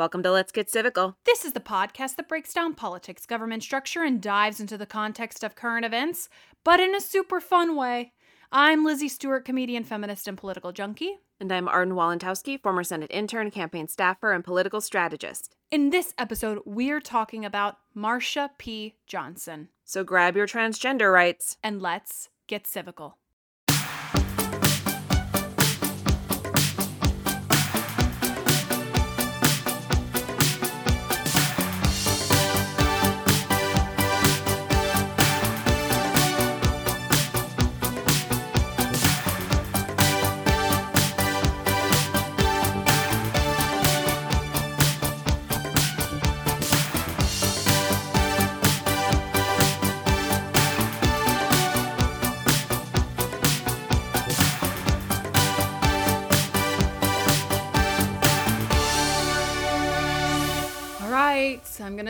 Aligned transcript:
welcome 0.00 0.22
to 0.22 0.32
Let's 0.32 0.50
Get 0.50 0.72
Civical. 0.72 1.16
This 1.26 1.44
is 1.44 1.52
the 1.52 1.60
podcast 1.60 2.16
that 2.16 2.26
breaks 2.26 2.54
down 2.54 2.72
politics, 2.72 3.26
government 3.26 3.62
structure, 3.62 4.02
and 4.02 4.18
dives 4.18 4.58
into 4.58 4.78
the 4.78 4.86
context 4.86 5.44
of 5.44 5.54
current 5.54 5.84
events, 5.84 6.30
but 6.64 6.80
in 6.80 6.94
a 6.94 7.02
super 7.02 7.38
fun 7.38 7.76
way. 7.76 8.14
I'm 8.50 8.82
Lizzie 8.82 9.10
Stewart, 9.10 9.44
comedian, 9.44 9.84
feminist, 9.84 10.26
and 10.26 10.38
political 10.38 10.72
junkie. 10.72 11.18
And 11.38 11.52
I'm 11.52 11.68
Arden 11.68 11.92
Walentowski, 11.92 12.58
former 12.62 12.82
Senate 12.82 13.10
intern, 13.10 13.50
campaign 13.50 13.88
staffer, 13.88 14.32
and 14.32 14.42
political 14.42 14.80
strategist. 14.80 15.54
In 15.70 15.90
this 15.90 16.14
episode, 16.16 16.60
we're 16.64 17.02
talking 17.02 17.44
about 17.44 17.76
Marsha 17.94 18.48
P. 18.56 18.94
Johnson. 19.06 19.68
So 19.84 20.02
grab 20.02 20.34
your 20.34 20.46
transgender 20.46 21.12
rights. 21.12 21.58
And 21.62 21.82
let's 21.82 22.30
get 22.46 22.64
civical. 22.64 23.19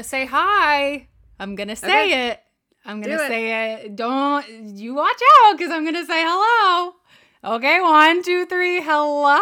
Gonna 0.01 0.09
say 0.09 0.25
hi. 0.25 1.07
I'm 1.39 1.55
gonna 1.57 1.77
say 1.77 1.87
Okay. 2.07 2.29
it. 2.31 2.41
I'm 2.87 3.03
gonna 3.03 3.19
Do 3.19 3.23
it. 3.23 3.29
say 3.29 3.75
it. 3.85 3.97
Don't 3.97 4.49
you 4.49 4.95
watch 4.95 5.21
out, 5.45 5.59
because 5.59 5.71
I'm 5.71 5.85
gonna 5.85 6.07
say 6.07 6.23
hello. 6.27 6.95
Okay, 7.45 7.83
one, 7.83 8.23
two, 8.23 8.47
three. 8.47 8.81
Hello. 8.81 9.37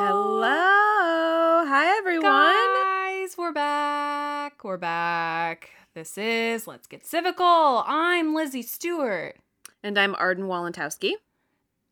Hello. 0.00 1.66
Hi 1.66 1.94
everyone. 1.98 2.22
Guys, 2.22 3.36
we're 3.36 3.52
back. 3.52 4.64
We're 4.64 4.78
back. 4.78 5.68
This 5.94 6.16
is 6.16 6.66
Let's 6.66 6.86
Get 6.86 7.04
Civical. 7.04 7.84
I'm 7.86 8.34
Lizzie 8.34 8.62
Stewart. 8.62 9.36
And 9.82 9.98
I'm 9.98 10.14
Arden 10.14 10.44
Walentowski. 10.44 11.12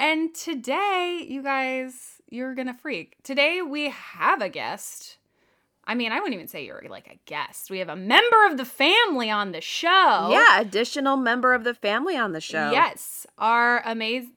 And 0.01 0.35
today, 0.35 1.23
you 1.29 1.43
guys, 1.43 2.23
you're 2.31 2.55
gonna 2.55 2.79
freak. 2.81 3.17
Today 3.25 3.61
we 3.61 3.91
have 3.91 4.41
a 4.41 4.49
guest. 4.49 5.18
I 5.89 5.95
mean, 5.95 6.13
I 6.13 6.17
wouldn't 6.17 6.35
even 6.35 6.49
say 6.49 6.67
you're 6.67 6.85
like 6.91 7.07
a 7.09 7.19
guest. 7.25 7.71
We 7.71 7.79
have 7.79 7.89
a 7.89 7.97
member 7.97 8.47
of 8.47 8.59
the 8.59 8.67
family 8.67 9.31
on 9.31 9.53
the 9.53 9.63
show. 9.63 10.29
Yeah, 10.31 10.61
additional 10.61 11.17
member 11.17 11.55
of 11.55 11.65
the 11.65 11.73
family 11.73 12.15
on 12.15 12.33
the 12.33 12.43
show. 12.43 12.71
Yes. 12.71 13.27
Our 13.39 13.81
amazing 13.87 14.33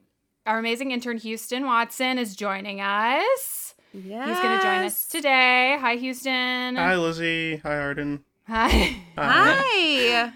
our 0.46 0.58
amazing 0.58 0.90
intern 0.90 1.18
Houston 1.18 1.66
Watson 1.66 2.18
is 2.18 2.34
joining 2.34 2.80
us. 2.80 3.74
Yes. 3.92 4.28
He's 4.28 4.38
gonna 4.38 4.62
join 4.62 4.84
us 4.86 5.06
today. 5.06 5.76
Hi, 5.78 5.96
Houston. 5.96 6.76
Hi, 6.76 6.96
Lizzie. 6.96 7.58
Hi, 7.58 7.78
Arden. 7.78 8.24
Hi. 8.48 8.96
Hi. 9.18 10.32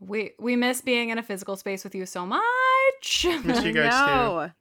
We 0.00 0.32
we 0.38 0.54
miss 0.56 0.82
being 0.82 1.08
in 1.08 1.16
a 1.18 1.22
physical 1.22 1.56
space 1.56 1.82
with 1.82 1.94
you 1.94 2.04
so 2.04 2.26
much. 2.26 3.26
Miss 3.44 3.64
you 3.64 3.72
guys 3.72 4.50
too. 4.50 4.52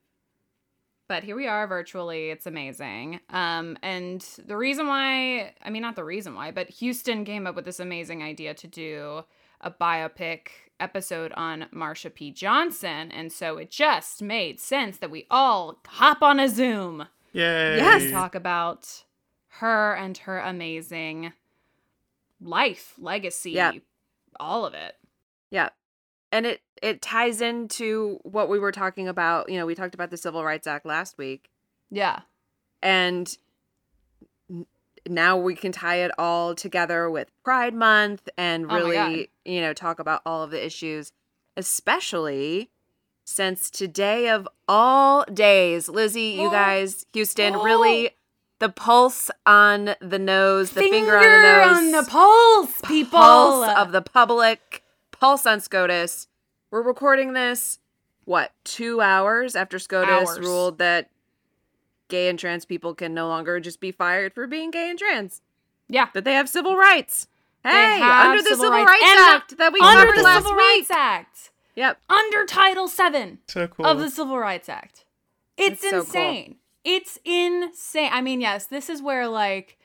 No. 1.12 1.16
but 1.18 1.24
here 1.24 1.36
we 1.36 1.48
are 1.48 1.68
virtually. 1.68 2.30
It's 2.30 2.46
amazing. 2.48 3.20
Um 3.30 3.78
and 3.82 4.22
the 4.46 4.58
reason 4.58 4.88
why, 4.88 5.54
I 5.64 5.70
mean 5.70 5.82
not 5.82 5.96
the 5.96 6.04
reason 6.04 6.36
why, 6.36 6.52
but 6.52 6.70
Houston 6.70 7.26
came 7.26 7.46
up 7.48 7.56
with 7.56 7.66
this 7.66 7.80
amazing 7.80 8.24
idea 8.24 8.54
to 8.56 8.68
do 8.68 9.24
a 9.62 9.70
biopic 9.72 10.48
episode 10.80 11.32
on 11.34 11.68
Marsha 11.74 12.12
P. 12.12 12.32
Johnson, 12.32 13.12
and 13.12 13.32
so 13.32 13.58
it 13.58 13.70
just 13.70 14.22
made 14.24 14.60
sense 14.60 14.98
that 14.98 15.12
we 15.12 15.28
all 15.30 15.78
hop 15.88 16.24
on 16.24 16.40
a 16.40 16.50
Zoom 16.50 17.06
Yay. 17.34 17.78
Yes. 17.78 18.02
to 18.04 18.12
talk 18.12 18.34
about 18.34 19.04
her 19.60 19.94
and 19.96 20.18
her 20.20 20.40
amazing 20.40 21.34
life, 22.42 22.96
legacy, 22.98 23.52
Yeah. 23.52 23.74
all 24.40 24.66
of 24.66 24.74
it. 24.74 24.96
Yeah. 25.52 25.70
And 26.32 26.46
it 26.48 26.62
it 26.82 27.02
ties 27.02 27.42
into 27.42 28.20
what 28.24 28.50
we 28.50 28.58
were 28.60 28.72
talking 28.72 29.08
about. 29.08 29.50
You 29.50 29.58
know, 29.60 29.66
we 29.66 29.76
talked 29.76 29.94
about 29.94 30.10
the 30.10 30.18
Civil 30.18 30.44
Rights 30.44 30.68
Act 30.68 30.86
last 30.86 31.18
week. 31.18 31.50
Yeah. 31.90 32.22
and 32.82 33.38
now 35.08 35.36
we 35.38 35.56
can 35.56 35.72
tie 35.72 35.98
it 35.98 36.12
all 36.18 36.54
together 36.56 37.10
with 37.10 37.30
Pride 37.44 37.74
Month 37.74 38.30
and 38.38 38.66
Oh 38.72 38.76
really, 38.76 39.30
you 39.46 39.62
know, 39.62 39.74
talk 39.74 40.00
about 40.00 40.22
all 40.26 40.44
of 40.44 40.52
the 40.52 40.64
issues, 40.64 41.12
especially 41.58 42.70
since 43.26 43.70
today 43.70 44.30
of 44.30 44.48
all 44.68 45.24
days, 45.34 45.90
Lizzie, 45.90 46.36
you 46.40 46.48
Oh. 46.48 46.52
guys, 46.52 47.06
Houston, 47.14 47.56
Oh. 47.56 47.64
really 47.64 48.12
the 48.60 48.70
pulse 48.70 49.32
on 49.46 49.96
the 50.02 50.20
nose, 50.20 50.72
the 50.72 50.82
finger, 50.82 51.18
on 51.18 51.24
the 51.24 51.42
nose, 51.42 51.78
on 51.78 51.92
the 51.92 52.04
pulse, 52.10 52.82
people. 52.86 53.20
pulse 53.20 53.70
of 53.78 53.92
the 53.92 54.02
public, 54.04 54.84
pulse 55.12 55.48
on 55.48 55.60
SCOTUS. 55.60 56.28
We're 56.72 56.82
recording 56.82 57.34
this, 57.34 57.80
what, 58.26 58.52
two 58.64 59.02
hours 59.02 59.56
after 59.56 59.78
SCOTUS 59.78 60.30
Hours. 60.30 60.40
ruled 60.40 60.78
that 60.78 61.10
gay 62.08 62.30
and 62.30 62.40
trans 62.40 62.64
people 62.66 62.96
can 62.96 63.14
no 63.14 63.28
longer 63.28 63.60
just 63.60 63.80
be 63.82 63.92
fired 63.92 64.34
for 64.34 64.48
being 64.48 64.72
gay 64.72 64.90
and 64.90 64.98
trans, 64.98 65.42
yeah. 65.90 66.08
that 66.14 66.24
they 66.24 66.34
have 66.34 66.48
civil 66.50 66.76
rights. 66.78 67.28
Hey, 67.64 68.02
under 68.02 68.38
the 68.42 68.50
civil 68.50 68.66
Civil 68.66 68.72
rights. 68.72 68.90
Rights, 68.90 69.04
And 69.06 69.20
the- 69.20 69.32
Act 69.36 69.58
that 69.58 69.74
we 69.74 69.80
under 69.82 70.02
covered 70.06 70.18
the 70.18 70.24
last 70.24 70.38
Civil 70.44 70.52
week. 70.54 70.60
Rights 70.62 70.92
Act, 70.92 71.52
Yep. 71.76 71.98
under 72.10 72.46
Title 72.46 72.88
VII 72.88 73.38
So 73.48 73.68
cool. 73.68 73.86
of 73.86 74.00
the 74.00 74.10
Civil 74.10 74.38
Rights 74.40 74.68
Act. 74.70 75.06
It's 75.58 75.82
That's 75.82 75.92
so 75.92 76.12
cool. 76.12 76.22
insane. 76.22 76.56
It's 76.84 77.20
insane. 77.24 78.10
I 78.12 78.22
mean, 78.22 78.42
yes, 78.42 78.66
this 78.66 78.90
is 78.90 79.02
where 79.02 79.28
like, 79.28 79.78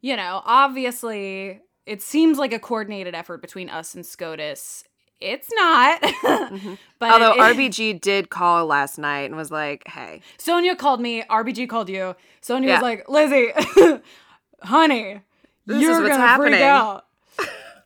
you 0.00 0.16
know, 0.16 0.42
obviously 0.44 1.60
it 1.86 2.02
seems 2.02 2.36
like 2.38 2.52
a 2.52 2.58
coordinated 2.58 3.14
effort 3.14 3.40
between 3.40 3.68
us 3.70 3.94
and 3.94 4.04
SCOTUS. 4.04 4.84
It's 5.24 5.48
not. 5.54 6.02
Mm-hmm. 6.02 6.74
but 6.98 7.10
Although 7.12 7.32
it- 7.34 7.56
RBG 7.56 8.00
did 8.00 8.30
call 8.30 8.66
last 8.66 8.98
night 8.98 9.22
and 9.22 9.36
was 9.36 9.50
like, 9.50 9.82
hey, 9.88 10.20
Sonia 10.38 10.76
called 10.76 11.00
me, 11.00 11.22
RBG 11.22 11.68
called 11.68 11.88
you. 11.88 12.14
Sonia 12.40 12.68
Yeah. 12.68 12.74
was 12.76 12.82
like, 12.82 13.08
Lizzie, 13.08 13.52
honey, 14.62 15.20
This 15.66 15.80
you're 15.82 16.06
gonna 16.08 16.36
freak 16.36 16.54
out. 16.60 17.06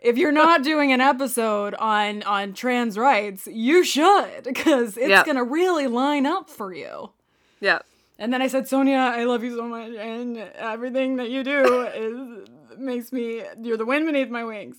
if 0.01 0.17
you're 0.17 0.33
not 0.33 0.63
doing 0.63 0.93
an 0.93 1.01
episode 1.01 1.75
on 1.75 2.23
on 2.25 2.55
trans 2.55 2.97
rights, 2.99 3.47
you 3.51 3.85
should 3.85 4.43
because 4.45 4.97
it's 4.97 5.09
Yep. 5.09 5.27
gonna 5.27 5.45
really 5.45 5.87
line 5.87 6.27
up 6.27 6.51
for 6.51 6.73
you. 6.75 7.11
Yeah. 7.61 7.81
And 8.21 8.33
then 8.33 8.43
I 8.43 8.49
said, 8.49 8.67
Sonia, 8.67 8.97
I 8.97 9.23
love 9.25 9.45
you 9.45 9.55
so 9.55 9.63
much, 9.69 9.93
and 9.93 10.37
everything 10.57 11.17
that 11.17 11.31
you 11.31 11.45
do 11.45 11.83
is 11.95 12.49
makes 12.77 13.13
me. 13.13 13.43
You're 13.63 13.77
the 13.77 13.87
wind 13.87 14.07
beneath 14.07 14.29
my 14.29 14.43
wings. 14.45 14.77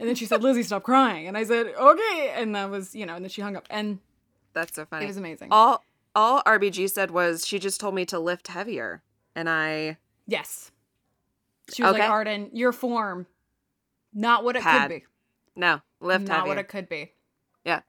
And 0.00 0.08
then 0.08 0.14
she 0.14 0.26
said, 0.26 0.42
Lizzie, 0.42 0.62
stop 0.62 0.82
crying. 0.84 1.26
And 1.26 1.36
I 1.36 1.42
said, 1.44 1.66
okay. 1.78 2.32
And 2.36 2.54
that 2.54 2.70
was, 2.70 2.94
you 2.94 3.04
know, 3.04 3.16
and 3.16 3.24
then 3.24 3.30
she 3.30 3.42
hung 3.42 3.56
up, 3.56 3.66
and 3.70 3.98
That's 4.52 4.74
so 4.74 4.84
funny. 4.84 5.04
it 5.04 5.08
was 5.08 5.16
amazing. 5.16 5.48
all 5.50 5.84
all 6.14 6.42
RBG 6.44 6.90
said 6.90 7.10
was 7.10 7.46
she 7.46 7.58
just 7.58 7.80
told 7.80 7.94
me 7.94 8.04
to 8.06 8.18
lift 8.18 8.48
heavier. 8.48 9.02
And 9.36 9.48
I 9.48 9.98
yes. 10.26 10.70
She 11.72 11.82
was 11.82 11.92
Okay. 11.92 12.00
like, 12.02 12.10
Arden, 12.10 12.50
your 12.52 12.72
form, 12.72 13.26
not 14.14 14.42
what 14.44 14.56
it 14.56 14.62
Pad. 14.62 14.90
could 14.90 15.00
be. 15.00 15.06
no, 15.54 15.80
lift 16.00 16.26
not 16.26 16.38
heavier. 16.38 16.48
what 16.48 16.58
it 16.58 16.68
could 16.68 16.88
be. 16.88 17.12
Yeah. 17.64 17.80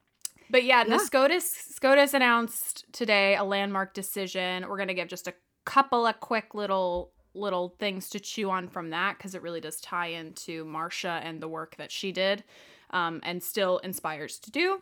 But 0.49 0.63
yeah, 0.63 0.83
the 0.83 0.91
Yeah. 0.91 0.97
SCOTUS 0.97 1.49
SCOTUS 1.75 2.13
announced 2.13 2.85
today 2.91 3.35
a 3.35 3.43
landmark 3.43 3.93
decision. 3.93 4.67
We're 4.67 4.77
gonna 4.77 4.93
give 4.95 5.07
just 5.07 5.27
a 5.27 5.33
couple 5.65 6.05
of 6.05 6.19
quick 6.19 6.53
little 6.55 7.11
little 7.33 7.75
things 7.79 8.09
to 8.09 8.19
chew 8.19 8.49
on 8.49 8.67
from 8.67 8.89
that 8.89 9.17
because 9.17 9.35
it 9.35 9.41
really 9.41 9.61
does 9.61 9.79
tie 9.81 10.07
into 10.07 10.65
Marsha 10.65 11.21
and 11.23 11.41
the 11.41 11.47
work 11.47 11.75
that 11.77 11.91
she 11.91 12.11
did, 12.11 12.43
um, 12.91 13.19
and 13.23 13.41
still 13.41 13.77
inspires 13.79 14.39
to 14.39 14.51
do. 14.51 14.81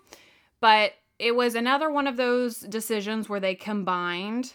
But 0.60 0.94
it 1.20 1.36
was 1.36 1.56
another 1.56 1.92
one 1.92 2.08
of 2.08 2.18
those 2.18 2.60
decisions 2.60 3.28
where 3.28 3.40
they 3.40 3.56
combined 3.56 4.54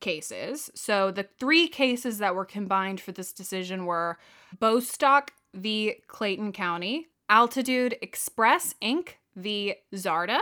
cases. 0.00 0.70
So 0.74 1.10
the 1.10 1.26
three 1.38 1.68
cases 1.68 2.18
that 2.18 2.34
were 2.34 2.44
combined 2.44 3.00
for 3.00 3.12
this 3.12 3.32
decision 3.32 3.86
were 3.86 4.18
Bostock 4.58 5.32
v. 5.54 5.94
Clayton 6.08 6.52
County, 6.52 7.08
Altitude 7.30 7.96
Express 8.02 8.74
Inc. 8.82 9.10
v. 9.36 9.74
Zarda, 9.94 10.40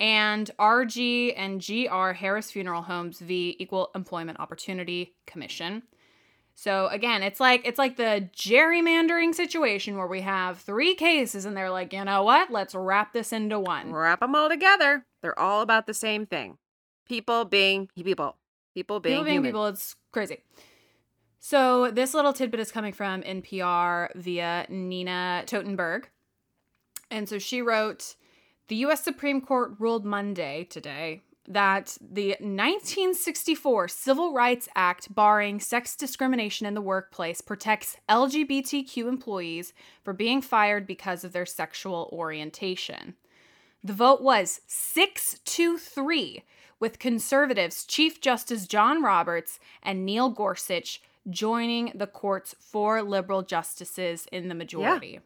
and 0.00 0.50
RG 0.58 1.34
and 1.36 1.64
GR 1.64 2.12
Harris 2.12 2.50
Funeral 2.50 2.82
Homes 2.82 3.20
v. 3.20 3.54
Equal 3.60 3.90
Employment 3.94 4.40
Opportunity 4.40 5.14
Commission. 5.26 5.82
So 6.54 6.88
again, 6.88 7.22
it's 7.22 7.40
like 7.40 7.62
it's 7.66 7.78
like 7.78 7.96
the 7.96 8.28
gerrymandering 8.36 9.34
situation 9.34 9.96
where 9.96 10.06
we 10.06 10.20
have 10.20 10.58
three 10.58 10.94
cases 10.94 11.44
and 11.44 11.56
they're 11.56 11.70
like, 11.70 11.92
you 11.92 12.04
know 12.04 12.22
what? 12.22 12.50
Let's 12.50 12.74
wrap 12.74 13.12
this 13.12 13.32
into 13.32 13.58
one. 13.58 13.92
Wrap 13.92 14.20
them 14.20 14.34
all 14.34 14.48
together. 14.48 15.06
They're 15.22 15.38
all 15.38 15.62
about 15.62 15.86
the 15.86 15.94
same 15.94 16.26
thing. 16.26 16.58
People 17.08 17.44
being 17.44 17.88
people. 17.94 18.36
People 18.74 19.00
being 19.00 19.14
people 19.14 19.24
being 19.24 19.36
human. 19.36 19.48
people, 19.48 19.66
it's 19.66 19.96
crazy. 20.12 20.42
So 21.40 21.90
this 21.90 22.12
little 22.12 22.34
tidbit 22.34 22.60
is 22.60 22.70
coming 22.70 22.92
from 22.92 23.22
NPR 23.22 24.14
via 24.14 24.66
Nina 24.68 25.44
Totenberg. 25.46 26.04
And 27.10 27.28
so 27.28 27.38
she 27.38 27.62
wrote 27.62 28.14
The 28.68 28.76
US 28.76 29.02
Supreme 29.02 29.40
Court 29.40 29.72
ruled 29.78 30.04
Monday 30.04 30.64
today 30.64 31.22
that 31.50 31.98
the 32.00 32.28
1964 32.38 33.88
Civil 33.88 34.32
Rights 34.32 34.68
Act 34.76 35.12
barring 35.12 35.58
sex 35.58 35.96
discrimination 35.96 36.64
in 36.64 36.74
the 36.74 36.80
workplace 36.80 37.40
protects 37.40 37.96
LGBTQ 38.08 39.08
employees 39.08 39.72
for 40.04 40.12
being 40.12 40.40
fired 40.40 40.86
because 40.86 41.24
of 41.24 41.32
their 41.32 41.44
sexual 41.44 42.08
orientation. 42.12 43.14
The 43.82 43.92
vote 43.92 44.22
was 44.22 44.60
6 44.68 45.40
to 45.44 45.76
3, 45.76 46.44
with 46.78 46.98
conservatives 47.00 47.84
Chief 47.84 48.20
Justice 48.20 48.66
John 48.68 49.02
Roberts 49.02 49.58
and 49.82 50.06
Neil 50.06 50.30
Gorsuch 50.30 51.02
joining 51.28 51.92
the 51.94 52.06
court's 52.06 52.54
four 52.60 53.02
liberal 53.02 53.42
justices 53.42 54.26
in 54.30 54.48
the 54.48 54.54
majority. 54.54 55.20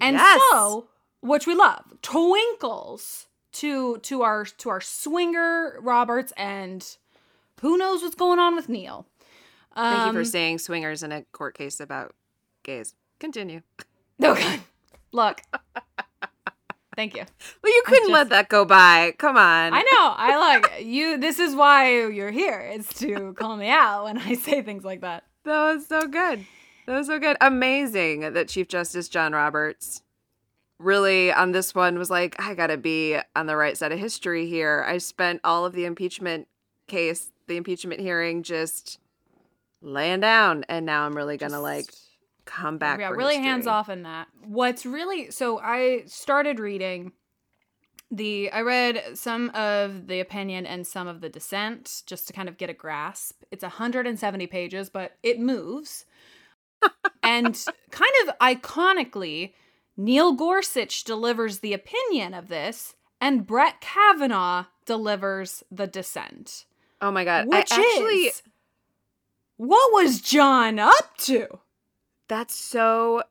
And 0.00 0.16
Yes. 0.16 0.40
so, 0.50 0.88
which 1.20 1.46
we 1.46 1.54
love, 1.54 1.92
twinkles 2.02 3.27
to 3.58 3.98
to 3.98 4.22
our 4.22 4.44
to 4.44 4.68
our 4.70 4.80
swinger 4.80 5.78
Roberts 5.80 6.32
and 6.36 6.84
who 7.60 7.76
knows 7.78 8.02
what's 8.02 8.14
going 8.14 8.38
on 8.38 8.54
with 8.56 8.68
Neil. 8.68 9.06
Thank 9.74 10.06
you 10.06 10.12
for 10.12 10.18
Um, 10.20 10.24
saying 10.24 10.58
swingers 10.58 11.02
in 11.02 11.12
a 11.12 11.22
court 11.32 11.56
case 11.56 11.78
about 11.80 12.14
gays. 12.62 12.94
Continue. 13.20 13.60
Okay. 14.20 14.58
Look. 15.12 15.42
Thank 16.96 17.14
you. 17.14 17.22
Well, 17.62 17.72
you 17.72 17.82
couldn't 17.86 18.10
let 18.10 18.30
that 18.30 18.48
go 18.48 18.64
by. 18.64 19.12
Come 19.16 19.36
on. 19.36 19.72
I 19.72 19.82
know. 19.82 20.12
I 20.16 20.36
like 20.36 20.84
you. 20.84 21.16
This 21.18 21.38
is 21.38 21.54
why 21.54 21.92
you're 21.92 22.32
here. 22.32 22.58
It's 22.58 22.92
to 22.98 23.32
call 23.34 23.56
me 23.56 23.68
out 23.68 24.04
when 24.06 24.18
I 24.18 24.34
say 24.34 24.62
things 24.62 24.82
like 24.84 25.02
that. 25.02 25.22
That 25.44 25.72
was 25.74 25.86
so 25.86 26.08
good. 26.08 26.44
That 26.86 26.96
was 26.98 27.06
so 27.06 27.20
good. 27.20 27.36
Amazing 27.40 28.32
that 28.32 28.48
Chief 28.48 28.66
Justice 28.66 29.08
John 29.08 29.32
Roberts 29.32 30.02
really 30.78 31.32
on 31.32 31.52
this 31.52 31.74
one 31.74 31.98
was 31.98 32.10
like, 32.10 32.36
I 32.38 32.54
gotta 32.54 32.76
be 32.76 33.18
on 33.34 33.46
the 33.46 33.56
right 33.56 33.76
side 33.76 33.92
of 33.92 33.98
history 33.98 34.48
here. 34.48 34.84
I 34.86 34.98
spent 34.98 35.40
all 35.44 35.64
of 35.64 35.72
the 35.72 35.84
impeachment 35.84 36.48
case, 36.86 37.30
the 37.46 37.56
impeachment 37.56 38.00
hearing, 38.00 38.42
just 38.42 38.98
laying 39.80 40.20
down, 40.20 40.64
and 40.68 40.86
now 40.86 41.04
I'm 41.04 41.16
really 41.16 41.36
gonna 41.36 41.60
like 41.60 41.86
come 42.44 42.78
back. 42.78 42.98
yeah, 42.98 43.10
really 43.10 43.34
history. 43.34 43.48
hands 43.48 43.66
off 43.66 43.88
in 43.88 44.02
that. 44.02 44.28
What's 44.44 44.86
really 44.86 45.30
so 45.30 45.58
I 45.58 46.04
started 46.06 46.58
reading 46.58 47.12
the 48.10 48.50
I 48.50 48.62
read 48.62 49.02
some 49.14 49.50
of 49.50 50.06
the 50.06 50.20
opinion 50.20 50.64
and 50.66 50.86
some 50.86 51.06
of 51.06 51.20
the 51.20 51.28
dissent 51.28 52.02
just 52.06 52.26
to 52.28 52.32
kind 52.32 52.48
of 52.48 52.56
get 52.56 52.70
a 52.70 52.74
grasp. 52.74 53.42
It's 53.50 53.62
170 53.62 54.46
pages, 54.46 54.88
but 54.88 55.16
it 55.22 55.38
moves. 55.38 56.06
and 57.22 57.58
kind 57.90 58.12
of 58.26 58.38
iconically, 58.38 59.52
Neil 59.98 60.32
Gorsuch 60.32 61.02
delivers 61.02 61.58
the 61.58 61.74
opinion 61.74 62.32
of 62.32 62.46
this, 62.46 62.94
and 63.20 63.44
Brett 63.46 63.80
Kavanaugh 63.80 64.66
delivers 64.86 65.64
the 65.72 65.88
dissent. 65.88 66.64
Oh 67.02 67.10
my 67.10 67.24
god! 67.24 67.48
Which 67.48 67.72
I 67.72 67.80
actually 67.80 68.14
is 68.14 68.42
what 69.58 69.92
was 69.92 70.20
John 70.20 70.78
up 70.78 71.16
to? 71.18 71.58
That's 72.28 72.54
so. 72.54 73.24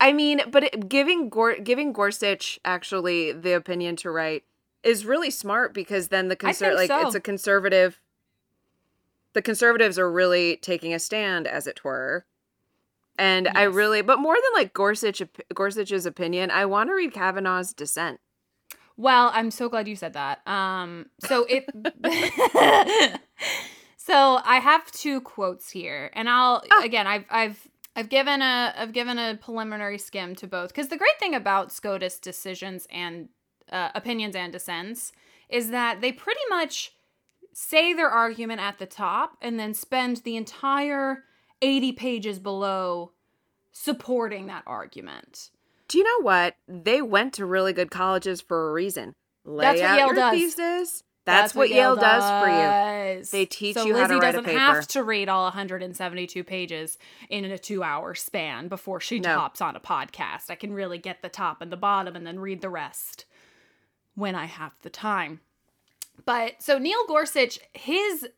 I 0.00 0.12
mean, 0.12 0.42
but 0.50 0.64
it, 0.64 0.88
giving 0.88 1.28
Gor- 1.28 1.58
giving 1.58 1.92
Gorsuch 1.92 2.60
actually 2.64 3.32
the 3.32 3.52
opinion 3.52 3.96
to 3.96 4.10
write 4.10 4.44
is 4.84 5.04
really 5.04 5.30
smart 5.30 5.74
because 5.74 6.08
then 6.08 6.28
the 6.28 6.36
conser- 6.36 6.74
like 6.74 6.88
so. 6.88 7.06
it's 7.06 7.16
a 7.16 7.20
conservative. 7.20 8.00
The 9.32 9.42
conservatives 9.42 9.98
are 9.98 10.10
really 10.10 10.58
taking 10.58 10.94
a 10.94 11.00
stand, 11.00 11.48
as 11.48 11.66
it 11.66 11.82
were, 11.82 12.24
and 13.16 13.48
I 13.48 13.62
really, 13.64 14.02
but 14.02 14.18
more 14.18 14.34
than 14.34 14.62
like 14.62 14.72
Gorsuch 14.72 15.22
Gorsuch's 15.54 16.06
opinion, 16.06 16.50
I 16.50 16.66
want 16.66 16.90
to 16.90 16.94
read 16.94 17.12
Kavanaugh's 17.12 17.72
dissent. 17.72 18.20
Well, 18.96 19.30
I'm 19.34 19.50
so 19.50 19.68
glad 19.68 19.88
you 19.88 19.96
said 19.96 20.12
that. 20.12 20.46
Um, 20.46 21.06
so 21.20 21.46
it. 21.48 21.64
so 23.96 24.40
I 24.44 24.58
have 24.58 24.90
two 24.92 25.20
quotes 25.20 25.70
here, 25.70 26.10
and 26.14 26.28
I'll 26.28 26.62
again. 26.82 27.06
I've 27.06 27.24
I've 27.30 27.68
I've 27.96 28.08
given 28.08 28.42
a 28.42 28.74
I've 28.76 28.92
given 28.92 29.18
a 29.18 29.38
preliminary 29.40 29.98
skim 29.98 30.34
to 30.36 30.46
both 30.46 30.68
because 30.68 30.88
the 30.88 30.96
great 30.96 31.18
thing 31.18 31.34
about 31.34 31.72
SCOTUS 31.72 32.18
decisions 32.18 32.86
and 32.90 33.28
uh, 33.70 33.90
opinions 33.94 34.36
and 34.36 34.52
dissents 34.52 35.12
is 35.48 35.70
that 35.70 36.00
they 36.00 36.12
pretty 36.12 36.40
much 36.50 36.92
say 37.52 37.92
their 37.92 38.10
argument 38.10 38.60
at 38.60 38.78
the 38.78 38.86
top 38.86 39.36
and 39.40 39.58
then 39.58 39.72
spend 39.74 40.18
the 40.18 40.36
entire 40.36 41.24
80 41.64 41.92
pages 41.92 42.38
below 42.38 43.12
supporting 43.72 44.46
that 44.46 44.62
argument. 44.66 45.50
Do 45.88 45.98
you 45.98 46.04
know 46.04 46.24
what? 46.24 46.56
They 46.68 47.02
went 47.02 47.34
to 47.34 47.46
really 47.46 47.72
good 47.72 47.90
colleges 47.90 48.40
for 48.40 48.70
a 48.70 48.72
reason. 48.72 49.14
Lay 49.44 49.64
That's 49.64 49.80
what 49.80 49.90
out 49.90 49.96
Yale 49.98 50.06
your 50.06 50.14
does. 50.14 50.32
thesis. 50.54 51.02
That's, 51.26 51.54
what, 51.54 51.70
Yale 51.70 51.96
does 51.96 52.22
for 52.42 52.48
you. 52.50 53.24
They 53.32 53.46
teach 53.46 53.74
so 53.74 53.86
you 53.86 53.94
how 53.94 54.02
Lizzie 54.02 54.14
to 54.14 54.20
write 54.20 54.34
a 54.34 54.38
paper. 54.42 54.58
doesn't 54.58 54.58
have 54.60 54.86
to 54.88 55.02
read 55.02 55.30
all 55.30 55.44
172 55.44 56.44
pages 56.44 56.98
in 57.30 57.46
a 57.46 57.56
two-hour 57.56 58.14
span 58.14 58.68
before 58.68 59.00
she 59.00 59.20
No. 59.20 59.34
hops 59.34 59.62
on 59.62 59.74
a 59.74 59.80
podcast. 59.80 60.50
I 60.50 60.54
can 60.54 60.74
really 60.74 60.98
get 60.98 61.22
the 61.22 61.30
top 61.30 61.62
and 61.62 61.72
the 61.72 61.78
bottom 61.78 62.14
and 62.14 62.26
then 62.26 62.40
read 62.40 62.60
the 62.60 62.68
rest 62.68 63.24
when 64.14 64.34
I 64.34 64.44
have 64.44 64.72
the 64.82 64.90
time. 64.90 65.40
But 66.26 66.62
so 66.62 66.78
Neil 66.78 67.06
Gorsuch, 67.08 67.58
his 67.72 68.28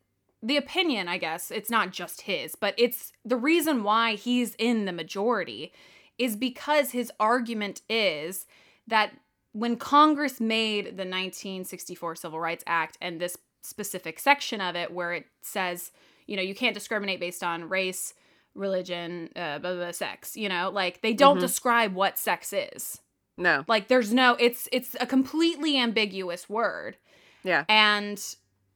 the 0.43 0.57
opinion, 0.57 1.09
I 1.09 1.19
guess, 1.19 1.50
it's 1.50 1.71
not 1.71 1.93
just 1.93 2.23
his, 2.23 2.55
but 2.55 2.75
it's 2.76 3.12
the 3.25 3.37
reason 3.37 3.83
why 3.83 4.14
he's 4.14 4.55
in 4.59 4.85
the 4.85 4.93
majority 4.93 5.73
is 6.19 6.37
because 6.37 6.90
his 6.93 7.11
argument 7.19 7.83
is 7.88 8.47
that 8.87 9.12
when 9.52 9.76
Congress 9.76 10.40
made 10.40 10.85
the 10.97 11.05
1964 11.05 12.16
Civil 12.16 12.38
Rights 12.40 12.64
Act 12.66 12.99
and 13.00 13.21
this 13.21 13.37
specific 13.62 14.19
section 14.19 14.61
of 14.61 14.76
it 14.76 14.93
where 14.93 15.12
it 15.12 15.26
says, 15.43 15.90
you 16.26 16.37
know, 16.37 16.43
you 16.43 16.55
can't 16.55 16.75
discriminate 16.75 17.21
based 17.21 17.43
on 17.43 17.69
race, 17.69 18.14
religion, 18.55 19.31
uh, 19.37 19.59
blah, 19.59 19.73
blah, 19.73 19.85
blah, 19.85 19.90
sex, 19.93 20.37
you 20.37 20.49
know, 20.49 20.71
like 20.71 21.00
they 21.02 21.12
don't 21.12 21.38
Mhm. 21.38 21.40
describe 21.40 21.95
what 21.95 22.19
sex 22.19 22.52
is. 22.52 23.00
No. 23.38 23.64
Like 23.69 23.88
there's 23.88 24.12
no 24.14 24.35
it's 24.40 24.69
it's 24.73 24.97
a 25.00 25.07
completely 25.07 25.76
ambiguous 25.78 26.49
word. 26.49 26.97
Yeah. 27.45 27.64
And 27.69 28.23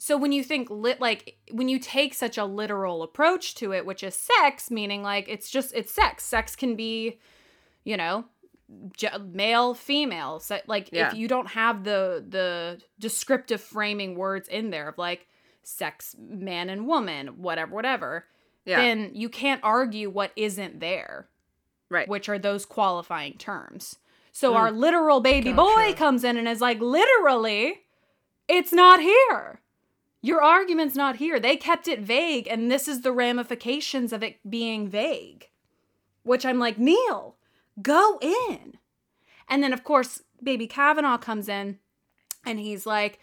so 0.02 0.16
when 0.16 0.32
you 0.32 0.42
think 0.42 0.68
lit 0.70 0.98
like 1.00 1.36
when 1.52 1.68
you 1.68 1.78
take 1.78 2.14
such 2.14 2.38
a 2.38 2.44
literal 2.46 3.02
approach 3.02 3.54
to 3.56 3.72
it, 3.72 3.84
which 3.84 4.02
is 4.02 4.14
sex, 4.14 4.70
meaning 4.70 5.02
like 5.02 5.28
it's 5.28 5.50
just 5.50 5.74
it's 5.74 5.92
sex. 5.92 6.24
Sex 6.24 6.56
can 6.56 6.74
be 6.74 7.18
you 7.84 7.96
know, 7.96 8.24
j- 8.96 9.08
male, 9.32 9.74
female. 9.74 10.40
So, 10.40 10.58
like 10.66 10.90
Yeah. 10.92 11.08
if 11.08 11.14
you 11.14 11.28
don't 11.28 11.48
have 11.48 11.84
the 11.84 12.24
the 12.26 12.80
descriptive 12.98 13.60
framing 13.60 14.14
words 14.16 14.48
in 14.48 14.70
there 14.70 14.88
of 14.88 14.96
like 14.98 15.26
sex, 15.62 16.16
man 16.18 16.70
and 16.70 16.86
woman, 16.86 17.28
whatever, 17.42 17.72
whatever, 17.74 18.26
Yeah. 18.64 18.80
then 18.80 19.10
you 19.14 19.28
can't 19.28 19.60
argue 19.62 20.08
what 20.10 20.32
isn't 20.36 20.80
there 20.80 21.28
right. 21.90 22.08
which 22.08 22.28
are 22.28 22.38
those 22.38 22.64
qualifying 22.66 23.34
terms. 23.38 23.96
So 24.32 24.52
Mm. 24.52 24.56
our 24.56 24.70
literal 24.72 25.20
baby 25.20 25.52
boy 25.52 25.92
comes 25.96 26.22
in 26.24 26.36
and 26.36 26.46
is 26.48 26.60
like, 26.60 26.80
literally, 26.80 27.82
it's 28.48 28.72
not 28.72 29.00
here. 29.00 29.59
Your 30.22 30.42
argument's 30.42 30.94
not 30.94 31.16
here. 31.16 31.40
They 31.40 31.56
kept 31.56 31.88
it 31.88 32.00
vague, 32.00 32.46
and 32.46 32.70
this 32.70 32.86
is 32.88 33.00
the 33.00 33.12
ramifications 33.12 34.12
of 34.12 34.22
it 34.22 34.38
being 34.48 34.88
vague. 34.88 35.48
Which 36.22 36.44
I'm 36.44 36.58
like, 36.58 36.78
Neil, 36.78 37.36
go 37.80 38.18
in. 38.20 38.78
And 39.48 39.62
then, 39.62 39.72
of 39.72 39.82
course, 39.82 40.22
baby 40.42 40.66
Kavanaugh 40.66 41.18
comes 41.18 41.48
in 41.48 41.78
and 42.46 42.58
he's 42.58 42.86
like, 42.86 43.18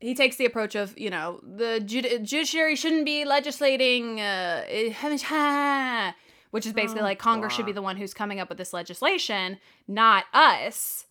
he 0.00 0.14
takes 0.14 0.36
the 0.36 0.44
approach 0.44 0.74
of, 0.74 0.98
you 0.98 1.10
know, 1.10 1.40
the 1.42 1.80
judi- 1.84 2.22
judiciary 2.22 2.76
shouldn't 2.76 3.04
be 3.04 3.24
legislating, 3.24 4.20
uh, 4.20 4.64
which 6.50 6.66
is 6.66 6.72
basically 6.72 7.00
Oh, 7.00 7.04
like 7.04 7.18
Congress 7.18 7.54
should 7.54 7.66
be 7.66 7.72
the 7.72 7.82
one 7.82 7.96
who's 7.96 8.12
coming 8.12 8.40
up 8.40 8.48
with 8.48 8.58
this 8.58 8.72
legislation, 8.72 9.58
not 9.86 10.24
us, 10.32 11.06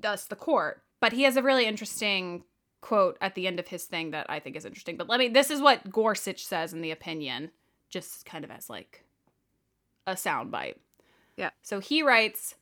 thus 0.00 0.24
the 0.26 0.36
court. 0.36 0.82
But 1.00 1.12
he 1.12 1.22
has 1.22 1.36
a 1.36 1.42
really 1.42 1.64
interesting 1.66 2.44
quote 2.80 3.18
at 3.20 3.34
the 3.34 3.46
end 3.46 3.58
of 3.58 3.68
his 3.68 3.84
thing 3.84 4.10
that 4.12 4.26
I 4.28 4.38
think 4.38 4.56
is 4.56 4.64
interesting. 4.64 4.96
But 4.96 5.08
let 5.08 5.18
me, 5.18 5.28
this 5.28 5.50
is 5.50 5.60
what 5.60 5.90
Gorsuch 5.90 6.44
says 6.44 6.72
in 6.72 6.80
the 6.80 6.90
opinion, 6.90 7.50
just 7.90 8.24
kind 8.24 8.44
of 8.44 8.50
as 8.50 8.70
like 8.70 9.04
a 10.06 10.12
soundbite. 10.12 10.76
Yeah. 11.36 11.50
So 11.62 11.80
he 11.80 12.02
writes, 12.02 12.56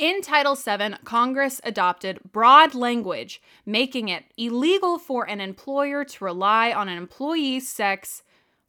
in 0.00 0.22
Title 0.22 0.54
VII, 0.54 0.96
Congress 1.04 1.60
adopted 1.62 2.20
broad 2.32 2.74
language, 2.74 3.42
making 3.66 4.08
it 4.08 4.24
illegal 4.38 4.98
for 4.98 5.28
an 5.28 5.40
employer 5.40 6.04
to 6.04 6.24
rely 6.24 6.72
on 6.72 6.88
an 6.88 6.96
employee's 6.96 7.68
sex 7.68 8.22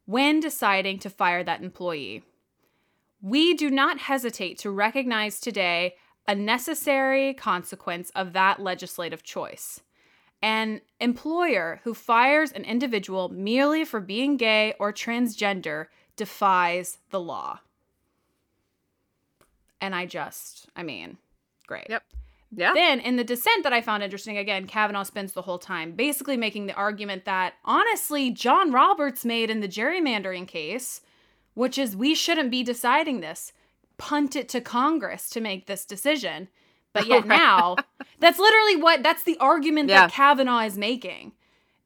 when 0.04 0.40
deciding 0.40 0.98
to 0.98 1.08
fire 1.08 1.42
that 1.42 1.62
employee. 1.62 2.22
We 3.22 3.54
do 3.54 3.70
not 3.70 3.98
hesitate 3.98 4.58
to 4.58 4.70
recognize 4.70 5.40
today 5.40 5.94
a 6.28 6.34
necessary 6.34 7.32
consequence 7.34 8.10
of 8.14 8.32
that 8.34 8.60
legislative 8.60 9.22
choice. 9.22 9.80
An 10.42 10.80
employer 10.98 11.80
who 11.84 11.94
fires 11.94 12.50
an 12.50 12.64
individual 12.64 13.28
merely 13.28 13.84
for 13.84 14.00
being 14.00 14.36
gay 14.36 14.74
or 14.80 14.92
transgender 14.92 15.86
defies 16.16 16.98
the 17.10 17.20
law. 17.20 17.60
And 19.80 19.94
I 19.94 20.06
just, 20.06 20.68
I 20.74 20.82
mean, 20.82 21.18
great. 21.66 21.86
Yep. 21.88 22.02
Yeah. 22.54 22.74
Then 22.74 23.00
in 23.00 23.16
the 23.16 23.24
dissent 23.24 23.62
that 23.62 23.72
I 23.72 23.80
found 23.80 24.02
interesting, 24.02 24.36
again, 24.36 24.66
Kavanaugh 24.66 25.04
spends 25.04 25.32
the 25.32 25.42
whole 25.42 25.58
time 25.58 25.92
basically 25.92 26.36
making 26.36 26.66
the 26.66 26.74
argument 26.74 27.24
that 27.24 27.54
honestly, 27.64 28.30
John 28.30 28.72
Roberts 28.72 29.24
made 29.24 29.48
in 29.48 29.60
the 29.60 29.68
gerrymandering 29.68 30.46
case, 30.46 31.00
which 31.54 31.78
is 31.78 31.96
we 31.96 32.14
shouldn't 32.14 32.50
be 32.50 32.62
deciding 32.62 33.20
this. 33.20 33.52
Punt 33.96 34.36
it 34.36 34.48
to 34.50 34.60
Congress 34.60 35.30
to 35.30 35.40
make 35.40 35.66
this 35.66 35.86
decision. 35.86 36.48
But 36.92 37.06
yet 37.12 37.26
now, 37.26 37.76
that's 38.20 38.38
literally 38.38 38.76
what 38.76 39.02
that's 39.02 39.24
the 39.24 39.36
argument 39.38 39.88
Yeah. 39.88 40.02
that 40.02 40.12
Kavanaugh 40.12 40.60
is 40.60 40.76
making. 40.78 41.32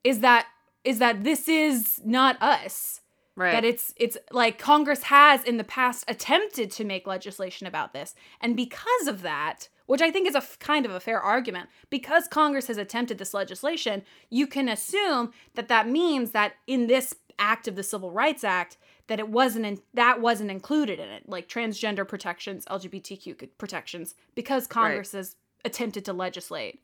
Is 0.05 0.21
that 0.21 0.47
is 0.85 0.99
that 1.01 1.25
this 1.25 1.49
is 1.49 2.01
not 2.05 2.41
us 2.41 3.01
right. 3.35 3.53
that 3.53 3.65
it's 3.65 3.93
it's 3.97 4.17
like 4.31 4.59
Congress 4.59 5.05
has 5.05 5.43
in 5.45 5.57
the 5.57 5.65
past 5.65 6.05
attempted 6.09 6.71
to 6.73 6.85
make 6.85 7.07
legislation 7.07 7.67
about 7.67 7.93
this 7.93 8.15
and 8.41 8.57
because 8.57 9.07
of 9.09 9.23
that 9.23 9.69
which 9.87 10.01
I 10.03 10.11
think 10.11 10.27
is 10.27 10.35
a 10.35 10.39
f- 10.39 10.59
kind 10.59 10.85
of 10.87 10.93
a 10.93 11.01
fair 11.01 11.21
argument 11.21 11.69
because 11.91 12.27
Congress 12.29 12.67
has 12.69 12.79
attempted 12.79 13.19
this 13.19 13.35
legislation 13.35 14.03
you 14.31 14.47
can 14.47 14.69
assume 14.69 15.33
that 15.55 15.67
that 15.69 15.89
means 15.89 16.31
that 16.31 16.55
in 16.69 16.87
this 16.87 17.15
act 17.39 17.67
of 17.69 17.75
the 17.77 17.83
Civil 17.83 18.11
Rights 18.13 18.45
Act 18.45 18.77
that 19.09 19.19
it 19.19 19.29
wasn't 19.29 19.65
in, 19.65 19.79
that 19.95 20.21
wasn't 20.21 20.51
included 20.51 20.99
in 20.99 21.09
it 21.09 21.29
like 21.29 21.49
transgender 21.49 22.07
protections 22.07 22.65
LGBTQ 22.67 23.49
protections 23.59 24.15
because 24.35 24.67
Congress 24.67 25.13
has 25.13 25.37
attempted 25.65 26.05
to 26.05 26.13
legislate 26.13 26.81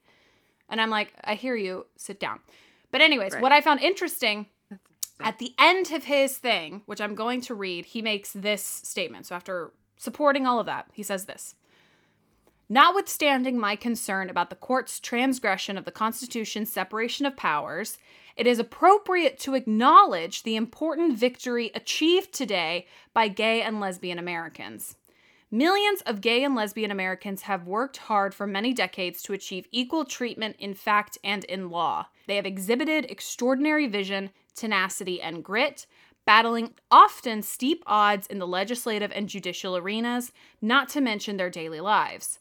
and 0.69 0.79
I'm 0.81 0.89
like 0.89 1.13
I 1.23 1.35
hear 1.35 1.55
you 1.55 1.85
sit 1.97 2.19
down 2.19 2.39
but 2.91 3.01
anyways 3.01 3.33
Right. 3.33 3.41
what 3.41 3.51
I 3.51 3.61
found 3.61 3.81
interesting 3.81 4.47
at 5.19 5.39
the 5.39 5.53
end 5.57 5.91
of 5.91 6.03
his 6.05 6.37
thing, 6.37 6.81
which 6.85 6.99
I'm 6.99 7.15
going 7.15 7.39
to 7.41 7.53
read, 7.55 7.85
he 7.85 8.01
makes 8.01 8.33
this 8.33 8.61
statement. 8.63 9.25
So 9.27 9.35
after 9.35 9.71
supporting 9.95 10.45
all 10.45 10.59
of 10.59 10.65
that, 10.65 10.87
he 10.91 11.03
says 11.03 11.25
this. 11.25 11.55
Notwithstanding 12.69 13.59
my 13.59 13.75
concern 13.75 14.29
about 14.29 14.49
the 14.49 14.55
court's 14.55 14.99
transgression 14.99 15.77
of 15.77 15.85
the 15.85 15.91
Constitution's 15.91 16.71
separation 16.71 17.25
of 17.25 17.37
powers, 17.37 17.97
it 18.35 18.47
is 18.47 18.59
appropriate 18.59 19.39
to 19.39 19.55
acknowledge 19.55 20.43
the 20.43 20.55
important 20.55 21.17
victory 21.17 21.71
achieved 21.75 22.33
today 22.33 22.87
by 23.13 23.27
gay 23.27 23.61
and 23.61 23.79
lesbian 23.79 24.19
Americans. 24.19 24.95
Millions 25.51 26.01
of 26.07 26.19
gay 26.19 26.43
and 26.43 26.55
lesbian 26.55 26.89
Americans 26.89 27.43
have 27.43 27.67
worked 27.67 27.97
hard 27.97 28.33
for 28.33 28.47
many 28.47 28.73
decades 28.73 29.21
to 29.21 29.33
achieve 29.33 29.67
equal 29.71 30.03
treatment 30.03 30.55
in 30.57 30.73
fact 30.73 31.17
and 31.23 31.43
in 31.43 31.69
law. 31.69 32.07
They 32.25 32.37
have 32.37 32.45
exhibited 32.47 33.05
extraordinary 33.05 33.85
vision, 33.85 34.31
tenacity, 34.55 35.21
and 35.21 35.43
grit, 35.43 35.85
battling 36.25 36.73
often 36.89 37.43
steep 37.43 37.83
odds 37.85 38.25
in 38.25 38.39
the 38.39 38.47
legislative 38.47 39.11
and 39.13 39.29
judicial 39.29 39.77
arenas, 39.77 40.31
not 40.59 40.89
to 40.89 41.01
mention 41.01 41.37
their 41.37 41.51
daily 41.51 41.81
lives. 41.81 42.39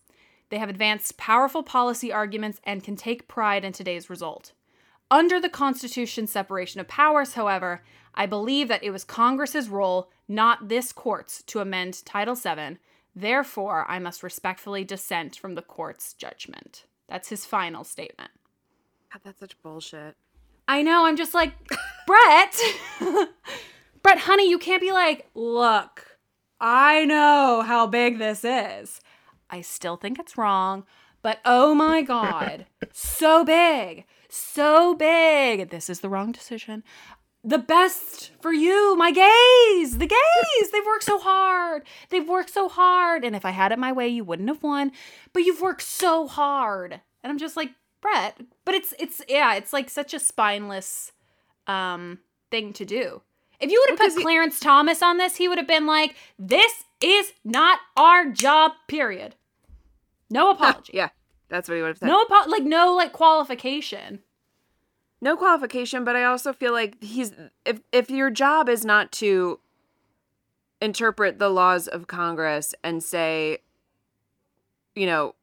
They 0.49 0.58
have 0.58 0.70
advanced 0.70 1.18
powerful 1.18 1.62
policy 1.62 2.12
arguments 2.12 2.61
and 2.64 2.82
can 2.82 2.96
take 2.96 3.28
pride 3.28 3.62
in 3.62 3.72
today's 3.72 4.08
result. 4.08 4.52
Under 5.12 5.38
the 5.38 5.50
Constitution's 5.50 6.33
separation 6.33 6.81
of 6.81 6.88
powers, 6.88 7.35
however, 7.35 7.83
I 8.14 8.25
believe 8.25 8.69
that 8.69 8.83
it 8.83 8.92
was 8.92 9.04
Congress's 9.04 9.69
role, 9.69 10.09
not 10.26 10.71
this 10.71 10.90
court's, 10.90 11.42
to 11.42 11.61
amend 11.61 12.02
Title 12.07 12.35
VII. 12.35 12.78
Therefore, 13.14 13.85
I 13.88 13.99
must 13.99 14.23
respectfully 14.23 14.85
dissent 14.85 15.37
from 15.37 15.54
the 15.54 15.61
court's 15.61 16.14
judgment. 16.14 16.87
That's 17.09 17.28
his 17.28 17.45
final 17.45 17.85
statement. 17.85 18.31
God, 19.12 19.21
that's 19.23 19.38
such 19.40 19.61
bullshit. 19.62 20.16
I 20.66 20.81
know, 20.81 21.04
I'm 21.04 21.16
just 21.16 21.35
like, 21.35 21.52
Brett, 22.07 22.59
Brett, 24.02 24.19
honey, 24.19 24.49
you 24.49 24.59
can't 24.59 24.81
be 24.81 24.92
like, 24.92 25.28
look, 25.35 26.16
I 26.59 27.04
know 27.04 27.62
how 27.66 27.87
big 27.87 28.19
this 28.19 28.47
is. 28.47 29.02
I 29.50 29.61
still 29.61 29.97
think 29.97 30.19
it's 30.19 30.38
wrong, 30.38 30.85
but 31.21 31.38
oh 31.45 31.75
my 31.75 32.00
God, 32.00 32.64
so 32.92 33.45
big, 33.45 34.07
so 34.33 34.95
big. 34.95 35.71
This 35.71 35.91
is 35.91 36.01
the 36.01 36.09
wrong 36.09 36.33
decision. 36.33 36.83
The 37.45 37.59
best 37.59 38.31
for 38.41 38.53
you, 38.53 38.97
my 38.97 39.11
gays, 39.11 39.99
the 39.99 40.07
gays. 40.07 40.71
They've 40.71 40.87
worked 40.87 41.05
so 41.05 41.19
hard. 41.19 41.83
They've 42.11 42.29
worked 42.29 42.51
so 42.51 42.69
hard. 42.69 43.25
And 43.25 43.35
if 43.35 43.45
I 43.45 43.51
had 43.51 43.73
it 43.73 43.79
my 43.79 43.93
way, 43.93 44.09
you 44.09 44.23
wouldn't 44.25 44.49
have 44.49 44.62
won. 44.62 44.93
But 45.33 45.43
you've 45.43 45.61
worked 45.61 45.83
so 45.83 46.29
hard. 46.29 47.01
And 47.23 47.31
I'm 47.31 47.39
just 47.39 47.57
like, 47.57 47.71
Brett, 48.01 48.41
but 48.65 48.75
it's 48.75 48.93
it's 48.99 49.23
yeah, 49.29 49.55
it's 49.55 49.73
like 49.73 49.89
such 49.89 50.12
a 50.12 50.19
spineless 50.19 51.12
um 51.67 52.19
thing 52.51 52.73
to 52.75 52.85
do. 52.85 53.23
If 53.61 53.71
you 53.71 53.81
would 53.81 53.91
have 53.91 53.99
put 53.99 54.19
he- 54.19 54.23
Clarence 54.23 54.59
Thomas 54.59 55.03
on 55.03 55.19
this, 55.19 55.37
he 55.37 55.49
would 55.49 55.59
have 55.59 55.69
been 55.69 55.87
like, 55.87 56.17
"This 56.37 56.85
is 57.01 57.33
not 57.45 57.79
our 57.97 58.29
job." 58.29 58.73
Period. 58.89 59.37
No 60.31 60.51
apology. 60.55 60.93
Yeah, 60.95 61.11
that's 61.52 61.68
what 61.68 61.76
he 61.76 61.82
would 61.82 61.88
have 61.88 61.99
said. 61.99 62.06
No 62.06 62.23
apo- 62.23 62.50
like 62.50 62.64
no 62.64 62.94
like 62.97 63.12
qualification. 63.12 64.21
no 65.21 65.37
qualification 65.37 66.02
but 66.04 66.16
i 66.16 66.25
also 66.25 66.52
feel 66.52 66.73
like 66.73 67.00
he's 67.02 67.32
if 67.64 67.80
if 67.92 68.11
your 68.11 68.30
job 68.30 68.68
is 68.68 68.85
not 68.85 69.12
to 69.12 69.61
interpret 70.80 71.38
the 71.38 71.49
laws 71.49 71.87
of 71.87 72.06
congress 72.09 72.75
and 72.82 73.02
say 73.04 73.59
you 74.97 75.06
know 75.06 75.35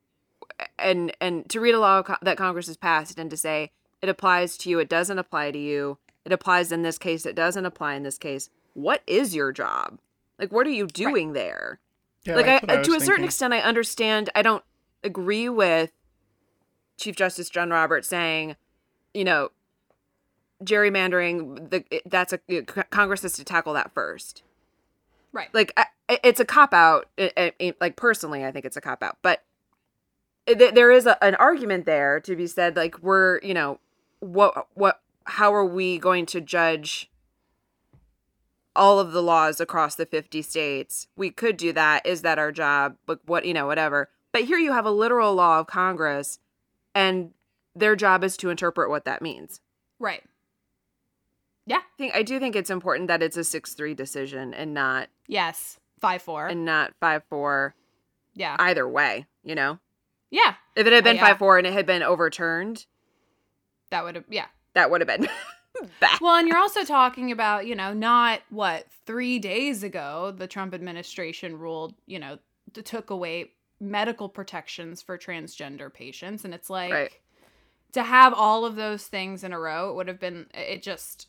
and 0.78 1.14
and 1.22 1.50
to 1.50 1.60
read 1.62 1.74
a 1.76 1.80
law 1.80 2.04
that 2.22 2.38
congress 2.38 2.68
has 2.68 2.76
passed 2.76 3.18
and 3.18 3.30
to 3.30 3.38
say 3.38 3.72
it 4.02 4.10
applies 4.10 4.58
to 4.58 4.70
you 4.70 4.80
it 4.80 4.90
doesn't 4.90 5.18
apply 5.20 5.50
to 5.52 5.58
you 5.60 5.98
it 6.26 6.34
applies 6.34 6.72
in 6.74 6.82
this 6.82 6.98
case 6.98 7.26
it 7.26 7.36
doesn't 7.36 7.66
apply 7.66 7.94
in 7.94 8.04
this 8.04 8.18
case 8.18 8.50
what 8.74 9.02
is 9.08 9.34
your 9.34 9.52
job 9.54 10.00
like 10.38 10.52
what 10.52 10.68
are 10.68 10.72
you 10.72 10.88
doing 10.88 11.32
there 11.34 11.80
Yeah, 12.26 12.36
like 12.36 12.48
I, 12.48 12.56
I 12.58 12.82
to 12.82 12.92
a 12.92 13.00
certain 13.00 13.08
thinking. 13.08 13.24
extent 13.26 13.54
i 13.54 13.60
understand 13.62 14.30
i 14.36 14.42
don't 14.42 14.64
agree 15.06 15.48
with 15.48 15.92
chief 17.00 17.16
justice 17.16 17.50
john 17.50 17.70
roberts 17.70 18.08
saying 18.08 18.56
you 19.14 19.24
know 19.24 19.50
gerrymandering 20.64 21.70
the 21.70 21.84
that's 22.06 22.34
a 22.34 22.40
congress 22.90 23.22
has 23.22 23.34
to 23.34 23.44
tackle 23.44 23.74
that 23.74 23.94
first 23.94 24.44
Right. 25.32 25.54
like 25.54 25.72
I, 25.78 25.86
it's 26.24 26.40
a 26.40 26.46
cop 26.46 26.74
out 26.74 27.08
like 27.80 27.96
personally 27.96 28.44
i 28.44 28.52
think 28.52 28.66
it's 28.66 28.78
a 28.78 28.82
cop 28.82 29.04
out 29.04 29.18
but 29.22 29.44
th- 30.48 30.74
there 30.74 30.92
is 30.92 31.06
a, 31.06 31.24
an 31.24 31.36
argument 31.36 31.86
there 31.86 32.20
to 32.22 32.36
be 32.36 32.48
said 32.48 32.76
like 32.76 33.02
we're 33.04 33.40
you 33.42 33.54
know 33.54 33.80
what 34.20 34.68
what 34.74 35.02
how 35.26 35.54
are 35.54 35.66
we 35.66 36.00
going 36.00 36.26
to 36.26 36.42
judge 36.42 37.10
all 38.76 39.00
of 39.00 39.12
the 39.12 39.22
laws 39.22 39.60
across 39.60 39.96
the 39.96 40.06
50 40.06 40.42
states. 40.42 41.08
We 41.18 41.32
could 41.32 41.58
do 41.58 41.74
that. 41.74 42.06
Is 42.06 42.22
that 42.22 42.40
our 42.40 42.52
job? 42.52 42.96
But 43.06 43.20
what, 43.26 43.46
you 43.46 43.54
know, 43.54 43.68
whatever. 43.68 44.10
But 44.32 44.46
here 44.46 44.58
you 44.58 44.72
have 44.72 44.86
a 44.86 44.92
literal 44.92 45.34
law 45.36 45.60
of 45.60 45.68
Congress 45.68 46.40
and 46.96 47.32
their 47.76 47.96
job 47.96 48.24
is 48.24 48.36
to 48.38 48.50
interpret 48.50 48.90
what 48.90 49.06
that 49.06 49.22
means. 49.22 49.62
Right. 50.00 50.24
Yeah. 51.66 51.78
I 51.78 51.98
think 51.98 52.16
I 52.16 52.24
do 52.24 52.40
think 52.40 52.56
it's 52.56 52.70
important 52.70 53.08
that 53.10 53.22
it's 53.22 53.38
a 53.38 53.42
6-3 53.42 53.96
decision 53.96 54.54
and 54.54 54.74
not 54.74 55.10
Yes. 55.28 55.80
Five 56.00 56.22
four. 56.22 56.48
and 56.48 56.64
not 56.66 56.94
5-4 57.02 57.74
yeah. 58.34 58.56
either 58.60 58.88
way, 58.88 59.26
you 59.44 59.54
know. 59.56 59.80
yeah. 60.32 60.56
If 60.76 60.88
it 60.88 60.94
had 60.94 61.04
been 61.04 61.20
Uh, 61.20 61.26
yeah. 61.28 61.36
5-4 61.38 61.58
and 61.60 61.68
it 61.68 61.74
had 61.74 61.86
been 61.86 62.02
overturned, 62.04 62.86
That 63.92 64.04
would 64.06 64.16
have. 64.16 64.26
Yeah. 64.30 64.46
that 64.74 64.90
would 64.90 65.02
have 65.02 65.08
been 65.08 65.28
bad. 66.00 66.20
Well, 66.22 66.36
and 66.36 66.48
you're 66.48 66.58
also 66.58 66.84
talking 66.86 67.32
about, 67.32 67.68
you 67.68 67.76
know, 67.76 67.94
not 67.94 68.42
what 68.50 68.88
three 69.06 69.40
days 69.40 69.84
ago 69.84 70.34
the 70.36 70.48
Trump 70.48 70.74
administration 70.74 71.58
ruled, 71.60 71.94
you 72.08 72.18
know, 72.20 72.40
took 72.74 73.10
away 73.10 73.52
medical 73.80 74.30
protections 74.30 75.02
for 75.02 75.18
transgender 75.18 75.94
patients, 75.94 76.44
and 76.46 76.54
it's 76.54 76.70
like 76.70 76.92
Right. 76.92 77.12
to 77.94 78.04
have 78.04 78.34
all 78.34 78.66
of 78.66 78.76
those 78.76 79.08
things 79.08 79.44
in 79.44 79.54
a 79.54 79.60
row, 79.60 79.90
it 79.90 79.96
would 79.96 80.08
have 80.08 80.20
been. 80.20 80.48
It 80.54 80.84
just, 80.84 81.28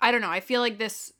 I 0.00 0.10
don't 0.12 0.20
know. 0.20 0.30
I 0.30 0.40
feel 0.40 0.60
like 0.60 0.78
this. 0.78 1.12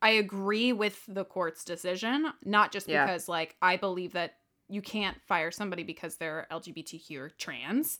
I 0.00 0.10
agree 0.10 0.72
with 0.72 1.04
the 1.08 1.24
court's 1.24 1.64
decision, 1.64 2.32
not 2.44 2.70
just 2.72 2.88
Yeah. 2.88 3.04
because 3.04 3.28
like 3.28 3.56
I 3.60 3.76
believe 3.76 4.12
that 4.12 4.36
you 4.68 4.80
can't 4.80 5.20
fire 5.26 5.50
somebody 5.50 5.82
because 5.82 6.16
they're 6.16 6.46
LGBTQ 6.50 7.18
or 7.18 7.30
trans, 7.30 7.98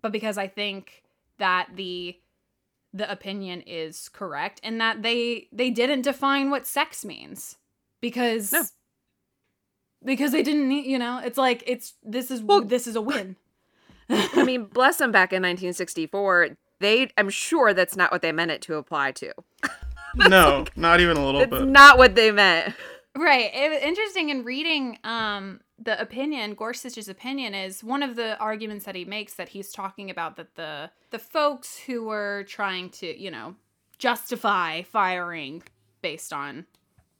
but 0.00 0.12
because 0.12 0.38
I 0.38 0.48
think 0.48 1.02
that 1.38 1.68
the 1.76 2.18
the 2.94 3.10
opinion 3.12 3.60
is 3.66 4.08
correct 4.08 4.58
and 4.62 4.80
that 4.80 5.02
they 5.02 5.48
they 5.52 5.68
didn't 5.68 6.02
define 6.02 6.48
what 6.50 6.66
sex 6.66 7.04
means 7.04 7.58
because 8.00 8.52
No. 8.52 8.62
Because 10.06 10.32
they 10.32 10.42
didn't 10.42 10.68
need 10.68 10.86
you 10.86 10.98
know 10.98 11.20
it's 11.22 11.36
like 11.38 11.62
it's 11.66 11.92
this 12.02 12.30
is 12.30 12.40
Well- 12.42 12.62
this 12.62 12.86
is 12.86 12.96
a 12.96 13.02
win 13.02 13.36
I 14.08 14.44
mean, 14.44 14.66
bless 14.72 14.98
them 14.98 15.10
back 15.10 15.32
in 15.32 15.42
1964. 15.42 16.50
They, 16.78 17.08
I'm 17.18 17.28
sure 17.28 17.74
that's 17.74 17.96
not 17.96 18.12
what 18.12 18.22
they 18.22 18.30
meant 18.30 18.52
it 18.52 18.62
to 18.62 18.76
apply 18.76 19.10
to. 19.10 19.32
no, 20.14 20.64
not 20.76 21.00
even 21.00 21.16
a 21.16 21.26
little 21.26 21.40
It's 21.40 21.50
bit. 21.50 21.66
not 21.66 21.98
what 21.98 22.14
they 22.14 22.30
meant. 22.30 22.72
Right. 23.16 23.50
It 23.52 23.68
was 23.70 23.82
interesting 23.82 24.28
in 24.28 24.44
reading 24.44 24.98
um 25.02 25.60
the 25.78 26.00
opinion, 26.00 26.54
Gorsuch's 26.54 27.08
opinion 27.08 27.52
is 27.54 27.82
one 27.82 28.02
of 28.04 28.14
the 28.14 28.38
arguments 28.38 28.84
that 28.84 28.94
he 28.94 29.04
makes 29.04 29.34
that 29.34 29.48
he's 29.48 29.72
talking 29.72 30.08
about 30.08 30.36
that 30.36 30.54
the 30.54 30.90
the 31.10 31.18
folks 31.18 31.76
who 31.76 32.04
were 32.04 32.44
trying 32.46 32.90
to, 32.90 33.20
you 33.20 33.30
know, 33.32 33.56
justify 33.98 34.82
firing 34.82 35.62
based 36.00 36.32
on 36.32 36.66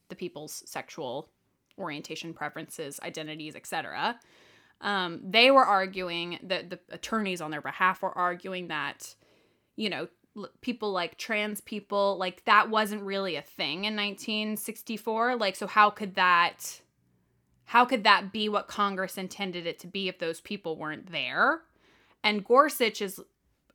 the 0.08 0.14
people's 0.14 0.62
sexual 0.66 1.28
orientation, 1.78 2.34
preferences, 2.34 2.98
identities, 3.02 3.56
etc. 3.56 4.18
Um, 4.80 5.20
they 5.22 5.50
were 5.50 5.64
arguing 5.64 6.38
that 6.42 6.70
the 6.70 6.78
attorneys 6.90 7.40
on 7.40 7.50
their 7.50 7.62
behalf 7.62 8.02
were 8.02 8.16
arguing 8.16 8.68
that, 8.68 9.14
you 9.76 9.88
know, 9.88 10.08
people 10.60 10.92
like 10.92 11.16
trans 11.16 11.60
people, 11.60 12.18
like 12.18 12.44
that 12.44 12.68
wasn't 12.68 13.02
really 13.02 13.36
a 13.36 13.42
thing 13.42 13.84
in 13.84 13.96
1964. 13.96 15.36
Like, 15.36 15.56
so 15.56 15.66
how 15.66 15.90
could 15.90 16.14
that, 16.16 16.80
how 17.64 17.84
could 17.84 18.04
that 18.04 18.32
be 18.32 18.48
what 18.48 18.68
Congress 18.68 19.16
intended 19.16 19.66
it 19.66 19.78
to 19.80 19.86
be 19.86 20.08
if 20.08 20.18
those 20.18 20.40
people 20.40 20.76
weren't 20.76 21.10
there? 21.10 21.62
And 22.22 22.44
Gorsuch 22.44 23.00
is, 23.00 23.20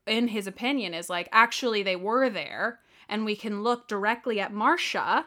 in 0.05 0.27
his 0.27 0.45
opinion, 0.45 0.93
is 0.93 1.09
like, 1.09 1.29
actually, 1.31 1.83
they 1.83 1.95
were 1.95 2.29
there. 2.29 2.79
And 3.09 3.25
we 3.25 3.35
can 3.35 3.63
look 3.63 3.87
directly 3.87 4.39
at 4.39 4.53
Marsha 4.53 5.25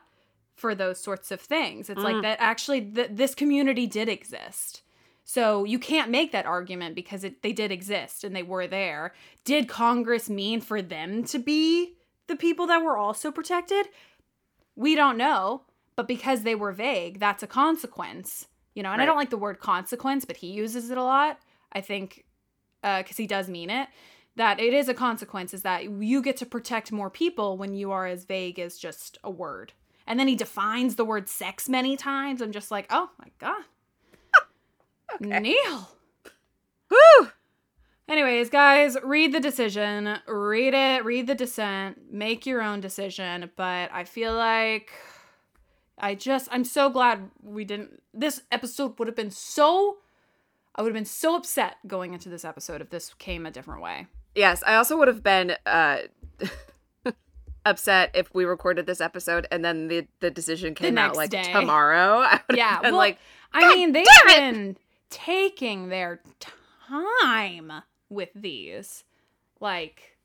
for 0.54 0.74
those 0.74 1.00
sorts 1.00 1.30
of 1.30 1.40
things. 1.40 1.90
It's 1.90 2.02
like 2.02 2.16
Mm. 2.16 2.22
that 2.22 2.38
actually, 2.40 2.80
th- 2.80 3.10
this 3.12 3.34
community 3.34 3.86
did 3.86 4.08
exist. 4.08 4.82
So 5.24 5.64
you 5.64 5.78
can't 5.78 6.10
make 6.10 6.32
that 6.32 6.46
argument 6.46 6.94
because 6.94 7.24
it, 7.24 7.42
they 7.42 7.52
did 7.52 7.72
exist 7.72 8.24
and 8.24 8.36
they 8.36 8.42
were 8.42 8.66
there. 8.66 9.14
Did 9.44 9.68
Congress 9.68 10.28
mean 10.28 10.60
for 10.60 10.82
them 10.82 11.24
to 11.24 11.38
be 11.38 11.94
the 12.26 12.36
people 12.36 12.66
that 12.66 12.82
were 12.82 12.96
also 12.98 13.32
protected? 13.32 13.86
We 14.76 14.94
don't 14.94 15.16
know, 15.16 15.62
but 15.96 16.06
because 16.06 16.42
they 16.42 16.54
were 16.54 16.72
vague, 16.72 17.20
that's 17.20 17.42
a 17.42 17.46
consequence. 17.46 18.48
You 18.74 18.82
know, 18.82 18.90
and 18.92 19.00
I 19.00 19.06
don't 19.06 19.16
like 19.16 19.30
the 19.30 19.38
word 19.38 19.60
consequence, 19.60 20.24
but 20.24 20.36
he 20.38 20.48
uses 20.48 20.90
it 20.90 20.98
a 20.98 21.02
lot. 21.02 21.38
I 21.72 21.80
think 21.80 22.24
because 22.82 23.16
he 23.16 23.26
does 23.26 23.48
mean 23.48 23.70
it. 23.70 23.88
That 24.36 24.58
it 24.58 24.74
is 24.74 24.88
a 24.88 24.94
consequence 24.94 25.54
is 25.54 25.62
that 25.62 25.84
you 26.02 26.20
get 26.20 26.36
to 26.38 26.46
protect 26.46 26.90
more 26.90 27.08
people 27.08 27.56
when 27.56 27.74
you 27.74 27.92
are 27.92 28.06
as 28.06 28.24
vague 28.24 28.58
as 28.58 28.76
just 28.76 29.16
a 29.22 29.30
word. 29.30 29.72
And 30.06 30.20
then 30.20 30.28
he 30.28 30.36
defines 30.36 30.96
the 30.96 31.04
word 31.04 31.28
sex 31.28 31.68
many 31.68 31.96
times. 31.96 32.42
I'm 32.42 32.52
just 32.52 32.70
like, 32.70 32.86
oh 32.90 33.10
my 33.18 33.28
god. 33.38 33.64
Neil. 35.20 35.88
Woo! 36.90 37.28
Anyways, 38.06 38.50
guys, 38.50 38.98
read 39.02 39.32
the 39.32 39.40
decision, 39.40 40.18
read 40.26 40.74
it, 40.74 41.04
read 41.04 41.26
the 41.26 41.34
dissent, 41.34 42.12
make 42.12 42.44
your 42.44 42.60
own 42.60 42.80
decision. 42.80 43.50
But 43.56 43.90
I 43.92 44.04
feel 44.04 44.34
like 44.34 44.90
I 45.98 46.14
just, 46.14 46.48
I'm 46.50 46.64
so 46.64 46.90
glad 46.90 47.30
we 47.42 47.64
didn't. 47.64 48.02
This 48.12 48.42
episode 48.52 48.98
would 48.98 49.08
have 49.08 49.16
been 49.16 49.30
so, 49.30 49.98
I 50.74 50.82
would 50.82 50.88
have 50.88 50.94
been 50.94 51.06
so 51.06 51.34
upset 51.34 51.76
going 51.86 52.12
into 52.12 52.28
this 52.28 52.44
episode 52.44 52.82
if 52.82 52.90
this 52.90 53.14
came 53.14 53.46
a 53.46 53.50
different 53.50 53.80
way. 53.80 54.06
Yes, 54.34 54.62
I 54.66 54.74
also 54.74 54.98
would 54.98 55.08
have 55.08 55.22
been 55.22 55.56
uh, 55.64 55.98
upset 57.66 58.10
if 58.14 58.32
we 58.34 58.44
recorded 58.44 58.86
this 58.86 59.00
episode 59.00 59.46
and 59.50 59.64
then 59.64 59.88
the, 59.88 60.06
the 60.20 60.30
decision 60.30 60.74
came 60.74 60.98
out 60.98 61.16
like 61.16 61.30
day. 61.30 61.52
tomorrow. 61.52 62.18
I 62.24 62.40
Yeah, 62.52 62.80
well, 62.82 62.94
like, 62.96 63.18
I 63.52 63.74
mean, 63.74 63.92
they've 63.92 64.04
been 64.26 64.76
taking 65.10 65.88
their 65.88 66.20
time 66.80 67.72
with 68.08 68.30
these. 68.34 69.04
Like, 69.60 70.16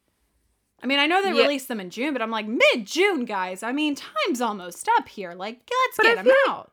I 0.84 0.88
mean, 0.88 0.99
I 0.99 1.08
know 1.08 1.21
they 1.23 1.32
Yeah. 1.34 1.41
released 1.43 1.67
them 1.67 1.80
in 1.80 1.89
June, 1.89 2.13
but 2.13 2.21
I'm 2.21 2.32
like, 2.32 2.47
mid 2.47 2.86
June, 2.86 3.25
guys. 3.25 3.63
I 3.63 3.71
mean, 3.71 3.95
time's 3.95 4.41
almost 4.41 4.88
up 4.97 5.08
here. 5.10 5.34
Like, 5.34 5.60
let's 5.69 5.97
But 5.97 6.06
I 6.06 6.10
get 6.10 6.15
them 6.17 6.25
feel 6.25 6.34
like- 6.47 6.49
out. 6.58 6.71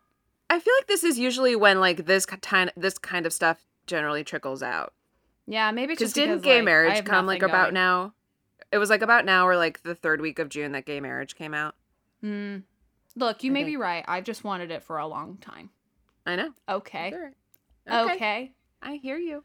I 0.49 0.61
feel 0.61 0.75
like 0.79 0.87
this 0.87 1.03
is 1.03 1.19
usually 1.19 1.57
when 1.57 1.81
like 1.81 2.07
this 2.07 2.25
kind 2.25 2.71
this 2.77 2.99
kind 2.99 3.27
of 3.27 3.33
stuff 3.33 3.67
generally 3.89 4.23
trickles 4.23 4.63
out. 4.63 4.95
Yeah, 5.49 5.73
maybe 5.73 5.95
Because 5.95 6.13
just 6.13 6.15
didn't 6.15 6.43
gay 6.43 6.57
like, 6.57 6.65
marriage 6.65 7.05
come 7.05 7.27
like 7.27 7.43
about 7.43 7.67
going. 7.67 7.75
now? 7.75 8.15
It 8.77 8.79
was 8.79 8.91
like 8.91 9.01
about 9.01 9.25
now 9.25 9.49
or 9.49 9.57
like 9.57 9.83
the 9.85 9.95
third 9.95 10.21
week 10.21 10.39
of 10.39 10.51
June 10.51 10.73
that 10.73 10.85
gay 10.85 11.01
marriage 11.01 11.35
came 11.35 11.55
out. 11.55 11.75
Hmm. 12.21 12.59
Look, 13.15 13.43
you 13.43 13.51
I 13.51 13.55
may 13.55 13.61
think. 13.61 13.69
be 13.69 13.77
right. 13.79 14.05
I've 14.07 14.25
just 14.25 14.45
wanted 14.45 14.71
it 14.71 14.83
for 14.83 14.99
a 14.99 15.07
long 15.07 15.39
time. 15.39 15.71
I 16.27 16.37
know. 16.37 16.51
Okay. 16.69 17.09
Sure. 17.09 17.33
Okay. 17.91 18.53
I 18.83 18.97
hear 18.97 19.17
you. 19.17 19.45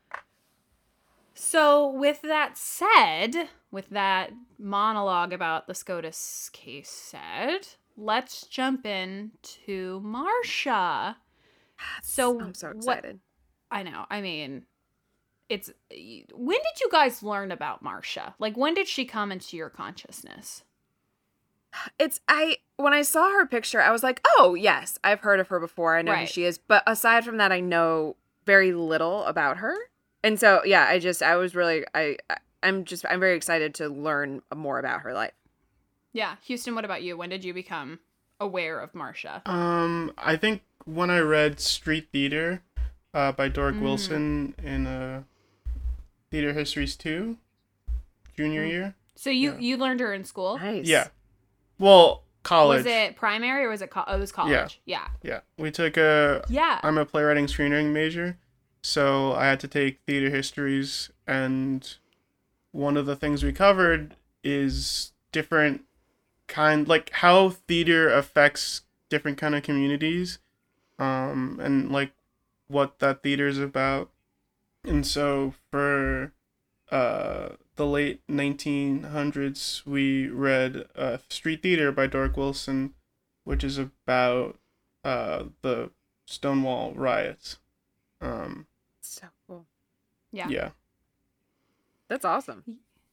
So, 1.33 1.87
with 1.89 2.21
that 2.23 2.57
said, 2.57 3.47
with 3.71 3.89
that 3.91 4.31
monologue 4.59 5.31
about 5.31 5.65
the 5.65 5.75
SCOTUS 5.75 6.49
case 6.51 6.89
said, 6.89 7.69
let's 7.95 8.45
jump 8.47 8.85
in 8.85 9.31
to 9.65 10.03
Marsha. 10.05 11.15
So, 12.03 12.37
I'm 12.41 12.53
so 12.53 12.67
what- 12.67 12.97
excited. 12.97 13.19
I 13.71 13.83
know. 13.83 14.05
I 14.09 14.19
mean, 14.19 14.63
it's 15.51 15.69
when 16.33 16.57
did 16.57 16.79
you 16.79 16.89
guys 16.89 17.21
learn 17.21 17.51
about 17.51 17.83
Marsha? 17.83 18.33
Like, 18.39 18.55
when 18.55 18.73
did 18.73 18.87
she 18.87 19.03
come 19.05 19.31
into 19.33 19.57
your 19.57 19.69
consciousness? 19.69 20.63
It's 21.99 22.19
I 22.27 22.57
when 22.77 22.93
I 22.93 23.01
saw 23.01 23.29
her 23.31 23.45
picture, 23.45 23.81
I 23.81 23.91
was 23.91 24.01
like, 24.03 24.21
"Oh, 24.37 24.55
yes, 24.55 24.97
I've 25.03 25.19
heard 25.21 25.39
of 25.39 25.49
her 25.49 25.59
before. 25.59 25.95
I 25.97 26.01
know 26.01 26.15
who 26.15 26.25
she 26.25 26.43
is." 26.45 26.57
But 26.57 26.83
aside 26.87 27.23
from 27.25 27.37
that, 27.37 27.51
I 27.51 27.59
know 27.59 28.15
very 28.45 28.71
little 28.73 29.23
about 29.25 29.57
her. 29.57 29.75
And 30.23 30.39
so, 30.39 30.63
yeah, 30.65 30.85
I 30.87 30.99
just 30.99 31.21
I 31.21 31.35
was 31.35 31.53
really 31.55 31.85
I 31.93 32.17
I- 32.29 32.37
I'm 32.63 32.85
just 32.85 33.05
I'm 33.09 33.19
very 33.19 33.35
excited 33.35 33.73
to 33.75 33.89
learn 33.89 34.41
more 34.55 34.79
about 34.79 35.01
her 35.01 35.13
life. 35.13 35.33
Yeah, 36.13 36.35
Houston. 36.43 36.75
What 36.75 36.85
about 36.85 37.01
you? 37.03 37.17
When 37.17 37.29
did 37.29 37.43
you 37.43 37.53
become 37.53 37.99
aware 38.39 38.79
of 38.79 38.93
Marsha? 38.93 39.45
Um, 39.47 40.13
I 40.17 40.35
think 40.37 40.61
when 40.85 41.09
I 41.09 41.19
read 41.19 41.59
Street 41.59 42.09
Theater, 42.11 42.61
uh, 43.13 43.31
by 43.31 43.47
Doric 43.49 43.75
Mm. 43.77 43.81
Wilson 43.81 44.55
in 44.63 44.87
uh, 44.87 45.23
Theater 46.31 46.53
Histories 46.53 46.95
two, 46.95 47.37
junior 48.35 48.65
Mm. 48.65 48.69
year. 48.69 48.95
So 49.15 49.29
you 49.29 49.51
Yeah. 49.53 49.59
you 49.59 49.77
learned 49.77 49.99
her 49.99 50.13
in 50.13 50.23
school. 50.23 50.57
Nice. 50.57 50.87
Yeah. 50.87 51.09
Well, 51.77 52.23
college. 52.43 52.77
Was 52.79 52.85
it 52.87 53.15
primary 53.15 53.65
or 53.65 53.69
was 53.69 53.81
it? 53.81 53.89
Co- 53.91 54.03
oh, 54.07 54.15
it 54.15 54.19
was 54.19 54.31
college. 54.31 54.79
Yeah. 54.85 55.07
Yeah, 55.21 55.41
we 55.57 55.71
took 55.71 55.97
a. 55.97 56.43
Yeah. 56.49 56.79
I'm 56.83 56.97
a 56.97 57.05
playwriting 57.05 57.45
screenwriting 57.47 57.91
major, 57.91 58.37
so 58.81 59.33
I 59.33 59.45
had 59.45 59.59
to 59.61 59.67
take 59.67 59.99
theater 60.07 60.29
histories, 60.29 61.11
and 61.27 61.95
one 62.71 62.95
of 62.97 63.05
the 63.05 63.15
things 63.15 63.43
we 63.43 63.51
covered 63.51 64.15
is 64.43 65.11
different 65.31 65.83
kind, 66.47 66.87
like 66.87 67.09
how 67.11 67.49
theater 67.49 68.09
affects 68.09 68.81
different 69.09 69.37
kind 69.37 69.53
of 69.55 69.63
communities, 69.63 70.39
um, 70.97 71.59
and 71.61 71.91
like 71.91 72.13
what 72.67 72.99
that 72.99 73.21
theater 73.23 73.47
is 73.47 73.57
about. 73.59 74.09
And 74.83 75.05
so 75.05 75.53
for 75.69 76.33
uh, 76.91 77.49
the 77.75 77.85
late 77.85 78.21
1900s, 78.27 79.85
we 79.85 80.27
read 80.27 80.85
uh, 80.95 81.17
Street 81.29 81.61
Theater 81.61 81.91
by 81.91 82.07
Doric 82.07 82.35
Wilson, 82.35 82.93
which 83.43 83.63
is 83.63 83.77
about 83.77 84.57
uh, 85.03 85.45
the 85.61 85.91
Stonewall 86.25 86.93
riots. 86.93 87.57
Um, 88.21 88.67
So 89.01 89.27
cool. 89.47 89.65
Yeah. 90.31 90.47
yeah. 90.49 90.69
That's 92.07 92.25
awesome. 92.25 92.63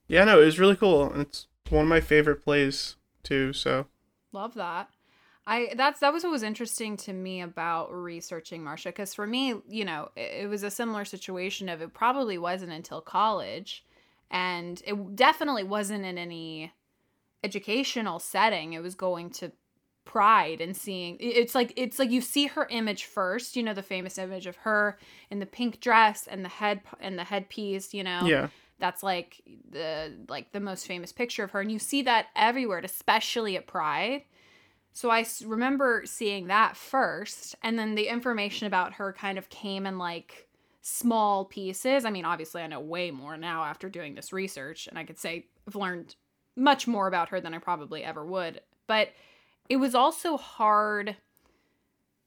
Yeah, 0.09 0.25
no, 0.25 0.41
it 0.41 0.47
was 0.47 0.59
really 0.59 0.77
cool. 0.77 1.11
and 1.13 1.23
It's 1.23 1.47
one 1.69 1.83
of 1.83 1.89
my 1.89 2.01
favorite 2.01 2.43
plays 2.43 2.97
too. 3.23 3.53
So 3.53 3.87
Love 4.33 4.55
that. 4.55 4.91
I 5.49 5.73
that's 5.75 6.01
that 6.01 6.13
was 6.13 6.25
what 6.25 6.31
was 6.31 6.43
interesting 6.43 6.99
to 6.99 7.13
me 7.15 7.41
about 7.41 7.91
researching 7.91 8.63
Marsha 8.63 8.87
because 8.87 9.15
for 9.15 9.27
me, 9.27 9.55
you 9.67 9.85
know, 9.85 10.11
it, 10.15 10.43
it 10.43 10.47
was 10.49 10.63
a 10.63 10.71
similar 10.71 11.07
situation 11.07 11.71
of 11.71 11.81
it 11.81 11.95
probably 11.95 12.37
wasn't 12.37 12.73
until 12.73 13.01
college, 13.01 13.83
and 14.31 14.81
it 14.87 15.17
definitely 15.17 15.65
wasn't 15.65 16.05
in 16.05 16.19
any 16.19 16.75
educational 17.43 18.19
setting. 18.19 18.75
It 18.75 18.83
was 18.83 18.95
going 18.95 19.31
to 19.31 19.51
pride 20.05 20.61
and 20.61 20.77
seeing 20.77 21.19
it's 21.21 21.55
like 21.55 21.71
it's 21.77 21.99
like 21.99 22.11
you 22.11 22.23
see 22.23 22.47
her 22.47 22.67
image 22.71 23.05
first 23.05 23.57
you 23.57 23.63
know 23.63 23.75
the 23.75 23.83
famous 23.83 24.17
image 24.17 24.47
of 24.47 24.57
her 24.57 24.99
in 25.31 25.39
the 25.39 25.45
pink 25.45 25.81
dress 25.81 26.27
and 26.27 26.43
the 26.43 26.49
head 26.49 26.81
and 26.99 27.19
the 27.19 27.25
headpiece 27.25 27.93
you 27.93 28.03
know? 28.03 28.25
Yeah, 28.25 28.49
that's 28.79 29.03
like 29.03 29.43
the 29.71 30.15
like 30.27 30.53
the 30.53 30.61
most 30.61 30.87
famous 30.87 31.13
picture 31.13 31.45
of 31.45 31.51
her 31.51 31.61
and 31.61 31.71
you 31.71 31.79
see 31.79 32.01
that 32.03 32.29
everywhere 32.35 32.81
especially 32.83 33.55
at 33.59 33.67
pride 33.67 34.23
so 34.93 35.11
I 35.11 35.25
remember 35.45 36.03
seeing 36.05 36.49
that 36.49 36.77
first 36.77 37.55
and 37.63 37.79
then 37.79 37.95
the 37.95 38.09
information 38.09 38.67
about 38.67 38.95
her 38.95 39.13
kind 39.13 39.39
of 39.39 39.49
came 39.49 39.87
in 39.87 39.99
like 39.99 40.49
small 40.81 41.45
pieces. 41.45 42.05
I 42.05 42.11
mean 42.11 42.25
obviously 42.25 42.63
i 42.63 42.67
know 42.67 42.81
way 42.81 43.11
more 43.11 43.37
now 43.37 43.65
after 43.65 43.89
doing 43.89 44.15
this 44.15 44.33
research 44.33 44.87
and 44.87 44.99
i 44.99 45.05
could 45.05 45.19
say 45.19 45.47
i've 45.67 45.77
learned 45.77 46.15
much 46.57 46.87
more 46.87 47.07
about 47.07 47.29
her 47.29 47.41
than 47.41 47.55
i 47.55 47.59
probably 47.59 48.03
ever 48.03 48.25
would. 48.25 48.61
But 48.87 49.11
it 49.69 49.77
was 49.77 49.95
also 49.95 50.37
hard 50.37 51.17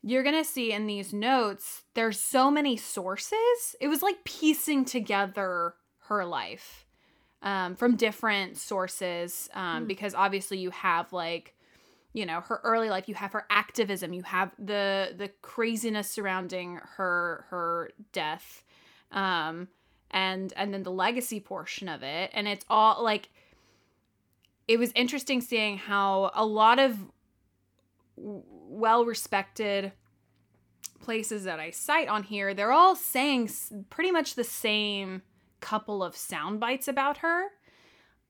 you're 0.03 0.23
going 0.23 0.35
to 0.35 0.49
see 0.49 0.71
in 0.71 0.87
these 0.87 1.13
notes 1.13 1.83
there's 1.93 2.19
so 2.19 2.49
many 2.49 2.75
sources. 2.75 3.75
It 3.79 3.87
was 3.87 4.01
like 4.01 4.23
piecing 4.23 4.85
together 4.85 5.75
her 6.07 6.25
life 6.25 6.85
um, 7.41 7.75
from 7.75 7.95
different 7.95 8.57
sources 8.57 9.49
um, 9.53 9.85
because 9.85 10.15
obviously 10.15 10.57
you 10.57 10.71
have 10.71 11.13
like 11.13 11.55
you 12.13 12.25
know 12.25 12.41
her 12.41 12.59
early 12.63 12.89
life 12.89 13.07
you 13.07 13.15
have 13.15 13.31
her 13.31 13.45
activism 13.49 14.13
you 14.13 14.23
have 14.23 14.53
the 14.59 15.13
the 15.17 15.29
craziness 15.41 16.09
surrounding 16.09 16.79
her 16.97 17.45
her 17.49 17.91
death 18.11 18.63
um 19.11 19.67
and 20.11 20.53
and 20.55 20.73
then 20.73 20.83
the 20.83 20.91
legacy 20.91 21.39
portion 21.39 21.87
of 21.87 22.03
it 22.03 22.29
and 22.33 22.47
it's 22.47 22.65
all 22.69 23.03
like 23.03 23.29
it 24.67 24.77
was 24.77 24.91
interesting 24.95 25.41
seeing 25.41 25.77
how 25.77 26.31
a 26.33 26.45
lot 26.45 26.79
of 26.79 26.97
well 28.15 29.05
respected 29.05 29.91
places 31.01 31.43
that 31.43 31.59
I 31.59 31.71
cite 31.71 32.07
on 32.07 32.23
here, 32.23 32.53
they're 32.53 32.71
all 32.71 32.95
saying 32.95 33.49
pretty 33.89 34.11
much 34.11 34.35
the 34.35 34.43
same 34.43 35.23
couple 35.59 36.03
of 36.03 36.15
sound 36.15 36.59
bites 36.59 36.87
about 36.87 37.17
her. 37.17 37.47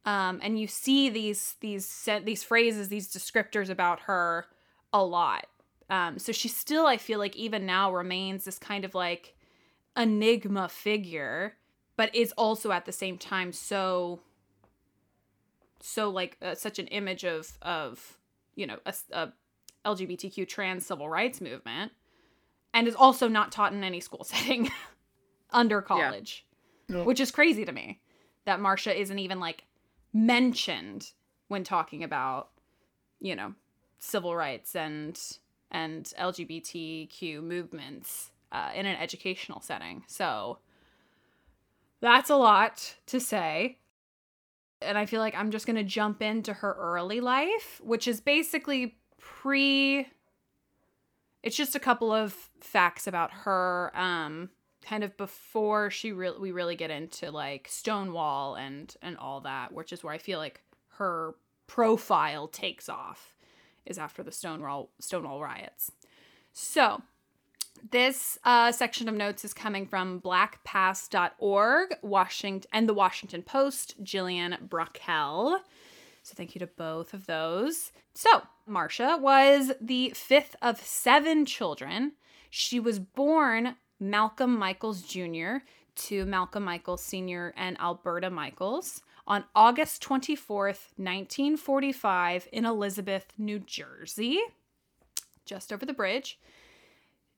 Um, 0.06 0.40
and 0.42 0.60
you 0.60 0.68
see 0.68 1.10
these 1.10 1.56
these 1.60 1.86
se- 1.86 2.24
these 2.26 2.44
phrases, 2.44 2.90
these 2.90 3.14
descriptors 3.14 3.70
about 3.70 4.02
her 4.02 4.48
a 4.92 5.04
lot. 5.04 5.46
Um, 5.90 6.18
so 6.18 6.32
she 6.32 6.48
still, 6.48 6.88
I 6.88 6.98
feel 6.98 7.20
like, 7.20 7.36
even 7.36 7.66
now 7.66 7.94
remains 7.94 8.46
this 8.46 8.58
kind 8.58 8.86
of 8.86 8.96
like 8.96 9.36
enigma 9.98 10.70
figure, 10.70 11.58
but 11.98 12.16
is 12.16 12.32
also 12.38 12.72
at 12.72 12.86
the 12.86 12.92
same 12.92 13.18
time 13.18 13.52
so 13.52 14.22
so 15.82 16.10
like 16.10 16.38
uh, 16.42 16.56
such 16.56 16.80
an 16.80 16.88
image 16.88 17.26
of 17.26 17.52
of 17.62 18.18
you 18.56 18.66
know 18.68 18.78
a, 18.86 18.94
a 19.12 19.34
LGBTQ 19.86 20.48
trans 20.48 20.86
civil 20.86 21.10
rights 21.10 21.42
movement, 21.42 21.92
and 22.74 22.88
is 22.88 22.96
also 22.96 23.28
not 23.28 23.52
taught 23.52 23.74
in 23.74 23.84
any 23.84 24.00
school 24.00 24.24
setting 24.24 24.70
under 25.52 25.82
college, 25.82 26.46
No. 26.88 27.04
which 27.04 27.20
is 27.20 27.32
crazy 27.32 27.66
to 27.66 27.72
me 27.72 28.00
that 28.46 28.60
Marsha 28.60 28.96
isn't 28.96 29.20
even 29.20 29.40
like 29.40 29.64
mentioned 30.13 31.12
when 31.47 31.63
talking 31.63 32.04
about 32.04 32.50
you 33.19 33.36
know 33.36 33.54
civil 34.00 34.36
rights 34.36 34.76
and 34.76 35.19
and 35.71 36.12
LGBTQ 36.19 37.41
movements 37.41 38.32
uh, 38.52 38.71
in 38.76 38.86
an 38.86 38.97
educational 38.97 39.62
setting. 39.62 40.04
So 40.08 40.58
that's 42.02 42.30
a 42.30 42.36
lot 42.36 42.95
to 43.06 43.19
say. 43.19 43.78
And 44.82 44.97
I 44.97 45.06
feel 45.06 45.21
like 45.21 45.36
I'm 45.36 45.52
just 45.52 45.65
going 45.65 45.78
to 45.78 45.84
jump 45.84 46.21
into 46.21 46.54
her 46.54 46.76
early 46.78 47.21
life, 47.21 47.80
which 47.84 48.08
is 48.08 48.19
basically 48.19 48.97
pre 49.19 50.08
it's 51.43 51.56
just 51.56 51.76
a 51.76 51.80
couple 51.80 52.12
of 52.12 52.34
facts 52.60 53.08
about 53.08 53.32
her 53.32 53.91
um 53.95 54.50
kind 54.86 55.04
of 55.04 55.15
before 55.17 55.89
she 55.91 56.12
really 56.12 56.39
we 56.39 56.52
really 56.52 56.76
get 56.76 56.91
into 56.91 57.32
like 57.32 57.67
Stonewall 57.70 58.56
and 58.56 58.96
and 59.02 59.17
all 59.17 59.41
that, 59.41 59.74
which 59.74 59.94
is 59.94 60.04
where 60.04 60.13
I 60.13 60.17
feel 60.17 60.39
like 60.39 60.62
her 60.98 61.36
profile 61.67 62.48
takes 62.48 62.89
off 62.89 63.36
is 63.86 63.98
after 63.98 64.24
the 64.24 64.32
Stonewall 64.32 64.89
Stonewall 65.00 65.41
riots. 65.41 65.91
So, 66.54 67.02
this 67.89 68.38
uh, 68.44 68.72
section 68.72 69.08
of 69.08 69.15
notes 69.15 69.46
is 69.46 69.54
coming 69.54 69.86
from 69.86 70.22
blackpast.org, 70.22 71.96
Washington, 72.02 72.70
and 72.74 72.88
the 72.88 72.94
Washington 72.94 73.41
Post, 73.41 73.96
Gillian 74.04 74.58
Brockell. 74.62 75.60
So 76.24 76.34
thank 76.36 76.54
you 76.54 76.60
to 76.60 76.67
both 76.67 77.13
of 77.13 77.26
those. 77.26 77.91
So, 78.13 78.44
Marsha 78.70 79.20
was 79.20 79.72
the 79.82 80.12
fifth 80.12 80.56
of 80.62 80.80
seven 80.80 81.46
children. 81.46 82.13
She 82.50 82.80
was 82.80 83.00
born 83.00 83.76
Malcolm 84.02 84.58
Michaels 84.58 85.04
Jr. 85.04 85.58
to 85.96 86.26
Malcolm 86.26 86.64
Michaels 86.64 87.04
Sr. 87.04 87.54
and 87.56 87.80
Alberta 87.80 88.32
Michaels 88.32 89.02
on 89.28 89.44
August 89.56 90.04
24th, 90.04 90.90
1945, 90.98 92.48
in 92.52 92.66
Elizabeth, 92.66 93.28
New 93.38 93.60
Jersey, 93.60 94.42
just 95.46 95.72
over 95.72 95.86
the 95.86 95.94
bridge. 95.94 96.40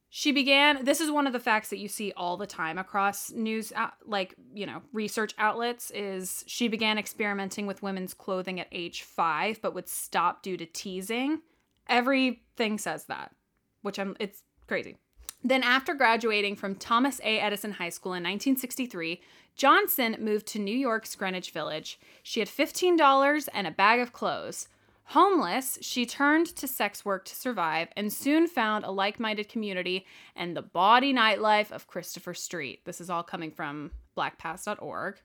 She 0.09 0.31
began, 0.31 0.85
this 0.85 1.01
is 1.01 1.11
one 1.11 1.27
of 1.27 1.33
the 1.33 1.39
facts 1.39 1.69
that 1.69 1.79
you 1.79 1.89
see 1.89 2.13
all 2.15 2.37
the 2.37 2.47
time 2.47 2.77
across 2.77 3.31
news, 3.31 3.73
out, 3.75 3.93
like, 4.05 4.35
you 4.53 4.65
know, 4.65 4.83
research 4.93 5.33
outlets, 5.37 5.91
is 5.91 6.45
she 6.47 6.69
began 6.69 6.97
experimenting 6.97 7.67
with 7.67 7.83
women's 7.83 8.13
clothing 8.13 8.59
at 8.59 8.67
age 8.71 9.01
five, 9.01 9.59
but 9.61 9.73
would 9.73 9.89
stop 9.89 10.43
due 10.43 10.55
to 10.55 10.65
teasing. 10.65 11.41
Everything 11.89 12.77
says 12.77 13.05
that, 13.05 13.35
which 13.81 13.99
I'm, 13.99 14.15
it's 14.19 14.43
crazy. 14.67 14.97
Then, 15.43 15.61
after 15.63 15.93
graduating 15.93 16.55
from 16.55 16.75
Thomas 16.75 17.19
A. 17.21 17.39
Edison 17.39 17.73
High 17.73 17.89
School 17.89 18.13
in 18.13 18.23
1963, 18.23 19.21
Johnson 19.55 20.15
moved 20.19 20.47
to 20.47 20.59
New 20.59 20.75
York's 20.75 21.15
Greenwich 21.15 21.51
Village. 21.51 21.99
She 22.23 22.39
had 22.39 22.49
$15 22.49 23.49
and 23.53 23.67
a 23.67 23.71
bag 23.71 23.99
of 23.99 24.13
clothes. 24.13 24.69
Homeless, 25.07 25.77
she 25.81 26.05
turned 26.05 26.47
to 26.55 26.67
sex 26.67 27.03
work 27.03 27.25
to 27.25 27.35
survive 27.35 27.89
and 27.97 28.11
soon 28.11 28.47
found 28.47 28.85
a 28.85 28.91
like 28.91 29.19
minded 29.19 29.49
community 29.49 30.05
and 30.35 30.55
the 30.55 30.61
bawdy 30.61 31.13
nightlife 31.13 31.71
of 31.71 31.87
Christopher 31.87 32.33
Street. 32.33 32.85
This 32.85 33.01
is 33.01 33.09
all 33.09 33.21
coming 33.21 33.51
from 33.51 33.91
blackpast.org. 34.17 35.17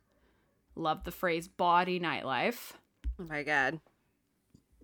Love 0.74 1.04
the 1.04 1.12
phrase 1.12 1.46
bawdy 1.46 2.00
nightlife. 2.00 2.72
Oh 3.20 3.24
my 3.28 3.44
god. 3.44 3.80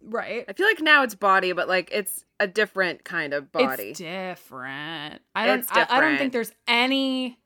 Right. 0.07 0.45
I 0.49 0.53
feel 0.53 0.67
like 0.67 0.81
now 0.81 1.03
it's 1.03 1.15
body, 1.15 1.53
but 1.53 1.69
like 1.69 1.89
it's 1.93 2.25
a 2.39 2.47
different 2.47 3.05
kind 3.05 3.33
of 3.33 3.51
body. 3.51 3.91
It's 3.91 3.99
different. 3.99 5.23
I 5.35 5.47
don't 5.47 5.61
It's 5.61 5.73
I, 5.73 5.87
I 5.89 6.01
don't 6.01 6.19
think 6.19 6.33
there's 6.33 6.53
any 6.69 7.39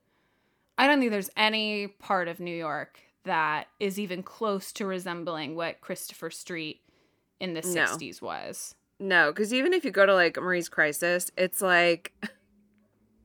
I 0.76 0.86
don't 0.86 0.98
think 1.00 1.10
there's 1.10 1.30
any 1.36 1.88
part 1.88 2.28
of 2.28 2.40
New 2.40 2.54
York 2.54 3.00
that 3.24 3.68
is 3.78 3.98
even 3.98 4.22
close 4.22 4.72
to 4.72 4.86
resembling 4.86 5.54
what 5.54 5.80
Christopher 5.80 6.30
Street 6.30 6.80
in 7.40 7.54
the 7.54 7.60
No. 7.62 7.84
60s 7.84 8.22
was. 8.22 8.74
No, 9.00 9.30
because 9.30 9.54
even 9.54 9.72
if 9.72 9.84
you 9.84 9.90
go 9.90 10.06
to 10.06 10.14
like 10.14 10.36
Marie's 10.36 10.68
Crisis, 10.68 11.30
it's 11.36 11.60
like 11.62 12.12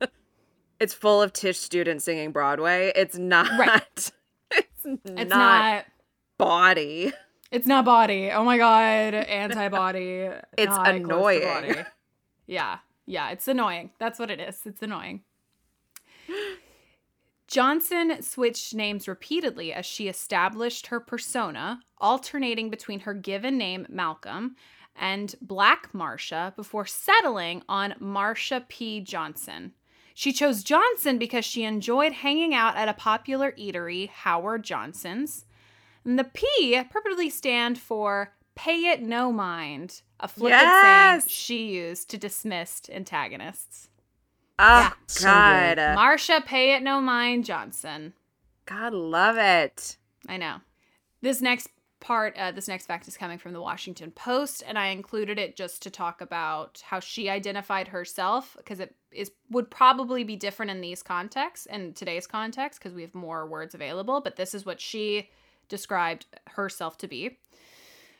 it's 0.80 0.94
full 0.94 1.22
of 1.22 1.32
Tisch 1.32 1.58
students 1.58 2.04
singing 2.04 2.32
Broadway. 2.32 2.92
It's 2.94 3.16
not. 3.18 3.50
Right. 3.58 4.10
It's, 4.56 4.84
It's 4.84 5.30
not, 5.30 5.30
not, 5.30 5.84
body. 6.38 7.10
It's 7.54 7.66
not 7.68 7.84
body. 7.84 8.32
Oh 8.32 8.44
my 8.44 8.58
god, 8.58 9.14
anti-body. 9.14 10.28
It's 10.58 10.76
not 10.76 10.86
close 11.04 11.38
to 11.38 11.48
annoying. 11.48 11.86
Yeah. 12.46 12.78
Yeah, 13.06 13.30
it's 13.30 13.46
annoying. 13.46 13.90
That's 13.98 14.18
what 14.18 14.30
it 14.30 14.40
is. 14.40 14.60
It's 14.64 14.82
annoying. 14.82 15.22
Johnson 17.46 18.22
switched 18.22 18.74
names 18.74 19.06
repeatedly 19.06 19.72
as 19.72 19.86
she 19.86 20.08
established 20.08 20.88
her 20.88 20.98
persona, 20.98 21.80
alternating 21.98 22.70
between 22.70 23.00
her 23.00 23.14
given 23.14 23.56
name, 23.56 23.86
Malcolm, 23.88 24.56
and 24.96 25.34
Black 25.40 25.92
Marsha 25.92 26.56
before 26.56 26.86
settling 26.86 27.62
on 27.68 27.94
Marsha 28.00 28.66
P. 28.68 29.00
Johnson. 29.00 29.74
She 30.14 30.32
chose 30.32 30.64
Johnson 30.64 31.18
because 31.18 31.44
she 31.44 31.64
enjoyed 31.64 32.12
hanging 32.12 32.54
out 32.54 32.76
at 32.76 32.88
a 32.88 32.94
popular 32.94 33.52
eatery, 33.52 34.08
Howard 34.08 34.64
Johnson's. 34.64 35.44
And 36.04 36.18
the 36.18 36.24
P 36.24 36.80
purportedly 36.92 37.30
stand 37.30 37.78
for 37.78 38.34
Pay 38.54 38.86
It 38.90 39.02
No 39.02 39.32
Mind, 39.32 40.02
a 40.20 40.28
flippant 40.28 40.60
Yes! 40.62 41.24
saying 41.24 41.28
she 41.28 41.66
used 41.74 42.10
to 42.10 42.18
dismiss 42.18 42.82
antagonists. 42.90 43.88
Oh 44.58 44.92
So 45.06 45.24
God, 45.24 45.76
good. 45.76 45.78
Marsha, 45.78 46.44
pay 46.44 46.74
it 46.74 46.82
no 46.82 47.00
mind, 47.00 47.44
Johnson. 47.44 48.12
God, 48.66 48.92
love 48.92 49.36
it. 49.36 49.96
I 50.28 50.36
know. 50.36 50.56
This 51.22 51.40
next 51.40 51.68
part, 52.00 52.36
uh, 52.38 52.52
this 52.52 52.68
next 52.68 52.86
fact 52.86 53.08
is 53.08 53.16
coming 53.16 53.38
from 53.38 53.52
the 53.52 53.60
Washington 53.60 54.10
Post, 54.10 54.62
and 54.66 54.78
I 54.78 54.88
included 54.88 55.38
it 55.38 55.56
just 55.56 55.82
to 55.82 55.90
talk 55.90 56.20
about 56.20 56.82
how 56.84 57.00
she 57.00 57.28
identified 57.28 57.88
herself 57.88 58.54
because 58.58 58.78
it 58.78 58.94
is 59.10 59.32
would 59.50 59.70
probably 59.70 60.22
be 60.22 60.36
different 60.36 60.70
in 60.70 60.80
these 60.80 61.02
contexts 61.02 61.66
and 61.66 61.96
today's 61.96 62.26
context 62.26 62.78
because 62.78 62.94
we 62.94 63.02
have 63.02 63.14
more 63.14 63.46
words 63.46 63.74
available. 63.74 64.20
But 64.20 64.36
this 64.36 64.54
is 64.54 64.64
what 64.64 64.80
she 64.80 65.30
described 65.68 66.26
herself 66.48 66.98
to 66.98 67.08
be. 67.08 67.38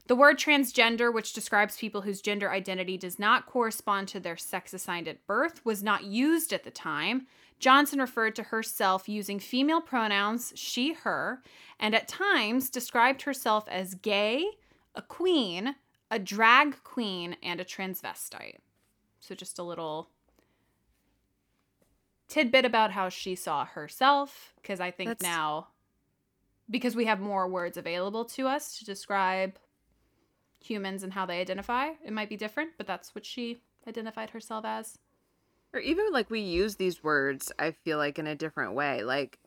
The 0.07 0.17
word 0.17 0.39
transgender, 0.39 1.13
which 1.13 1.33
describes 1.33 1.79
people 1.79 2.03
whose 2.03 2.21
gender 2.21 2.51
identity 2.51 2.99
does 2.99 3.19
not 3.19 3.47
correspond 3.47 4.09
to 4.09 4.21
their 4.21 4.37
sex 4.37 4.75
assigned 4.75 5.09
at 5.09 5.27
birth, 5.27 5.65
was 5.65 5.83
not 5.83 6.05
used 6.05 6.53
at 6.53 6.65
the 6.65 6.71
time. 6.71 7.27
Johnson 7.59 7.99
referred 7.99 8.37
to 8.37 8.43
herself 8.43 9.09
using 9.09 9.39
female 9.39 9.81
pronouns, 9.81 10.53
she, 10.57 10.93
her, 10.93 11.43
and 11.81 11.95
at 11.95 12.09
times 12.09 12.69
described 12.69 13.23
herself 13.23 13.67
as 13.69 13.95
gay, 13.95 14.45
a 14.95 15.01
queen, 15.01 15.77
a 16.11 16.19
drag 16.19 16.83
queen, 16.85 17.37
and 17.43 17.61
a 17.61 17.65
transvestite. 17.65 18.59
So 19.21 19.35
just 19.35 19.59
a 19.59 19.63
little 19.63 20.11
tidbit 22.29 22.67
about 22.67 22.91
how 22.91 23.09
she 23.09 23.35
saw 23.35 23.65
herself, 23.65 24.53
because 24.61 24.81
I 24.81 24.91
think 24.91 25.09
That's- 25.09 25.23
now, 25.23 25.69
because 26.71 26.97
we 26.97 27.05
have 27.05 27.21
more 27.21 27.49
words 27.49 27.77
available 27.77 28.25
to 28.25 28.47
us 28.47 28.79
to 28.79 28.85
describe 28.85 29.55
humans 30.61 31.03
and 31.03 31.13
how 31.13 31.27
they 31.27 31.41
identify, 31.41 31.91
it 32.05 32.13
might 32.13 32.29
be 32.29 32.37
different, 32.37 32.71
but 32.79 32.87
that's 32.87 33.15
what 33.15 33.27
she 33.27 33.61
identified 33.87 34.31
herself 34.31 34.65
as. 34.65 34.99
Or 35.73 35.81
even 35.81 36.07
like 36.13 36.31
we 36.31 36.41
use 36.41 36.77
these 36.77 37.03
words, 37.03 37.53
I 37.59 37.73
feel 37.73 37.99
like 37.99 38.19
in 38.19 38.27
a 38.27 38.35
different 38.35 38.75
way. 38.75 39.03
Like 39.03 39.39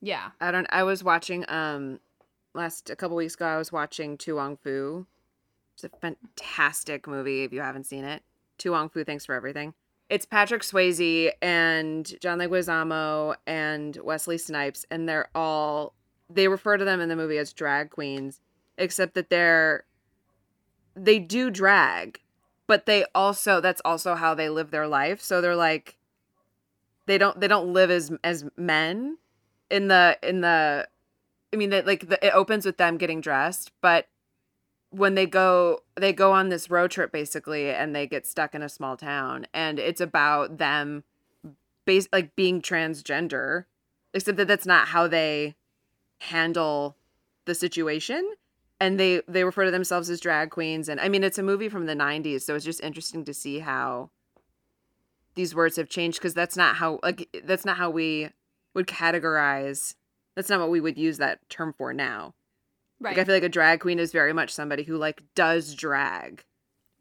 Yeah. 0.00 0.30
I 0.40 0.50
don't. 0.50 0.66
I 0.70 0.82
was 0.82 1.04
watching 1.04 1.44
um 1.48 2.00
last 2.54 2.90
a 2.90 2.96
couple 2.96 3.16
weeks 3.16 3.34
ago. 3.34 3.46
I 3.46 3.58
was 3.58 3.70
watching 3.70 4.16
To 4.18 4.36
Wong 4.36 4.56
Foo. 4.56 5.06
It's 5.74 5.84
a 5.84 5.88
fantastic 5.88 7.06
movie 7.06 7.44
if 7.44 7.52
you 7.52 7.60
haven't 7.60 7.84
seen 7.84 8.04
it. 8.04 8.22
To 8.58 8.70
Wong 8.70 8.88
Foo, 8.88 9.04
thanks 9.04 9.26
for 9.26 9.34
everything. 9.34 9.74
It's 10.08 10.26
Patrick 10.26 10.62
Swayze 10.62 11.32
and 11.42 12.14
John 12.20 12.38
Leguizamo 12.38 13.34
and 13.46 13.96
Wesley 13.96 14.38
Snipes, 14.38 14.84
and 14.90 15.08
they're 15.08 15.28
all 15.34 15.94
they 16.30 16.48
refer 16.48 16.76
to 16.76 16.84
them 16.84 17.00
in 17.00 17.08
the 17.08 17.16
movie 17.16 17.38
as 17.38 17.52
drag 17.52 17.90
queens, 17.90 18.40
except 18.78 19.14
that 19.14 19.30
they're 19.30 19.84
they 20.96 21.18
do 21.18 21.50
drag, 21.50 22.20
but 22.66 22.86
they 22.86 23.04
also 23.14 23.60
that's 23.60 23.82
also 23.84 24.14
how 24.14 24.34
they 24.34 24.48
live 24.48 24.70
their 24.70 24.86
life. 24.86 25.20
So 25.20 25.40
they're 25.40 25.56
like 25.56 25.96
they 27.06 27.18
don't 27.18 27.40
they 27.40 27.48
don't 27.48 27.72
live 27.72 27.90
as 27.90 28.12
as 28.22 28.44
men 28.56 29.18
in 29.70 29.88
the 29.88 30.18
in 30.22 30.40
the 30.40 30.88
I 31.52 31.56
mean 31.56 31.70
that 31.70 31.86
like 31.86 32.08
the, 32.08 32.24
it 32.24 32.34
opens 32.34 32.64
with 32.64 32.78
them 32.78 32.96
getting 32.96 33.20
dressed, 33.20 33.72
but 33.80 34.08
when 34.90 35.16
they 35.16 35.26
go 35.26 35.80
they 35.96 36.12
go 36.12 36.32
on 36.32 36.48
this 36.48 36.70
road 36.70 36.90
trip 36.90 37.10
basically 37.10 37.70
and 37.70 37.94
they 37.94 38.06
get 38.06 38.26
stuck 38.26 38.54
in 38.54 38.62
a 38.62 38.68
small 38.68 38.96
town 38.96 39.44
and 39.52 39.80
it's 39.80 40.00
about 40.00 40.58
them 40.58 41.02
base 41.84 42.06
like 42.12 42.36
being 42.36 42.62
transgender 42.62 43.64
except 44.12 44.36
that 44.36 44.46
that's 44.46 44.66
not 44.66 44.88
how 44.88 45.08
they 45.08 45.56
handle 46.24 46.96
the 47.46 47.54
situation 47.54 48.34
and 48.80 48.98
they 48.98 49.22
they 49.28 49.44
refer 49.44 49.64
to 49.64 49.70
themselves 49.70 50.10
as 50.10 50.20
drag 50.20 50.50
queens 50.50 50.88
and 50.88 51.00
I 51.00 51.08
mean 51.08 51.22
it's 51.24 51.38
a 51.38 51.42
movie 51.42 51.68
from 51.68 51.86
the 51.86 51.94
90s 51.94 52.42
so 52.42 52.54
it's 52.54 52.64
just 52.64 52.82
interesting 52.82 53.24
to 53.24 53.34
see 53.34 53.58
how 53.60 54.10
these 55.34 55.54
words 55.54 55.76
have 55.76 55.88
changed 55.88 56.18
because 56.18 56.34
that's 56.34 56.56
not 56.56 56.76
how 56.76 57.00
like 57.02 57.28
that's 57.44 57.64
not 57.64 57.76
how 57.76 57.90
we 57.90 58.30
would 58.74 58.86
categorize 58.86 59.94
that's 60.36 60.48
not 60.48 60.60
what 60.60 60.70
we 60.70 60.80
would 60.80 60.98
use 60.98 61.18
that 61.18 61.48
term 61.48 61.72
for 61.76 61.92
now 61.92 62.34
Right. 63.00 63.16
like 63.16 63.22
i 63.22 63.24
feel 63.24 63.34
like 63.34 63.42
a 63.42 63.48
drag 63.48 63.80
queen 63.80 63.98
is 63.98 64.12
very 64.12 64.32
much 64.32 64.52
somebody 64.52 64.84
who 64.84 64.96
like 64.96 65.22
does 65.34 65.74
drag 65.74 66.44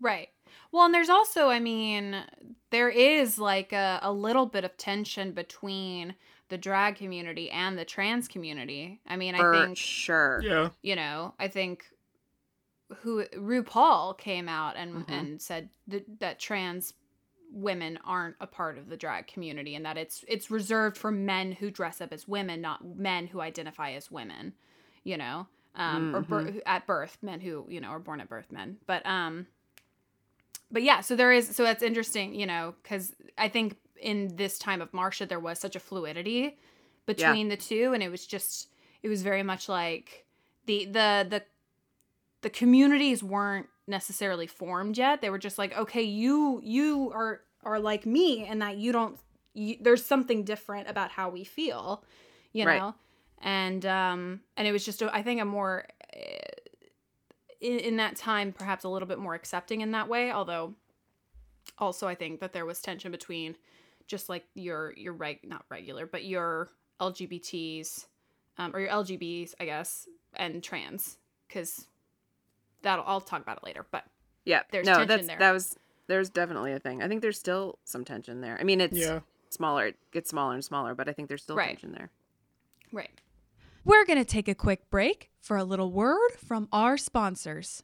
Right. 0.02 0.30
Well, 0.72 0.86
and 0.86 0.94
there's 0.94 1.10
also, 1.10 1.48
I 1.48 1.60
mean, 1.60 2.18
there 2.72 2.90
is 2.90 3.40
like 3.40 3.72
a, 3.72 4.00
a 4.02 4.12
little 4.12 4.46
bit 4.46 4.66
of 4.66 4.76
tension 4.76 5.32
between 5.32 6.16
the 6.54 6.58
drag 6.60 6.96
community 6.98 7.50
and 7.50 7.80
the 7.80 7.84
trans 7.84 8.28
community. 8.28 9.00
I 9.08 9.16
mean, 9.16 9.36
for 9.36 9.56
I 9.56 9.66
think, 9.66 9.76
sure 9.78 10.40
Yeah. 10.44 10.70
you 10.84 10.96
know, 10.96 11.34
I 11.40 11.48
think 11.48 11.86
who 12.98 13.26
RuPaul 13.26 14.16
came 14.20 14.48
out 14.48 14.76
and, 14.76 15.04
Mhm. 15.04 15.10
and 15.12 15.42
said 15.42 15.70
that, 15.88 16.20
that 16.20 16.40
trans 16.40 16.94
women 17.52 17.98
aren't 18.06 18.36
a 18.40 18.46
part 18.46 18.78
of 18.78 18.88
the 18.88 18.96
drag 18.98 19.26
community 19.26 19.74
and 19.74 19.84
that 19.86 19.98
it's 19.98 20.24
it's 20.28 20.52
reserved 20.52 20.96
for 20.96 21.10
men 21.12 21.54
who 21.54 21.72
dress 21.72 22.02
up 22.02 22.14
as 22.14 22.28
women, 22.28 22.62
not 22.62 22.86
men 22.86 23.26
who 23.26 23.42
identify 23.42 23.94
as 23.94 24.12
women, 24.12 24.54
you 25.04 25.18
know, 25.18 25.48
um, 25.74 26.16
or 26.16 26.22
bir- 26.22 26.62
at 26.68 26.86
birth, 26.86 27.18
men 27.24 27.40
who 27.42 27.66
you 27.68 27.82
know 27.82 27.88
are 27.90 28.00
born 28.00 28.22
at 28.22 28.30
birth, 28.30 28.52
men. 28.52 28.78
But 28.86 29.04
um, 29.08 29.48
but 30.72 30.84
yeah, 30.84 31.02
so 31.02 31.16
there 31.16 31.32
is 31.32 31.56
so 31.56 31.64
that's 31.64 31.82
interesting, 31.82 32.36
you 32.36 32.46
know, 32.46 32.76
because 32.84 33.16
I 33.40 33.50
think 33.50 33.78
in 34.02 34.36
this 34.36 34.58
time 34.60 34.82
of 34.82 34.92
Marsha 34.92 35.28
there 35.28 35.40
was 35.40 35.60
such 35.60 35.76
a 35.76 35.80
fluidity 35.80 36.58
between 37.06 37.50
the 37.50 37.58
two, 37.58 37.94
and 37.94 38.02
it 38.04 38.10
was 38.10 38.26
just 38.26 38.70
it 39.02 39.10
was 39.10 39.22
very 39.22 39.44
much 39.44 39.68
like 39.70 40.26
the 40.66 40.86
the 40.86 41.28
the 41.30 41.44
the 42.42 42.50
communities 42.50 43.24
weren't 43.24 43.68
necessarily 43.88 44.48
formed 44.48 44.98
yet. 44.98 45.22
They 45.22 45.30
were 45.30 45.38
just 45.40 45.58
like, 45.58 45.78
okay, 45.78 46.02
you 46.04 46.62
you 46.64 47.12
are 47.14 47.42
are 47.64 47.80
like 47.80 48.06
me, 48.06 48.46
and 48.46 48.62
that 48.62 48.78
you 48.78 48.92
don't. 48.92 49.18
You, 49.54 49.78
there's 49.80 50.06
something 50.06 50.44
different 50.44 50.90
about 50.90 51.12
how 51.12 51.30
we 51.30 51.44
feel, 51.44 52.04
you 52.54 52.66
Right. 52.66 52.80
know, 52.80 52.96
and 53.42 53.86
um 53.86 54.42
and 54.58 54.68
it 54.68 54.72
was 54.72 54.84
just 54.84 55.02
a, 55.02 55.14
I 55.14 55.22
think 55.22 55.40
a 55.42 55.46
more 55.46 55.86
eh, 56.14 56.38
in, 57.62 57.80
in 57.80 57.98
that 57.98 58.16
time 58.16 58.52
perhaps 58.52 58.84
a 58.84 58.90
little 58.90 59.08
bit 59.08 59.20
more 59.20 59.36
accepting 59.36 59.82
in 59.82 59.92
that 59.92 60.08
way. 60.10 60.32
Although 60.32 60.74
also 61.78 62.08
I 62.08 62.16
think 62.16 62.40
that 62.40 62.54
there 62.54 62.66
was 62.66 62.82
tension 62.82 63.12
between 63.12 63.56
just 64.08 64.30
like 64.30 64.46
your 64.56 64.94
your 64.98 65.14
reg 65.14 65.40
not 65.44 65.66
regular 65.70 66.06
but 66.06 66.24
your 66.26 66.70
LGBTs 67.02 68.06
um, 68.58 68.76
or 68.76 68.80
your 68.80 68.90
LGBs 68.90 69.54
I 69.60 69.66
guess 69.66 70.08
and 70.36 70.64
trans 70.64 71.18
because 71.48 71.88
that'll 72.82 73.06
I'll 73.08 73.22
talk 73.22 73.42
about 73.42 73.58
it 73.58 73.64
later. 73.64 73.86
But 73.92 74.04
yeah 74.46 74.62
There's 74.72 74.86
no 74.86 74.94
tension 74.98 75.08
that's 75.08 75.28
there. 75.28 75.38
that 75.40 75.52
was 75.52 75.76
there's 76.08 76.30
definitely 76.30 76.74
a 76.74 76.80
thing 76.80 77.02
i 77.02 77.08
think 77.08 77.22
there's 77.22 77.40
still 77.40 77.80
some 77.86 78.04
tension 78.04 78.42
there 78.42 78.58
i 78.60 78.64
mean 78.64 78.82
it's 78.82 78.98
Yeah. 78.98 79.22
smaller 79.50 79.86
it 79.88 79.96
gets 80.12 80.30
smaller 80.32 80.54
and 80.54 80.62
smaller 80.66 80.94
but 80.94 81.08
i 81.08 81.14
think 81.14 81.30
there's 81.30 81.44
still 81.44 81.56
Right. 81.56 81.70
tension 81.70 81.94
there 81.94 82.10
right. 82.92 83.10
We're 83.86 84.04
going 84.06 84.20
to 84.20 84.26
take 84.26 84.48
a 84.50 84.56
quick 84.56 84.90
break 84.90 85.30
for 85.42 85.56
a 85.58 85.64
little 85.66 85.92
word 85.92 86.32
from 86.46 86.68
our 86.72 86.98
sponsors. 86.98 87.84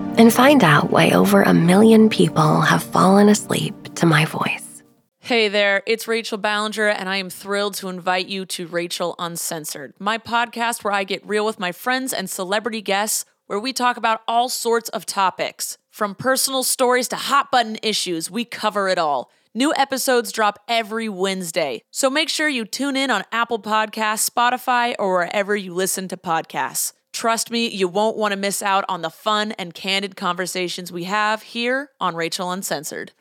and 0.17 0.33
find 0.33 0.63
out 0.63 0.91
why 0.91 1.11
over 1.11 1.41
a 1.41 1.53
million 1.53 2.09
people 2.09 2.61
have 2.61 2.83
fallen 2.83 3.29
asleep 3.29 3.73
to 3.95 4.05
my 4.05 4.25
voice. 4.25 4.83
Hey 5.19 5.49
there, 5.49 5.83
it's 5.85 6.07
Rachel 6.07 6.39
Ballinger, 6.39 6.87
and 6.87 7.07
I 7.07 7.17
am 7.17 7.29
thrilled 7.29 7.75
to 7.75 7.89
invite 7.89 8.27
you 8.27 8.45
to 8.47 8.65
Rachel 8.65 9.15
Uncensored, 9.19 9.93
my 9.99 10.17
podcast 10.17 10.83
where 10.83 10.93
I 10.93 11.03
get 11.03 11.25
real 11.25 11.45
with 11.45 11.59
my 11.59 11.71
friends 11.71 12.11
and 12.11 12.29
celebrity 12.29 12.81
guests, 12.81 13.23
where 13.45 13.59
we 13.59 13.71
talk 13.71 13.97
about 13.97 14.21
all 14.27 14.49
sorts 14.49 14.89
of 14.89 15.05
topics. 15.05 15.77
From 15.89 16.15
personal 16.15 16.63
stories 16.63 17.07
to 17.09 17.15
hot 17.15 17.51
button 17.51 17.77
issues, 17.83 18.31
we 18.31 18.45
cover 18.45 18.89
it 18.89 18.97
all. 18.97 19.29
New 19.53 19.73
episodes 19.75 20.31
drop 20.31 20.59
every 20.67 21.07
Wednesday, 21.07 21.81
so 21.91 22.09
make 22.09 22.29
sure 22.29 22.49
you 22.49 22.65
tune 22.65 22.97
in 22.97 23.11
on 23.11 23.23
Apple 23.31 23.59
Podcasts, 23.59 24.29
Spotify, 24.29 24.95
or 24.97 25.13
wherever 25.13 25.55
you 25.55 25.73
listen 25.73 26.07
to 26.07 26.17
podcasts. 26.17 26.93
Trust 27.21 27.51
me, 27.51 27.67
you 27.67 27.87
won't 27.87 28.17
want 28.17 28.31
to 28.31 28.35
miss 28.35 28.63
out 28.63 28.83
on 28.89 29.03
the 29.03 29.11
fun 29.11 29.51
and 29.51 29.75
candid 29.75 30.15
conversations 30.15 30.91
we 30.91 31.03
have 31.03 31.43
here 31.43 31.91
on 31.99 32.15
Rachel 32.15 32.49
Uncensored. 32.49 33.11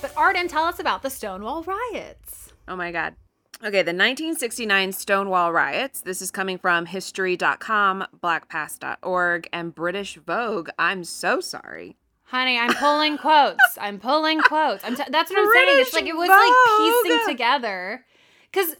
But 0.00 0.12
Arden, 0.16 0.48
tell 0.48 0.64
us 0.64 0.80
about 0.80 1.04
the 1.04 1.10
Stonewall 1.10 1.62
riots. 1.62 2.52
Oh 2.66 2.74
my 2.74 2.90
God. 2.90 3.14
Okay, 3.62 3.84
the 3.84 3.94
1969 3.94 4.90
Stonewall 4.94 5.52
riots. 5.52 6.00
This 6.00 6.20
is 6.20 6.32
coming 6.32 6.58
from 6.58 6.86
history.com, 6.86 8.04
blackpast.org, 8.20 9.48
and 9.52 9.72
British 9.76 10.16
Vogue. 10.16 10.70
I'm 10.76 11.04
so 11.04 11.38
sorry. 11.38 11.96
Honey, 12.26 12.58
I'm 12.58 12.74
pulling 12.74 13.18
quotes. 13.26 13.60
I'm 13.80 13.98
pulling 13.98 14.40
quotes. 14.40 14.84
I'm 14.84 14.96
t- 14.96 15.02
that's 15.10 15.30
what 15.30 15.38
I'm 15.40 15.52
saying. 15.52 15.80
It's 15.80 15.92
like 15.94 16.06
it 16.06 16.16
was 16.16 16.28
like 16.28 17.04
piecing 17.04 17.26
together. 17.32 18.04
Because 18.52 18.70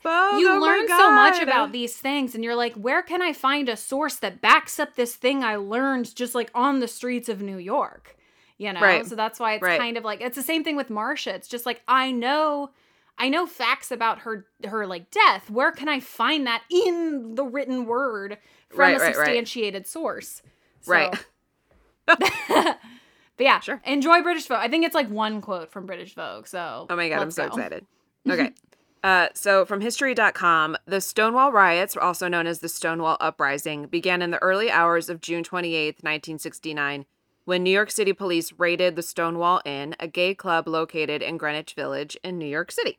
you 0.41 0.49
oh 0.51 0.59
learn 0.61 0.89
so 0.89 1.11
much 1.11 1.41
about 1.43 1.71
these 1.71 1.97
things, 1.97 2.35
and 2.35 2.43
you're 2.43 2.55
like, 2.57 2.73
where 2.75 3.03
can 3.03 3.21
I 3.21 3.33
find 3.35 3.69
a 3.69 3.77
source 3.77 4.17
that 4.17 4.41
backs 4.41 4.79
up 4.79 4.95
this 4.97 5.15
thing 5.17 5.45
I 5.45 5.57
learned 5.57 6.15
just 6.17 6.35
like 6.35 6.51
on 6.55 6.81
the 6.81 6.89
streets 6.89 7.29
of 7.29 7.43
New 7.43 7.59
York? 7.59 8.17
You 8.59 8.73
know? 8.73 8.81
Right. 8.81 9.05
So 9.05 9.15
that's 9.17 9.39
why 9.39 9.55
it's 9.55 9.63
Right. 9.63 9.79
kind 9.79 9.99
of 9.99 10.05
like 10.05 10.23
it's 10.23 10.37
the 10.37 10.43
same 10.43 10.65
thing 10.65 10.77
with 10.77 10.89
Marsha. 10.89 11.35
It's 11.35 11.49
just 11.49 11.67
like 11.67 11.83
I 11.87 12.11
know 12.11 12.71
I 13.19 13.29
know 13.29 13.47
facts 13.47 13.91
about 13.93 14.21
her 14.21 14.47
her 14.67 14.87
like 14.87 15.11
death. 15.11 15.51
Where 15.51 15.73
can 15.73 15.89
I 15.91 16.01
find 16.01 16.47
that 16.47 16.63
in 16.71 17.35
the 17.35 17.45
written 17.45 17.85
word 17.85 18.39
from 18.71 18.79
Right, 18.81 18.97
a 18.97 19.01
substantiated 19.15 19.87
source? 19.87 20.41
So- 20.81 20.93
Right. 20.93 21.27
but 23.37 23.45
yeah, 23.45 23.61
Sure. 23.61 23.81
Enjoy 23.85 24.23
British 24.23 24.47
Vogue. 24.47 24.59
I 24.61 24.69
think 24.69 24.85
it's 24.85 24.95
like 24.95 25.09
one 25.09 25.41
quote 25.41 25.71
from 25.71 25.87
British 25.87 26.15
Vogue. 26.15 26.47
So 26.47 26.87
Oh 26.89 26.97
my 26.97 27.09
God, 27.09 27.21
I'm 27.21 27.31
so 27.31 27.49
go. 27.49 27.49
excited. 27.49 27.87
Okay. 28.29 28.51
Uh, 29.05 29.29
so, 29.35 29.65
from 29.65 29.81
history.com, 29.81 30.77
the 30.85 31.01
Stonewall 31.01 31.53
riots, 31.53 31.97
also 31.97 32.27
known 32.27 32.49
as 32.49 32.59
the 32.59 32.69
Stonewall 32.69 33.17
Uprising, 33.21 33.87
began 33.87 34.21
in 34.21 34.33
the 34.33 34.43
early 34.43 34.69
hours 34.69 35.09
of 35.09 35.21
June 35.21 35.45
28, 35.45 35.99
1969, 36.03 37.07
when 37.45 37.63
New 37.63 37.71
York 37.71 37.93
City 37.93 38.13
police 38.13 38.53
raided 38.59 38.97
the 38.97 39.05
Stonewall 39.05 39.61
Inn, 39.65 39.95
a 40.01 40.09
gay 40.09 40.35
club 40.35 40.67
located 40.67 41.23
in 41.23 41.37
Greenwich 41.37 41.75
Village 41.75 42.17
in 42.25 42.37
New 42.37 42.47
York 42.47 42.73
City. 42.73 42.99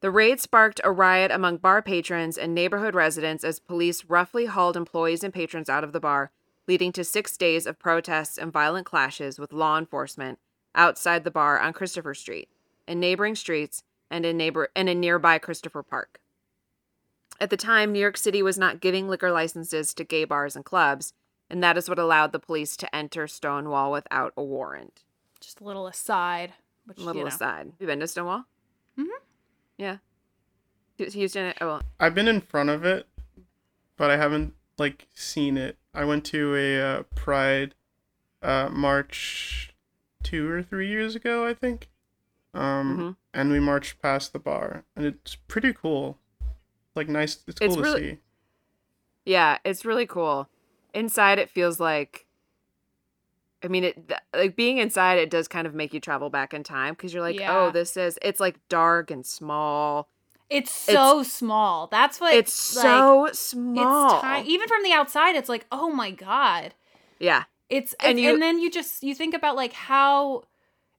The 0.00 0.10
raid 0.10 0.40
sparked 0.40 0.80
a 0.82 0.90
riot 0.90 1.30
among 1.30 1.58
bar 1.58 1.80
patrons 1.80 2.36
and 2.36 2.52
neighborhood 2.52 2.96
residents 2.96 3.44
as 3.44 3.60
police 3.60 4.04
roughly 4.06 4.46
hauled 4.46 4.76
employees 4.76 5.22
and 5.22 5.32
patrons 5.32 5.68
out 5.68 5.84
of 5.84 5.92
the 5.92 6.00
bar, 6.00 6.32
leading 6.66 6.92
to 6.92 7.04
six 7.04 7.36
days 7.36 7.66
of 7.66 7.78
protests 7.78 8.38
and 8.38 8.52
violent 8.52 8.86
clashes 8.86 9.38
with 9.38 9.52
law 9.52 9.78
enforcement 9.78 10.38
outside 10.74 11.24
the 11.24 11.30
bar 11.30 11.58
on 11.60 11.72
Christopher 11.72 12.14
Street, 12.14 12.48
in 12.88 13.00
neighboring 13.00 13.34
streets, 13.34 13.82
and 14.10 14.24
in 14.26 14.36
neighbor 14.36 14.68
and 14.74 14.88
in 14.88 15.00
nearby 15.00 15.38
Christopher 15.38 15.82
Park. 15.82 16.20
At 17.40 17.50
the 17.50 17.56
time, 17.56 17.92
New 17.92 17.98
York 17.98 18.16
City 18.16 18.42
was 18.42 18.58
not 18.58 18.80
giving 18.80 19.08
liquor 19.08 19.30
licenses 19.32 19.92
to 19.94 20.04
gay 20.04 20.24
bars 20.24 20.54
and 20.54 20.64
clubs, 20.64 21.12
and 21.50 21.62
that 21.62 21.76
is 21.76 21.88
what 21.88 21.98
allowed 21.98 22.32
the 22.32 22.38
police 22.38 22.76
to 22.78 22.94
enter 22.94 23.26
Stonewall 23.26 23.90
without 23.92 24.32
a 24.36 24.42
warrant. 24.42 25.02
Just 25.40 25.60
a 25.60 25.64
little 25.64 25.86
aside. 25.86 26.54
Which, 26.86 26.98
Little 26.98 27.14
you 27.16 27.20
know. 27.22 27.28
aside. 27.28 27.72
You 27.78 27.86
been 27.86 28.00
to 28.00 28.06
Stonewall? 28.06 28.44
Mm-hmm. 28.98 29.08
Yeah. 29.78 29.96
Hu- 30.98 31.06
Houston. 31.10 31.54
Oh, 31.60 31.66
well, 31.66 31.82
I've 31.98 32.14
been 32.14 32.28
in 32.28 32.40
front 32.42 32.68
of 32.70 32.84
it, 32.84 33.06
but 33.96 34.10
I 34.10 34.16
haven't 34.18 34.54
like 34.78 35.06
seen 35.14 35.56
it. 35.56 35.76
I 35.94 36.04
went 36.04 36.24
to 36.26 36.54
a 36.56 36.80
uh, 36.80 37.02
Pride 37.14 37.74
uh, 38.42 38.68
march 38.70 39.74
two 40.22 40.50
or 40.50 40.62
three 40.62 40.88
years 40.88 41.14
ago, 41.14 41.46
I 41.46 41.54
think. 41.54 41.88
Um, 42.52 42.98
Mhm. 42.98 43.16
and 43.32 43.50
we 43.50 43.60
marched 43.60 44.00
past 44.00 44.32
the 44.32 44.38
bar, 44.38 44.84
and 44.94 45.04
it's 45.06 45.34
pretty 45.34 45.72
cool. 45.72 46.18
Like 46.94 47.08
nice, 47.08 47.42
it's 47.46 47.58
cool 47.58 47.66
It's 47.68 47.76
to 47.76 47.82
really- 47.82 48.10
see. 48.14 48.18
Yeah, 49.24 49.58
it's 49.64 49.84
really 49.84 50.06
cool. 50.06 50.48
Inside, 50.92 51.38
it 51.38 51.50
feels 51.50 51.80
like. 51.80 52.26
I 53.62 53.68
mean, 53.68 53.82
it 53.84 54.12
like 54.34 54.54
being 54.56 54.76
inside. 54.78 55.18
It 55.18 55.30
does 55.30 55.48
kind 55.48 55.66
of 55.66 55.74
make 55.74 55.94
you 55.94 56.00
travel 56.00 56.28
back 56.28 56.52
in 56.52 56.62
time 56.62 56.92
because 56.94 57.14
you're 57.14 57.22
like, 57.22 57.38
Yeah. 57.40 57.56
oh, 57.58 57.70
this 57.70 57.96
is. 57.96 58.18
It's 58.20 58.38
like 58.38 58.56
dark 58.68 59.10
and 59.10 59.24
small. 59.24 60.08
It's 60.50 60.70
so 60.70 61.22
small. 61.22 61.86
That's 61.88 62.20
what 62.20 62.34
It's 62.34 62.76
like, 62.76 62.84
so 62.84 63.28
small. 63.32 64.14
It's 64.14 64.20
tiny. 64.22 64.48
Even 64.48 64.68
from 64.68 64.82
the 64.82 64.92
outside, 64.92 65.34
it's 65.36 65.48
like, 65.48 65.66
oh 65.72 65.90
my 65.90 66.10
god. 66.10 66.74
Yeah, 67.18 67.44
It's 67.68 67.94
And 68.00 68.10
and, 68.10 68.20
you- 68.20 68.32
and 68.34 68.42
then 68.42 68.58
you 68.58 68.70
just 68.70 69.02
you 69.02 69.14
think 69.14 69.34
about 69.34 69.56
like 69.56 69.72
how 69.72 70.44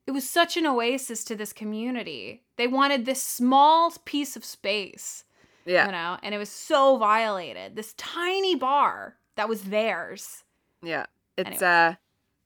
it 0.07 0.11
was 0.11 0.27
such 0.29 0.57
an 0.57 0.65
oasis 0.65 1.23
to 1.25 1.35
this 1.35 1.53
community. 1.53 2.43
They 2.57 2.67
wanted 2.67 3.05
this 3.05 3.21
small 3.21 3.91
piece 4.05 4.35
of 4.35 4.45
space, 4.45 5.25
yeah, 5.65 5.85
you 5.85 5.91
know, 5.91 6.17
and 6.23 6.33
it 6.33 6.37
was 6.37 6.49
so 6.49 6.97
violated. 6.97 7.75
This 7.75 7.93
tiny 7.93 8.55
bar 8.55 9.17
that 9.35 9.49
was 9.49 9.63
theirs. 9.63 10.43
yeah. 10.81 11.05
It's 11.37 11.61
Anyway. 11.61 11.65
uh 11.65 11.93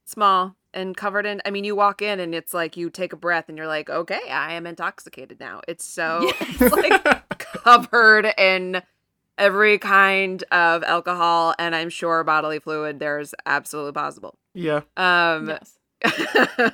small 0.06 0.56
and 0.74 0.96
covered 0.96 1.26
in. 1.26 1.42
I 1.46 1.52
mean, 1.52 1.64
you 1.64 1.76
walk 1.76 2.02
in 2.02 2.20
and 2.20 2.34
it's 2.34 2.54
like 2.54 2.78
you 2.78 2.90
take 2.90 3.14
a 3.14 3.18
breath 3.18 3.50
and 3.50 3.58
you're 3.58 3.68
like, 3.68 3.90
okay, 3.90 4.30
I 4.30 4.54
am 4.54 4.66
intoxicated 4.66 5.40
now. 5.40 5.62
It's 5.68 5.86
so 5.86 6.32
it's 6.40 6.74
like 6.74 7.30
covered 7.40 8.28
in 8.38 8.82
every 9.38 9.78
kind 9.78 10.44
of 10.52 10.84
alcohol 10.84 11.56
and 11.58 11.76
I'm 11.76 11.90
sure 11.90 12.24
bodily 12.24 12.60
fluid. 12.60 13.00
There's 13.00 13.34
absolutely 13.46 13.94
possible. 13.94 14.38
Yeah. 14.54 14.82
Um, 14.98 15.50
yes. 15.50 15.80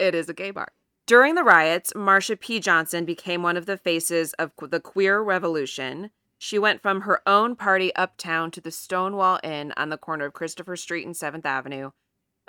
it 0.00 0.14
is 0.14 0.28
a 0.28 0.34
gay 0.34 0.50
bar. 0.50 0.68
During 1.06 1.36
the 1.36 1.42
riots, 1.42 1.94
Marsha 1.94 2.38
P. 2.38 2.60
Johnson 2.60 3.06
became 3.06 3.42
one 3.42 3.56
of 3.56 3.64
the 3.64 3.78
faces 3.78 4.34
of 4.34 4.52
the 4.60 4.80
queer 4.80 5.22
revolution. 5.22 6.10
She 6.38 6.58
went 6.58 6.82
from 6.82 7.02
her 7.02 7.20
own 7.26 7.56
party 7.56 7.94
uptown 7.94 8.50
to 8.52 8.60
the 8.60 8.70
Stonewall 8.70 9.40
Inn 9.42 9.72
on 9.76 9.88
the 9.88 9.96
corner 9.96 10.26
of 10.26 10.34
Christopher 10.34 10.76
Street 10.76 11.06
and 11.06 11.14
7th 11.14 11.46
Avenue, 11.46 11.90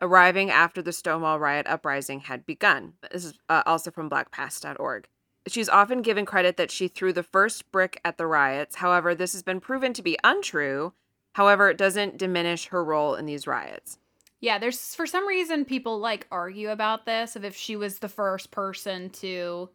arriving 0.01 0.49
after 0.49 0.81
the 0.81 0.93
Stonewall 0.93 1.39
riot 1.39 1.67
uprising 1.67 2.21
had 2.21 2.45
begun. 2.45 2.93
This 3.11 3.25
is 3.25 3.33
uh, 3.49 3.63
also 3.65 3.91
from 3.91 4.09
blackpast.org. 4.09 5.07
She's 5.47 5.69
often 5.69 6.01
given 6.01 6.25
credit 6.25 6.57
that 6.57 6.71
she 6.71 6.87
threw 6.87 7.13
the 7.13 7.23
first 7.23 7.71
brick 7.71 7.99
at 8.05 8.17
the 8.17 8.27
riots. 8.27 8.75
However, 8.75 9.15
this 9.15 9.33
has 9.33 9.43
been 9.43 9.59
proven 9.59 9.93
to 9.93 10.01
be 10.01 10.17
untrue. 10.23 10.93
However, 11.33 11.69
it 11.69 11.77
doesn't 11.77 12.17
diminish 12.17 12.67
her 12.67 12.83
role 12.83 13.15
in 13.15 13.25
these 13.25 13.47
riots. 13.47 13.97
Yeah, 14.41 14.57
there's 14.57 14.95
for 14.95 15.05
some 15.05 15.27
reason 15.27 15.65
people 15.65 15.99
like 15.99 16.27
argue 16.31 16.69
about 16.69 17.05
this 17.05 17.35
of 17.35 17.43
if 17.43 17.55
she 17.55 17.75
was 17.75 17.99
the 17.99 18.07
first 18.07 18.51
person 18.51 19.09
to 19.11 19.69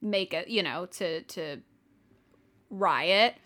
make 0.00 0.32
it, 0.32 0.48
you 0.48 0.62
know, 0.62 0.86
to 0.86 1.22
to 1.22 1.58
riot. 2.70 3.36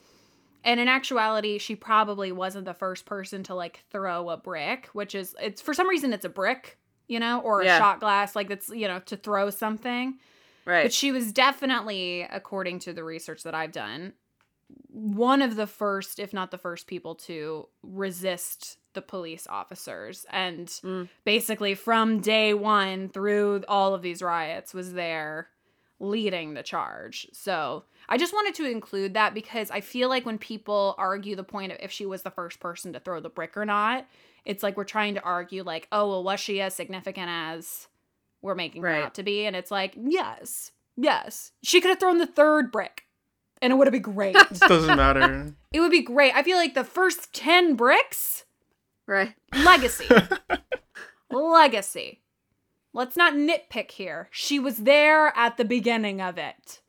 And 0.65 0.81
in 0.81 0.89
actuality, 0.89 1.59
she 1.59 1.77
probably 1.77 2.33
wasn't 2.33 2.65
the 2.65 2.75
first 2.75 3.07
person 3.07 3.43
to 3.45 3.55
like 3.55 3.85
throw 3.91 4.29
a 4.31 4.37
brick, 4.37 4.89
which 4.93 5.15
is 5.15 5.35
it's 5.41 5.61
for 5.61 5.73
some 5.73 5.89
reason 5.89 6.13
it's 6.13 6.25
a 6.25 6.29
brick, 6.29 6.79
you 7.07 7.21
know, 7.21 7.41
or 7.41 7.63
a 7.63 7.65
Yeah. 7.65 7.79
shot 7.79 8.01
glass 8.01 8.35
like 8.37 8.49
that's, 8.49 8.69
you 8.69 8.89
know, 8.89 8.99
to 9.07 9.17
throw 9.17 9.51
something. 9.51 10.19
Right. 10.65 10.83
But 10.83 10.93
she 10.93 11.13
was 11.13 11.33
definitely, 11.33 12.23
according 12.31 12.81
to 12.81 12.93
the 12.93 13.05
research 13.05 13.45
that 13.45 13.55
I've 13.55 13.73
done, 13.73 14.13
one 14.91 15.41
of 15.41 15.57
the 15.57 15.67
first, 15.67 16.19
if 16.19 16.35
not 16.35 16.51
the 16.51 16.59
first 16.59 16.87
people 16.87 17.15
to 17.15 17.69
resist 17.83 18.79
the 18.93 19.01
police 19.01 19.47
officers. 19.49 20.27
And 20.31 20.67
Mm. 20.69 21.09
basically, 21.25 21.75
from 21.75 22.21
day 22.21 22.53
one 22.53 23.09
through 23.09 23.65
all 23.69 23.95
of 23.95 24.03
these 24.03 24.23
riots, 24.23 24.75
was 24.75 24.93
there 24.93 25.49
leading 26.01 26.55
the 26.55 26.63
charge. 26.63 27.29
So 27.33 27.85
I 28.09 28.17
just 28.17 28.33
wanted 28.33 28.55
to 28.55 28.65
include 28.65 29.15
that 29.15 29.35
because 29.35 29.71
I 29.71 29.81
feel 29.81 30.09
like 30.09 30.25
when 30.25 30.39
people 30.39 30.95
argue 30.99 31.37
the 31.37 31.45
point 31.45 31.73
of 31.73 31.79
if 31.81 31.91
she 31.93 32.07
was 32.07 32.23
the 32.23 32.31
first 32.31 32.59
person 32.61 32.93
to 32.95 33.01
throw 33.01 33.21
the 33.21 33.29
brick 33.29 33.57
or 33.57 33.67
not, 33.67 34.07
it's 34.45 34.63
like 34.63 34.77
we're 34.77 34.85
trying 34.85 35.15
to 35.15 35.23
argue, 35.23 35.63
like, 35.63 35.89
oh, 35.93 36.09
well, 36.09 36.25
was 36.25 36.41
she 36.41 36.61
as 36.61 36.75
significant 36.75 37.29
as 37.29 37.89
we're 38.41 38.55
making 38.55 38.83
her 38.83 38.89
out 38.89 39.15
to 39.15 39.23
be? 39.23 39.45
And 39.45 39.55
it's 39.55 39.71
like, 39.71 39.95
yes, 39.97 40.73
yes. 40.97 41.53
She 41.63 41.81
could 41.81 41.91
have 41.91 42.01
thrown 42.01 42.19
the 42.19 42.27
third 42.27 42.73
brick 42.73 43.05
and 43.61 43.73
it 43.73 43.77
would 43.77 43.87
have 43.87 43.93
been 43.93 44.03
great. 44.03 44.37
It 44.51 44.61
doesn't 44.61 44.97
matter. 44.97 45.55
it 45.73 45.81
would 45.81 45.91
be 45.91 46.03
great. 46.03 46.35
I 46.35 46.43
feel 46.43 46.57
like 46.57 46.75
the 46.75 46.85
first 46.85 47.33
10 47.33 47.75
bricks, 47.75 48.45
right. 49.07 49.35
legacy. 49.55 50.07
legacy. 51.31 52.23
Let's 52.93 53.17
not 53.17 53.35
nitpick 53.35 53.91
here. 53.93 54.29
She 54.31 54.59
was 54.59 54.79
there 54.79 55.37
at 55.37 55.57
the 55.57 55.65
beginning 55.65 56.21
of 56.21 56.39
it. 56.39 56.81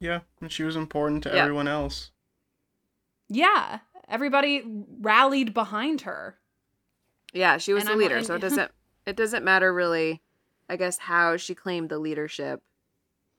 Yeah, 0.00 0.20
and 0.40 0.50
she 0.52 0.62
was 0.62 0.76
important 0.76 1.22
to 1.24 1.30
Yeah. 1.30 1.42
everyone 1.42 1.68
else. 1.68 2.10
Yeah. 3.28 3.80
Everybody 4.08 4.62
rallied 5.00 5.52
behind 5.52 6.02
her. 6.02 6.38
Yeah, 7.32 7.58
she 7.58 7.72
was 7.74 7.82
And 7.82 7.88
the 7.88 7.92
I'm- 7.92 7.98
leader, 7.98 8.16
and- 8.16 8.26
so 8.26 8.34
it 8.34 8.40
doesn't 8.40 8.72
it 9.06 9.16
doesn't 9.16 9.42
matter 9.44 9.72
really, 9.72 10.22
I 10.68 10.76
guess, 10.76 10.98
how 10.98 11.38
she 11.38 11.54
claimed 11.54 11.88
the 11.88 11.98
leadership 11.98 12.62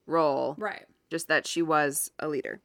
role, 0.07 0.55
Right. 0.57 0.87
just 1.11 1.27
that 1.27 1.45
she 1.45 1.61
was 1.61 2.11
a 2.17 2.27
leader. 2.27 2.59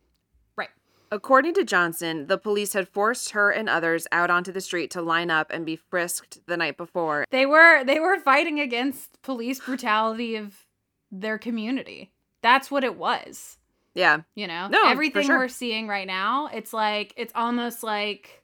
Right. 0.56 0.70
According 1.12 1.52
to 1.54 1.64
Johnson, 1.64 2.28
the 2.28 2.38
police 2.38 2.72
had 2.72 2.88
forced 2.88 3.30
her 3.32 3.50
and 3.50 3.68
others 3.68 4.06
out 4.10 4.30
onto 4.30 4.52
the 4.52 4.62
street 4.62 4.90
to 4.92 5.02
line 5.02 5.30
up 5.30 5.50
and 5.50 5.66
be 5.66 5.76
frisked 5.76 6.46
the 6.46 6.56
night 6.56 6.78
before. 6.78 7.26
They 7.30 7.44
were 7.44 7.84
they 7.84 8.00
were 8.00 8.18
fighting 8.18 8.58
against 8.58 9.20
police 9.20 9.60
brutality 9.60 10.34
of 10.36 10.66
their 11.10 11.36
community. 11.38 12.10
That's 12.40 12.70
what 12.70 12.84
it 12.84 12.96
was. 12.96 13.58
Yeah, 13.94 14.22
You 14.34 14.48
know? 14.48 14.68
No, 14.68 14.82
for 14.82 14.88
Everything 14.88 15.26
sure. 15.26 15.38
we're 15.38 15.48
seeing 15.48 15.86
right 15.86 16.06
now, 16.06 16.48
it's 16.52 16.72
like 16.72 17.14
it's 17.16 17.32
almost 17.34 17.82
like 17.82 18.42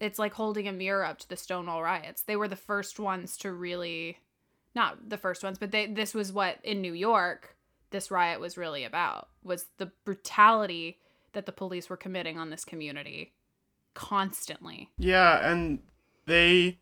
it's 0.00 0.18
like 0.18 0.34
holding 0.34 0.68
a 0.68 0.72
mirror 0.72 1.04
up 1.04 1.18
to 1.20 1.28
the 1.28 1.36
Stonewall 1.36 1.82
riots. 1.82 2.22
They 2.22 2.36
were 2.36 2.48
the 2.48 2.56
first 2.56 3.00
ones 3.00 3.36
to 3.38 3.52
really 3.52 4.18
not 4.74 5.08
the 5.08 5.16
first 5.18 5.42
ones, 5.42 5.58
but 5.58 5.70
they 5.70 5.86
this 5.86 6.14
was 6.14 6.32
what 6.32 6.58
in 6.62 6.80
New 6.82 6.92
York 6.92 7.56
this 7.90 8.10
riot 8.10 8.38
was 8.38 8.58
really 8.58 8.84
about 8.84 9.28
was 9.42 9.66
the 9.78 9.90
brutality 10.04 10.98
that 11.32 11.46
the 11.46 11.52
police 11.52 11.88
were 11.88 11.96
committing 11.96 12.38
on 12.38 12.50
this 12.50 12.64
community 12.64 13.32
constantly. 13.94 14.90
Yeah, 14.98 15.50
and 15.50 15.80
they 16.26 16.78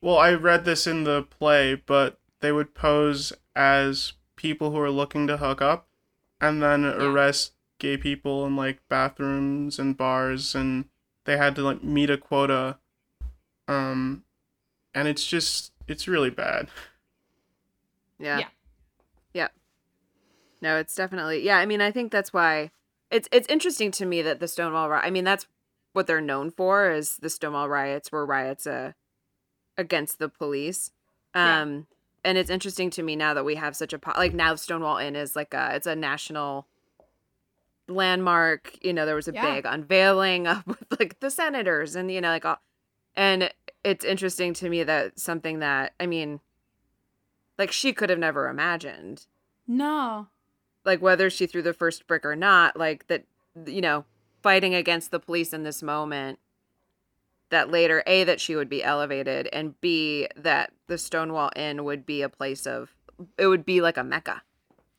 well, 0.00 0.18
I 0.18 0.34
read 0.34 0.64
this 0.64 0.86
in 0.86 1.02
the 1.02 1.24
play, 1.24 1.74
but 1.74 2.20
they 2.40 2.52
would 2.52 2.74
pose 2.74 3.32
as 3.56 4.12
people 4.36 4.70
who 4.70 4.78
are 4.78 4.90
looking 4.90 5.26
to 5.26 5.38
hook 5.38 5.60
up 5.60 5.88
and 6.40 6.62
then 6.62 6.84
arrest 6.84 7.52
gay 7.78 7.96
people 7.96 8.46
in 8.46 8.56
like 8.56 8.80
bathrooms 8.88 9.78
and 9.78 9.96
bars 9.96 10.54
and 10.54 10.86
they 11.24 11.36
had 11.36 11.54
to 11.54 11.62
like 11.62 11.82
meet 11.82 12.08
a 12.10 12.16
quota 12.16 12.78
um 13.68 14.24
and 14.94 15.08
it's 15.08 15.26
just 15.26 15.72
it's 15.88 16.08
really 16.08 16.30
bad 16.30 16.68
Yeah. 18.18 18.38
Yeah. 18.38 18.48
Yeah. 19.34 19.48
No, 20.62 20.78
it's 20.78 20.94
definitely 20.94 21.44
yeah. 21.44 21.58
I 21.58 21.66
mean, 21.66 21.80
I 21.82 21.90
think 21.90 22.10
that's 22.10 22.32
why 22.32 22.70
it's 23.10 23.28
it's 23.30 23.48
interesting 23.48 23.90
to 23.92 24.06
me 24.06 24.22
that 24.22 24.40
the 24.40 24.48
Stonewall 24.48 24.88
riot. 24.88 25.04
I 25.04 25.10
mean, 25.10 25.24
that's 25.24 25.46
what 25.92 26.06
they're 26.06 26.20
known 26.20 26.50
for 26.50 26.90
is 26.90 27.18
the 27.18 27.28
Stonewall 27.30 27.68
riots 27.68 28.10
were 28.10 28.24
riots 28.24 28.66
uh, 28.66 28.92
against 29.76 30.18
the 30.18 30.28
police. 30.28 30.92
Yeah. 31.34 31.60
Um, 31.60 31.86
and 32.26 32.36
it's 32.36 32.50
interesting 32.50 32.90
to 32.90 33.02
me 33.02 33.16
now 33.16 33.32
that 33.34 33.44
we 33.44 33.54
have 33.54 33.74
such 33.76 33.92
a 33.92 33.98
po- 33.98 34.12
like 34.16 34.34
now 34.34 34.54
Stonewall 34.56 34.98
Inn 34.98 35.16
is 35.16 35.34
like 35.36 35.54
a 35.54 35.74
it's 35.76 35.86
a 35.86 35.96
national 35.96 36.66
landmark. 37.88 38.76
You 38.82 38.92
know, 38.92 39.06
there 39.06 39.14
was 39.14 39.28
a 39.28 39.32
Yeah. 39.32 39.54
big 39.54 39.64
unveiling 39.64 40.46
of 40.46 40.66
with 40.66 40.84
like 40.98 41.20
the 41.20 41.30
senators 41.30 41.94
and 41.96 42.10
you 42.10 42.20
know 42.20 42.28
like 42.30 42.44
all, 42.44 42.60
and 43.14 43.50
it's 43.84 44.04
interesting 44.04 44.52
to 44.54 44.68
me 44.68 44.82
that 44.82 45.18
something 45.18 45.60
that 45.60 45.94
I 46.00 46.06
mean, 46.06 46.40
like 47.58 47.72
she 47.72 47.92
could 47.92 48.10
have 48.10 48.18
never 48.18 48.48
imagined 48.48 49.26
No. 49.66 50.28
like 50.84 51.00
whether 51.00 51.30
she 51.30 51.46
threw 51.46 51.62
the 51.62 51.72
first 51.72 52.06
brick 52.06 52.24
or 52.24 52.36
not 52.36 52.76
like 52.76 53.06
that 53.06 53.24
you 53.66 53.80
know 53.80 54.04
fighting 54.42 54.74
against 54.74 55.10
the 55.10 55.20
police 55.20 55.52
in 55.52 55.62
this 55.62 55.82
moment 55.82 56.38
that 57.50 57.70
later 57.70 58.02
a 58.06 58.24
that 58.24 58.40
she 58.40 58.56
would 58.56 58.68
be 58.68 58.82
elevated 58.82 59.48
and 59.52 59.80
b 59.80 60.26
that 60.36 60.72
the 60.86 60.98
stonewall 60.98 61.50
inn 61.56 61.84
would 61.84 62.04
be 62.04 62.22
a 62.22 62.28
place 62.28 62.66
of 62.66 62.94
it 63.38 63.46
would 63.46 63.64
be 63.64 63.80
like 63.80 63.96
a 63.96 64.04
mecca 64.04 64.42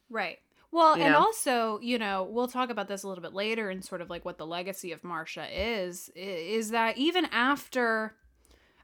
Right. 0.10 0.40
Well, 0.72 0.98
You 0.98 1.04
and 1.04 1.14
know? 1.14 1.20
also, 1.20 1.80
you 1.82 1.98
know, 1.98 2.24
we'll 2.24 2.48
talk 2.48 2.70
about 2.70 2.88
this 2.88 3.04
a 3.04 3.08
little 3.08 3.22
bit 3.22 3.34
later 3.34 3.70
and 3.70 3.84
sort 3.84 4.02
of 4.02 4.10
like 4.10 4.26
what 4.26 4.38
the 4.38 4.46
legacy 4.46 4.92
of 4.92 5.02
Marsha 5.02 5.48
is 5.52 6.10
is 6.16 6.72
that 6.72 6.98
even 6.98 7.26
after 7.26 8.16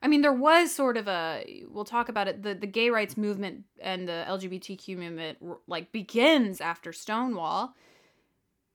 I 0.01 0.07
mean, 0.07 0.22
there 0.22 0.34
was 0.34 0.74
sort 0.74 0.97
of 0.97 1.07
a 1.07 1.64
we'll 1.70 1.86
talk 1.86 2.09
about 2.09 2.28
it 2.28 2.43
the 2.43 2.55
the 2.55 2.68
gay 2.68 2.89
rights 2.89 3.16
movement 3.16 3.64
and 3.82 4.07
the 4.07 4.26
LGBTQ 4.28 4.97
movement 4.97 5.38
like 5.68 5.91
begins 5.91 6.59
after 6.61 6.91
Stonewall. 6.91 7.74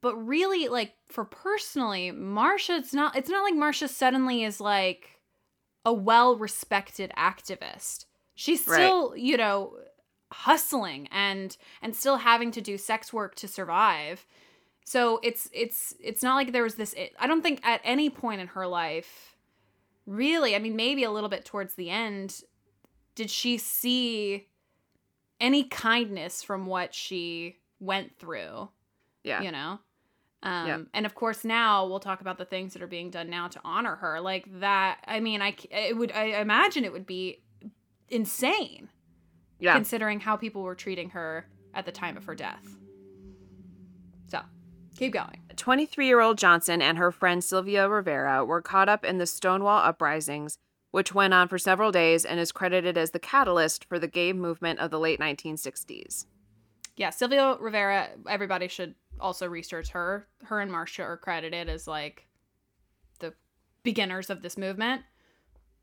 But 0.01 0.15
really 0.17 0.69
like 0.69 0.95
for 1.09 1.25
personally, 1.25 2.13
Marsha 2.13 2.79
it's 2.79 2.95
not 2.95 3.17
it's 3.17 3.29
not 3.31 3.43
like 3.43 3.55
Marsha 3.55 3.89
suddenly 3.89 4.45
is 4.45 4.61
like 4.61 5.21
a 5.85 5.93
well-respected 5.93 7.13
activist. 7.17 8.05
She's 8.35 8.67
Right. 8.69 8.75
still, 8.77 9.17
you 9.17 9.37
know, 9.37 9.77
hustling 10.31 11.09
and 11.11 11.57
and 11.83 11.97
still 11.97 12.19
having 12.19 12.51
to 12.53 12.61
do 12.61 12.79
sex 12.79 13.13
work 13.13 13.35
to 13.37 13.49
survive. 13.49 14.27
So 14.85 15.19
it's 15.23 15.49
it's 15.53 15.95
it's 16.01 16.23
not 16.23 16.37
like 16.37 16.53
there 16.53 16.63
was 16.63 16.77
this 16.77 16.95
I 17.19 17.27
don't 17.27 17.43
think 17.43 17.61
at 17.65 17.81
any 17.85 18.09
point 18.09 18.41
in 18.41 18.47
her 18.49 18.67
life 18.67 19.37
really, 20.07 20.55
I 20.55 20.59
mean 20.61 20.77
maybe 20.77 21.03
a 21.05 21.11
little 21.11 21.29
bit 21.29 21.45
towards 21.45 21.75
the 21.75 21.91
end 21.91 22.43
did 23.15 23.31
she 23.31 23.59
see 23.59 24.47
any 25.41 25.65
kindness 25.65 26.43
from 26.43 26.67
what 26.67 26.95
she 26.95 27.57
went 27.81 28.17
through, 28.19 28.69
yeah 29.25 29.43
you 29.43 29.51
know? 29.51 29.81
Um, 30.43 30.67
Yep. 30.67 30.81
and 30.95 31.07
of 31.07 31.15
course 31.17 31.45
now 31.45 31.85
we'll 31.87 31.99
talk 32.01 32.21
about 32.21 32.39
the 32.39 32.45
things 32.45 32.73
that 32.75 32.83
are 32.83 32.87
being 32.87 33.11
done 33.11 33.29
now 33.29 33.49
to 33.49 33.61
honor 33.65 33.97
her 33.97 34.21
like 34.21 34.47
that 34.61 34.99
i 35.07 35.19
mean 35.19 35.43
I 35.43 35.57
it 35.71 35.97
would 35.97 36.13
i 36.13 36.41
imagine 36.41 36.85
it 36.85 36.93
would 36.93 37.07
be 37.07 37.43
insane 38.09 38.89
yeah 39.59 39.75
considering 39.75 40.21
how 40.21 40.37
people 40.37 40.63
were 40.63 40.77
treating 40.77 41.11
her 41.11 41.49
at 41.75 41.87
the 41.87 41.93
time 41.93 42.17
of 42.17 42.25
her 42.25 42.35
death. 42.35 42.65
So, 44.29 44.41
keep 44.97 45.13
going. 45.13 45.41
23 45.57 46.07
year 46.07 46.21
old 46.21 46.39
Johnson 46.39 46.81
and 46.83 46.99
her 46.99 47.11
friend 47.13 47.43
Sylvia 47.43 47.89
Rivera 47.89 48.45
were 48.45 48.63
caught 48.63 48.89
up 48.89 49.05
in 49.05 49.19
the 49.19 49.27
Stonewall 49.27 49.79
uprisings, 49.83 50.59
which 50.91 51.15
went 51.15 51.35
on 51.35 51.49
for 51.49 51.59
several 51.59 51.93
days 51.93 52.25
and 52.25 52.39
is 52.41 52.53
credited 52.53 52.97
as 52.97 53.11
the 53.11 53.19
catalyst 53.19 53.85
for 53.85 53.99
the 53.99 54.09
gay 54.09 54.33
movement 54.33 54.79
of 54.81 54.91
the 54.91 54.99
late 54.99 55.21
1960s. 55.21 56.27
Yeah, 56.97 57.11
Sylvia 57.11 57.57
Rivera, 57.61 58.09
everybody 58.29 58.67
should 58.69 58.95
also 59.21 59.47
research 59.47 59.91
her. 59.91 60.29
Her 60.45 60.61
and 60.61 60.71
Marsha 60.71 61.05
are 61.05 61.17
credited 61.17 61.69
as 61.69 61.87
like 61.87 62.27
the 63.21 63.35
beginners 63.83 64.31
of 64.31 64.43
this 64.43 64.57
movement. 64.57 65.03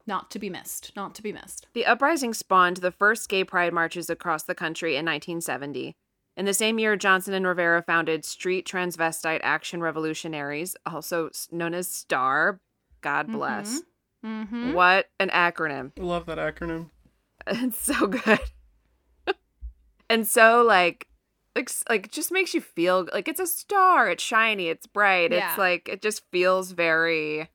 Not 0.07 0.29
to 0.31 0.39
be 0.39 0.49
missed. 0.49 0.91
Not 0.95 1.15
to 1.15 1.23
be 1.23 1.31
missed. 1.31 1.67
The 1.73 1.85
uprising 1.85 2.33
spawned 2.33 2.77
the 2.77 2.91
first 2.91 3.27
gay 3.27 3.43
pride 3.43 3.73
marches 3.73 4.09
across 4.09 4.43
the 4.43 4.55
country 4.55 4.91
in 4.91 5.05
1970. 5.05 5.95
In 6.37 6.45
the 6.45 6.53
same 6.53 6.79
year, 6.79 6.95
Johnson 6.95 7.33
and 7.33 7.47
Rivera 7.47 7.81
founded 7.81 8.25
Street 8.25 8.67
Transvestite 8.67 9.39
Action 9.41 9.81
Revolutionaries, 9.81 10.75
also 10.85 11.29
known 11.51 11.73
as 11.73 11.87
STAR. 11.87 12.59
God 13.01 13.31
bless. 13.31 13.81
Mm-hmm. 14.25 14.73
What 14.73 15.07
an 15.19 15.29
acronym. 15.29 15.91
I 15.97 16.01
love 16.01 16.25
that 16.25 16.37
acronym. 16.37 16.89
It's 17.47 17.79
so 17.79 18.07
good. 18.07 18.39
and 20.09 20.27
so 20.27 20.63
like 20.63 21.07
like 21.55 21.69
like 21.89 22.11
just 22.11 22.31
makes 22.31 22.53
you 22.53 22.61
feel 22.61 23.07
like 23.13 23.27
it's 23.27 23.39
a 23.39 23.47
star. 23.47 24.09
It's 24.09 24.23
shiny, 24.23 24.67
it's 24.67 24.87
bright. 24.87 25.31
Yeah. 25.31 25.49
It's 25.49 25.57
like 25.57 25.87
it 25.89 26.01
just 26.01 26.23
feels 26.31 26.71
very 26.71 27.49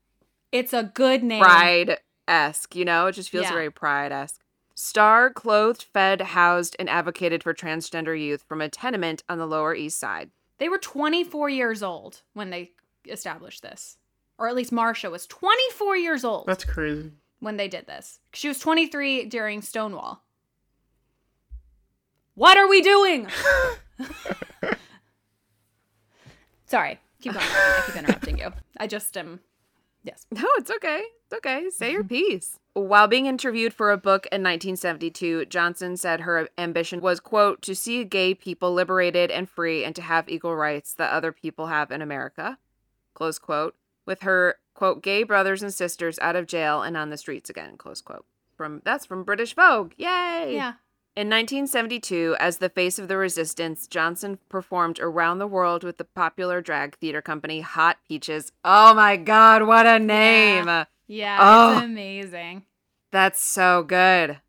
It's 0.51 0.73
a 0.73 0.83
good 0.83 1.23
name. 1.23 1.41
pride 1.43 1.99
esque, 2.27 2.75
you 2.75 2.85
know? 2.85 3.07
It 3.07 3.13
just 3.13 3.29
feels 3.29 3.43
Yeah. 3.45 3.53
very 3.53 3.71
pride 3.71 4.11
esque. 4.11 4.41
Star 4.73 5.29
clothed, 5.29 5.83
fed, 5.93 6.21
housed, 6.21 6.75
and 6.79 6.89
advocated 6.89 7.43
for 7.43 7.53
transgender 7.53 8.19
youth 8.19 8.43
from 8.47 8.61
a 8.61 8.69
tenement 8.69 9.23
on 9.29 9.37
the 9.37 9.45
Lower 9.45 9.75
East 9.75 9.99
Side. 9.99 10.31
They 10.57 10.69
were 10.69 10.77
24 10.79 11.49
years 11.49 11.83
old 11.83 12.21
when 12.33 12.49
they 12.49 12.71
established 13.07 13.61
this. 13.61 13.97
Or 14.39 14.47
at 14.47 14.55
least 14.55 14.71
Marsha 14.71 15.11
was 15.11 15.27
24 15.27 15.97
years 15.97 16.23
old 16.23 16.47
That's 16.47 16.65
crazy. 16.65 17.11
when 17.39 17.57
they 17.57 17.67
did 17.67 17.85
this. 17.85 18.19
She 18.33 18.47
was 18.47 18.57
23 18.59 19.25
during 19.25 19.61
Stonewall. 19.61 20.23
What 22.35 22.57
are 22.57 22.67
we 22.67 22.81
doing? 22.81 23.27
Sorry, 26.65 26.99
keep 27.21 27.33
going. 27.33 27.45
I 27.45 27.83
keep 27.85 27.95
interrupting 27.97 28.37
you. 28.37 28.53
I 28.77 28.87
just 28.87 29.17
am. 29.17 29.41
Yes. 30.03 30.25
No, 30.31 30.47
it's 30.57 30.71
okay. 30.71 31.03
It's 31.25 31.33
okay. 31.33 31.69
Say 31.69 31.91
your 31.91 32.03
piece. 32.03 32.57
While 32.73 33.07
being 33.07 33.25
interviewed 33.25 33.73
for 33.73 33.91
a 33.91 33.97
book 33.97 34.25
in 34.31 34.41
1972, 34.41 35.45
Johnson 35.45 35.97
said 35.97 36.21
her 36.21 36.47
ambition 36.57 37.01
was, 37.01 37.19
quote, 37.19 37.61
to 37.63 37.75
see 37.75 38.03
gay 38.05 38.33
people 38.33 38.73
liberated 38.73 39.29
and 39.29 39.49
free 39.49 39.83
and 39.83 39.93
to 39.95 40.01
have 40.01 40.29
equal 40.29 40.55
rights 40.55 40.93
that 40.93 41.11
other 41.11 41.31
people 41.31 41.67
have 41.67 41.91
in 41.91 42.01
America, 42.01 42.57
close 43.13 43.37
quote, 43.37 43.75
with 44.05 44.21
her, 44.21 44.55
quote, 44.73 45.03
gay 45.03 45.23
brothers 45.23 45.61
and 45.61 45.73
sisters 45.73 46.17
out 46.19 46.37
of 46.37 46.47
jail 46.47 46.81
and 46.81 46.95
on 46.95 47.09
the 47.09 47.17
streets 47.17 47.49
again, 47.49 47.77
close 47.77 48.01
quote. 48.01 48.25
From 48.55 48.81
That's 48.85 49.05
from 49.05 49.23
British 49.23 49.53
Vogue. 49.53 49.91
Yay! 49.97 50.53
Yeah. 50.55 50.73
In 51.13 51.27
1972, 51.27 52.37
as 52.39 52.57
the 52.57 52.69
face 52.69 52.97
of 52.97 53.09
the 53.09 53.17
resistance, 53.17 53.85
Johnson 53.85 54.39
performed 54.47 54.97
around 54.99 55.39
the 55.39 55.47
world 55.47 55.83
with 55.83 55.97
the 55.97 56.05
popular 56.05 56.61
drag 56.61 56.97
theater 56.97 57.21
company 57.21 57.59
Hot 57.59 57.97
Peaches. 58.07 58.53
Oh 58.63 58.93
my 58.93 59.17
God, 59.17 59.63
what 59.63 59.85
a 59.85 59.99
name! 59.99 60.85
Yeah. 61.07 61.37
Oh. 61.41 61.83
Amazing. 61.83 62.63
That's 63.11 63.41
so 63.41 63.83
good. 63.83 64.39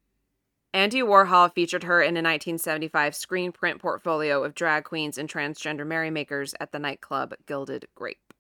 Andy 0.73 1.01
Warhol 1.01 1.53
featured 1.53 1.83
her 1.83 2.01
in 2.01 2.15
a 2.17 2.23
1975 2.23 3.17
screen 3.17 3.51
print 3.51 3.81
portfolio 3.81 4.45
of 4.45 4.55
drag 4.55 4.85
queens 4.85 5.19
and 5.19 5.29
transgender 5.29 5.85
merrymakers 5.85 6.55
at 6.61 6.71
the 6.71 6.79
nightclub 6.79 7.35
Gilded 7.45 7.87
Grape. 7.97 8.33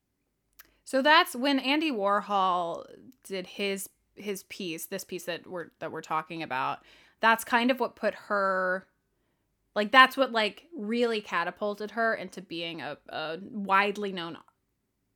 So 0.84 1.02
that's 1.02 1.34
when 1.34 1.58
Andy 1.58 1.90
Warhol 1.90 2.86
did 3.24 3.48
his 3.48 3.88
his 4.14 4.44
piece, 4.44 4.86
this 4.86 5.04
piece 5.04 5.24
that 5.24 5.46
we're 5.46 5.70
that 5.80 5.90
we're 5.90 6.02
talking 6.02 6.42
about. 6.42 6.84
That's 7.22 7.44
kind 7.44 7.70
of 7.70 7.80
what 7.80 7.96
put 7.96 8.14
her 8.28 8.86
like 9.74 9.90
that's 9.90 10.16
what 10.16 10.32
like 10.32 10.64
really 10.76 11.20
catapulted 11.20 11.92
her 11.92 12.14
into 12.14 12.42
being 12.42 12.80
a, 12.82 12.98
a 13.08 13.38
widely 13.40 14.12
known 14.12 14.36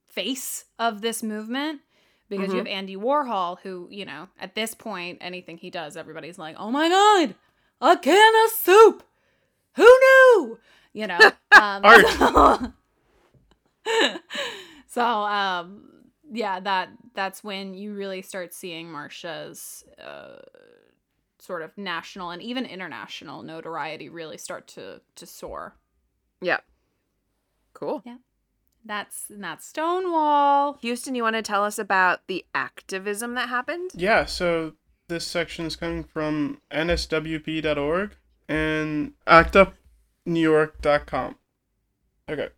face 0.08 0.64
of 0.78 1.02
this 1.02 1.22
movement 1.22 1.80
because 2.28 2.52
you 2.52 2.58
have 2.58 2.66
Andy 2.66 2.96
Warhol 2.96 3.58
who, 3.62 3.88
you 3.90 4.04
know, 4.04 4.28
at 4.40 4.54
this 4.54 4.74
point 4.74 5.18
anything 5.20 5.58
he 5.58 5.70
does 5.70 5.96
everybody's 5.96 6.38
like, 6.38 6.56
"Oh 6.58 6.70
my 6.70 6.88
god, 6.88 7.34
a 7.80 7.98
can 7.98 8.44
of 8.46 8.50
soup. 8.50 9.02
Who 9.74 9.84
knew?" 9.84 10.58
You 10.92 11.06
know. 11.06 11.32
Um, 11.56 11.86
Art. 11.86 12.04
so 14.86 15.02
um 15.02 15.84
yeah 16.30 16.60
that 16.60 16.90
that's 17.14 17.42
when 17.42 17.72
you 17.72 17.94
really 17.94 18.20
start 18.20 18.52
seeing 18.52 18.88
marsha's 18.88 19.84
uh 19.98 20.36
sort 21.38 21.62
of 21.62 21.76
national 21.76 22.30
and 22.30 22.42
even 22.42 22.64
international 22.64 23.42
notoriety 23.42 24.08
really 24.08 24.38
start 24.38 24.66
to 24.68 25.00
to 25.14 25.26
soar. 25.26 25.76
Yep. 26.40 26.64
Cool. 27.72 28.02
Yeah. 28.04 28.16
That's 28.84 29.26
that's 29.28 29.66
Stonewall. 29.66 30.78
Houston, 30.80 31.14
you 31.14 31.22
want 31.22 31.36
to 31.36 31.42
tell 31.42 31.64
us 31.64 31.78
about 31.78 32.26
the 32.28 32.44
activism 32.54 33.34
that 33.34 33.48
happened? 33.48 33.90
Yeah, 33.94 34.26
so 34.26 34.74
this 35.08 35.26
section 35.26 35.66
is 35.66 35.76
coming 35.76 36.04
from 36.04 36.60
nswp.org 36.70 38.16
and 38.48 39.12
actupnewyork.com. 39.26 41.36
Okay. 42.28 42.48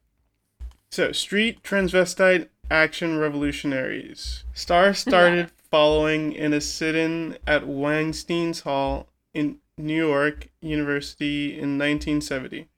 So, 0.90 1.12
Street 1.12 1.62
Transvestite 1.62 2.48
Action 2.70 3.18
Revolutionaries. 3.18 4.44
Star 4.54 4.94
started 4.94 5.50
following 5.70 6.32
in 6.32 6.52
a 6.52 6.60
sit 6.60 6.94
in 6.94 7.38
at 7.46 7.66
Weinstein's 7.66 8.60
Hall 8.60 9.08
in 9.34 9.58
New 9.76 10.06
York 10.06 10.48
University 10.60 11.52
in 11.52 11.78
1970. 11.78 12.68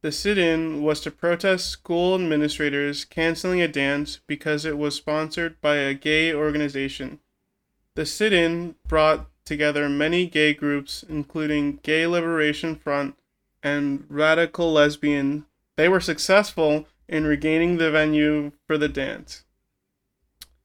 The 0.00 0.12
sit 0.12 0.38
in 0.38 0.82
was 0.82 1.00
to 1.00 1.10
protest 1.10 1.68
school 1.68 2.14
administrators 2.14 3.04
canceling 3.04 3.60
a 3.60 3.68
dance 3.68 4.20
because 4.26 4.64
it 4.64 4.78
was 4.78 4.94
sponsored 4.94 5.60
by 5.60 5.76
a 5.76 5.94
gay 5.94 6.32
organization. 6.32 7.18
The 7.96 8.06
sit 8.06 8.32
in 8.32 8.76
brought 8.86 9.28
together 9.44 9.88
many 9.88 10.26
gay 10.26 10.54
groups, 10.54 11.04
including 11.08 11.80
Gay 11.82 12.06
Liberation 12.06 12.76
Front 12.76 13.16
and 13.62 14.04
Radical 14.08 14.72
Lesbian. 14.72 15.46
They 15.74 15.88
were 15.88 16.00
successful 16.00 16.86
in 17.08 17.26
regaining 17.26 17.78
the 17.78 17.90
venue 17.90 18.52
for 18.66 18.78
the 18.78 18.88
dance. 18.88 19.44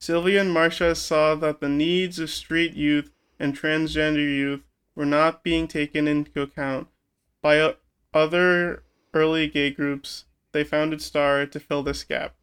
Sylvia 0.03 0.41
and 0.41 0.53
Marsha 0.53 0.97
saw 0.97 1.33
that 1.35 1.61
the 1.61 1.69
needs 1.69 2.19
of 2.19 2.29
street 2.29 2.73
youth 2.73 3.09
and 3.39 3.57
transgender 3.57 4.17
youth 4.17 4.59
were 4.95 5.05
not 5.05 5.45
being 5.45 5.65
taken 5.65 6.09
into 6.09 6.41
account 6.41 6.89
by 7.41 7.75
other 8.13 8.83
early 9.13 9.47
gay 9.47 9.71
groups. 9.71 10.25
They 10.51 10.65
founded 10.65 11.01
STAR 11.01 11.45
to 11.45 11.57
fill 11.57 11.83
this 11.83 12.03
gap. 12.03 12.35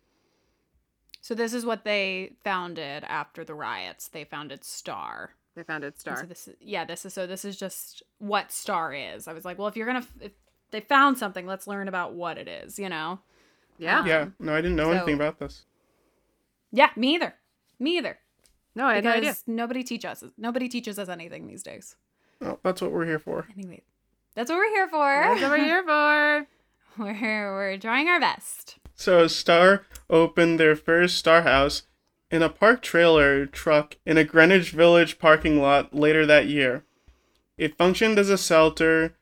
So 1.20 1.34
this 1.34 1.52
is 1.52 1.66
what 1.66 1.84
they 1.84 2.32
founded 2.44 3.04
after 3.04 3.44
the 3.44 3.52
riots. 3.52 4.08
They 4.08 4.24
founded 4.24 4.64
Star. 4.64 5.32
They 5.54 5.62
founded 5.62 6.00
Star. 6.00 6.16
So 6.16 6.24
this 6.24 6.48
is 6.48 6.54
yeah, 6.62 6.86
this 6.86 7.04
is 7.04 7.12
so 7.12 7.26
this 7.26 7.44
is 7.44 7.58
just 7.58 8.02
what 8.20 8.50
Star 8.50 8.94
is. 8.94 9.28
I 9.28 9.34
was 9.34 9.44
like, 9.44 9.58
well, 9.58 9.68
if 9.68 9.76
you're 9.76 9.86
gonna 9.86 10.06
if 10.22 10.32
they 10.70 10.80
found 10.80 11.18
something, 11.18 11.44
let's 11.44 11.66
learn 11.66 11.88
about 11.88 12.14
what 12.14 12.38
it 12.38 12.48
is. 12.48 12.78
You 12.78 12.88
know? 12.88 13.18
yeah. 13.76 14.00
Um, 14.00 14.06
yeah, 14.06 14.26
no, 14.38 14.54
I 14.54 14.62
didn't 14.62 14.76
know 14.76 14.84
So- 14.84 14.92
anything 14.92 15.16
about 15.16 15.38
this. 15.38 15.66
Yeah, 16.72 16.90
me 16.96 17.16
either. 17.16 17.34
Me 17.80 17.96
either. 17.96 18.18
No, 18.74 18.86
I 18.86 18.96
had 18.96 19.04
no 19.04 19.10
idea. 19.10 19.36
Nobody 19.46 19.82
teach 19.82 20.04
us. 20.04 20.22
Nobody 20.38 20.68
teaches 20.68 20.98
us 20.98 21.08
anything 21.08 21.46
these 21.46 21.62
days. 21.62 21.96
Oh, 22.40 22.58
that's 22.62 22.80
what 22.80 22.92
we're 22.92 23.06
here 23.06 23.18
for. 23.18 23.48
Anyway, 23.56 23.82
that's 24.34 24.50
what 24.50 24.58
we're 24.58 24.70
here 24.70 24.88
for. 24.88 25.22
That's 25.22 25.40
what 25.42 25.50
we're 25.50 25.64
here 25.64 25.82
for. 25.82 26.46
We're 26.98 27.54
we're 27.54 27.78
trying 27.78 28.08
our 28.08 28.20
best. 28.20 28.76
So 28.94 29.28
Star 29.28 29.86
opened 30.10 30.58
their 30.58 30.74
first 30.74 31.16
Star 31.16 31.42
House 31.42 31.84
in 32.30 32.42
a 32.42 32.48
park 32.48 32.82
trailer 32.82 33.46
truck 33.46 33.96
in 34.04 34.18
a 34.18 34.24
Greenwich 34.24 34.72
Village 34.72 35.18
parking 35.18 35.60
lot 35.60 35.94
later 35.94 36.26
that 36.26 36.46
year. 36.46 36.84
It 37.56 37.78
functioned 37.78 38.18
as 38.18 38.28
a 38.28 38.36
shelter 38.36 39.14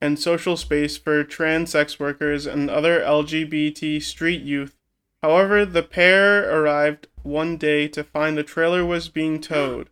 and 0.00 0.18
social 0.18 0.56
space 0.56 0.96
for 0.96 1.22
trans 1.22 1.70
sex 1.70 1.98
workers 2.00 2.44
and 2.44 2.68
other 2.68 3.00
LGBT 3.00 4.02
street 4.02 4.42
youth. 4.42 4.76
However, 5.22 5.64
the 5.64 5.82
pair 5.82 6.50
arrived 6.50 7.06
one 7.22 7.56
day 7.56 7.86
to 7.88 8.02
find 8.02 8.36
the 8.36 8.42
trailer 8.42 8.84
was 8.84 9.08
being 9.08 9.40
towed, 9.40 9.88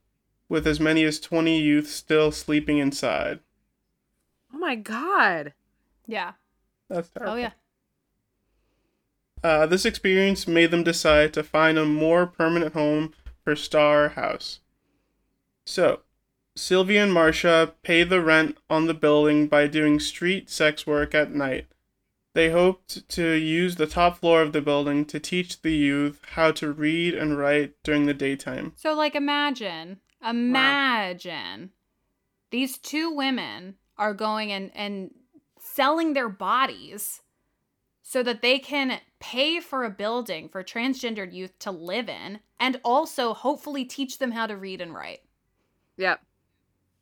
with 0.49 0.67
as 0.67 0.81
many 0.81 1.05
as 1.05 1.21
20 1.21 1.59
youths 1.61 1.91
still 1.91 2.33
sleeping 2.33 2.79
inside. 2.79 3.39
Oh 4.53 4.59
my 4.59 4.75
god. 4.75 5.55
Yeah. 6.07 6.33
That's 6.89 7.09
terrible. 7.11 7.35
Oh 7.35 7.37
yeah. 7.37 7.53
Uh, 9.43 9.67
this 9.67 9.85
experience 9.85 10.47
made 10.49 10.71
them 10.71 10.83
decide 10.83 11.33
to 11.33 11.43
find 11.43 11.79
a 11.79 11.85
more 11.85 12.27
permanent 12.27 12.75
home 12.75 13.15
for 13.43 13.57
Star 13.57 14.11
House. 14.11 14.61
So, 15.65 16.01
Sylvia 16.57 17.05
and 17.05 17.13
Marsha 17.13 17.73
pay 17.83 18.03
the 18.03 18.21
rent 18.21 18.59
on 18.69 18.87
the 18.87 18.95
building 18.95 19.47
by 19.47 19.67
doing 19.67 20.01
street 20.01 20.51
sex 20.51 20.87
work 20.87 21.15
at 21.15 21.33
night. 21.33 21.69
They 22.33 22.51
hoped 22.51 23.09
to 23.11 23.33
use 23.33 23.77
the 23.77 23.87
top 23.87 24.19
floor 24.19 24.43
of 24.43 24.53
the 24.53 24.61
building 24.61 25.05
to 25.07 25.19
teach 25.19 25.63
the 25.63 25.75
youth 25.75 26.21
how 26.33 26.53
to 26.53 26.73
read 26.73 27.15
and 27.15 27.37
write 27.37 27.75
during 27.83 28.07
the 28.07 28.15
daytime. 28.15 28.73
So 28.77 28.95
like 28.95 29.17
imagine, 29.17 30.01
imagine 30.25 31.71
these 32.51 32.79
two 32.79 33.11
women 33.11 33.77
are 33.97 34.15
going 34.15 34.53
and 34.53 34.71
and 34.75 35.11
selling 35.59 36.13
their 36.13 36.29
bodies 36.29 37.21
so 38.03 38.23
that 38.23 38.43
they 38.43 38.59
can 38.59 39.01
pay 39.21 39.61
for 39.61 39.85
a 39.85 39.91
building 39.91 40.49
for 40.49 40.65
transgendered 40.65 41.33
youth 41.33 41.59
to 41.61 41.71
live 41.71 42.09
in 42.09 42.41
and 42.59 42.81
also 42.85 43.35
hopefully 43.35 43.85
teach 43.85 44.19
them 44.19 44.33
how 44.33 44.47
to 44.47 44.57
read 44.57 44.81
and 44.81 44.95
write. 44.95 45.21
Yep. 45.97 46.21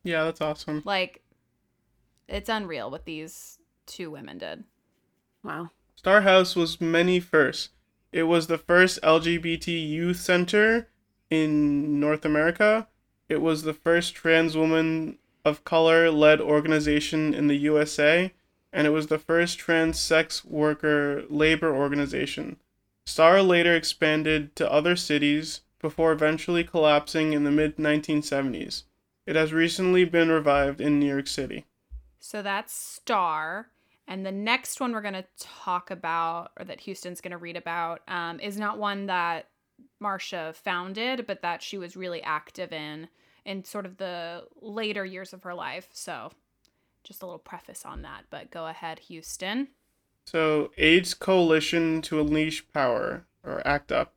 Yeah, 0.04 0.24
that's 0.24 0.40
awesome. 0.40 0.82
Like 0.84 1.22
it's 2.28 2.48
unreal 2.48 2.90
what 2.90 3.04
these 3.04 3.58
two 3.86 4.10
women 4.10 4.38
did. 4.38 4.64
Wow. 5.42 5.70
Star 5.96 6.22
House 6.22 6.54
was 6.54 6.80
many 6.80 7.20
firsts. 7.20 7.70
It 8.12 8.24
was 8.24 8.46
the 8.46 8.58
first 8.58 9.00
LGBT 9.02 9.88
youth 9.88 10.18
center 10.18 10.88
in 11.30 12.00
North 12.00 12.24
America. 12.24 12.88
It 13.28 13.40
was 13.42 13.62
the 13.62 13.74
first 13.74 14.14
trans 14.14 14.56
woman 14.56 15.18
of 15.44 15.64
color 15.64 16.10
led 16.10 16.40
organization 16.40 17.34
in 17.34 17.48
the 17.48 17.56
USA, 17.56 18.32
and 18.72 18.86
it 18.86 18.90
was 18.90 19.08
the 19.08 19.18
first 19.18 19.58
trans 19.58 19.98
sex 19.98 20.44
worker 20.44 21.24
labor 21.28 21.74
organization. 21.74 22.56
Star 23.06 23.42
later 23.42 23.74
expanded 23.74 24.54
to 24.56 24.70
other 24.70 24.96
cities 24.96 25.62
before 25.80 26.12
eventually 26.12 26.64
collapsing 26.64 27.32
in 27.32 27.44
the 27.44 27.50
mid 27.50 27.76
1970s. 27.76 28.84
It 29.26 29.36
has 29.36 29.52
recently 29.52 30.04
been 30.04 30.30
revived 30.30 30.80
in 30.80 30.98
New 30.98 31.06
York 31.06 31.26
City. 31.26 31.66
So 32.18 32.42
that's 32.42 32.72
Star. 32.72 33.68
And 34.08 34.24
the 34.24 34.32
next 34.32 34.80
one 34.80 34.92
we're 34.92 35.02
going 35.02 35.14
to 35.14 35.26
talk 35.38 35.90
about, 35.90 36.52
or 36.58 36.64
that 36.64 36.80
Houston's 36.80 37.20
going 37.20 37.32
to 37.32 37.38
read 37.38 37.56
about, 37.56 38.00
um, 38.08 38.40
is 38.40 38.58
not 38.58 38.78
one 38.78 39.06
that 39.06 39.48
Marsha 40.02 40.54
founded, 40.56 41.26
but 41.26 41.42
that 41.42 41.62
she 41.62 41.78
was 41.78 41.96
really 41.96 42.22
active 42.22 42.72
in 42.72 43.08
in 43.44 43.64
sort 43.64 43.86
of 43.86 43.98
the 43.98 44.44
later 44.60 45.04
years 45.04 45.32
of 45.32 45.42
her 45.42 45.54
life. 45.54 45.88
So 45.92 46.32
just 47.04 47.22
a 47.22 47.26
little 47.26 47.38
preface 47.38 47.84
on 47.84 48.02
that. 48.02 48.24
But 48.30 48.50
go 48.50 48.66
ahead, 48.66 48.98
Houston. 49.00 49.68
So, 50.26 50.72
AIDS 50.76 51.14
Coalition 51.14 52.02
to 52.02 52.20
Unleash 52.20 52.68
Power, 52.74 53.24
or 53.42 53.66
ACT 53.66 53.92
UP. 53.92 54.12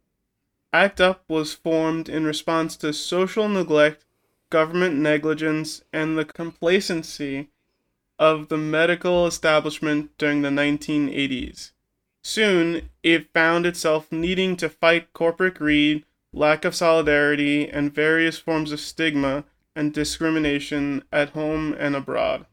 ACT 0.74 1.00
UP 1.00 1.24
was 1.30 1.54
formed 1.54 2.10
in 2.10 2.26
response 2.26 2.76
to 2.78 2.92
social 2.92 3.48
neglect, 3.48 4.04
government 4.50 4.96
negligence, 4.96 5.84
and 5.94 6.18
the 6.18 6.26
complacency 6.26 7.50
of 8.22 8.50
the 8.50 8.58
medical 8.58 9.26
establishment 9.26 10.16
during 10.20 10.44
the 10.44 10.50
1980s. 10.50 11.72
Soon, 12.24 12.88
it 13.02 13.34
found 13.34 13.66
itself 13.66 14.12
needing 14.12 14.56
to 14.56 14.70
fight 14.70 15.12
corporate 15.12 15.56
greed, 15.56 16.06
lack 16.32 16.64
of 16.64 16.76
solidarity, 16.76 17.68
and 17.68 17.92
various 17.92 18.38
forms 18.38 18.72
of 18.72 18.80
stigma 18.80 19.44
and 19.76 19.92
discrimination 19.92 21.04
at 21.12 21.30
home 21.30 21.76
and 21.80 21.96
abroad. 21.96 22.46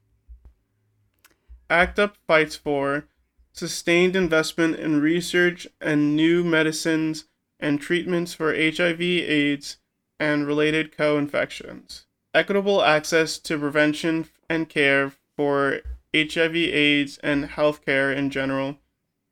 ACT 1.69 1.99
UP 1.99 2.17
fights 2.27 2.57
for 2.57 3.05
sustained 3.53 4.17
investment 4.17 4.77
in 4.77 5.03
research 5.03 5.67
and 5.83 6.17
new 6.17 6.43
medicines 6.43 7.27
and 7.61 7.79
treatments 7.79 8.33
for 8.33 8.55
HIV, 8.55 9.03
AIDS, 9.03 9.77
and 10.19 10.47
related 10.47 10.97
co 10.97 11.19
infections, 11.19 12.07
equitable 12.33 12.83
access 12.83 13.37
to 13.41 13.59
prevention 13.59 14.29
and 14.49 14.71
care 14.71 15.13
for 15.39 15.83
HIV, 16.13 16.57
AIDS, 16.57 17.17
and 17.19 17.51
healthcare 17.51 18.15
in 18.15 18.29
general, 18.29 18.79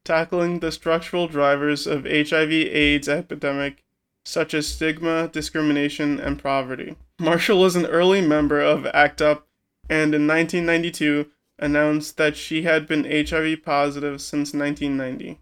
tackling 0.04 0.60
the 0.60 0.70
structural 0.70 1.26
drivers 1.26 1.84
of 1.84 2.04
HIV, 2.04 2.52
AIDS 2.52 3.08
epidemic, 3.08 3.82
such 4.24 4.54
as 4.54 4.68
stigma, 4.68 5.26
discrimination, 5.26 6.20
and 6.20 6.40
poverty. 6.40 6.94
Marshall 7.18 7.60
was 7.60 7.74
an 7.74 7.86
early 7.86 8.20
member 8.20 8.60
of 8.60 8.86
ACT 8.86 9.20
UP 9.20 9.48
and 9.90 10.14
in 10.14 10.28
1992 10.28 11.26
announced 11.58 12.16
that 12.18 12.36
she 12.36 12.62
had 12.62 12.86
been 12.86 13.04
HIV 13.04 13.64
positive 13.64 14.20
since 14.20 14.54
1990. 14.54 15.40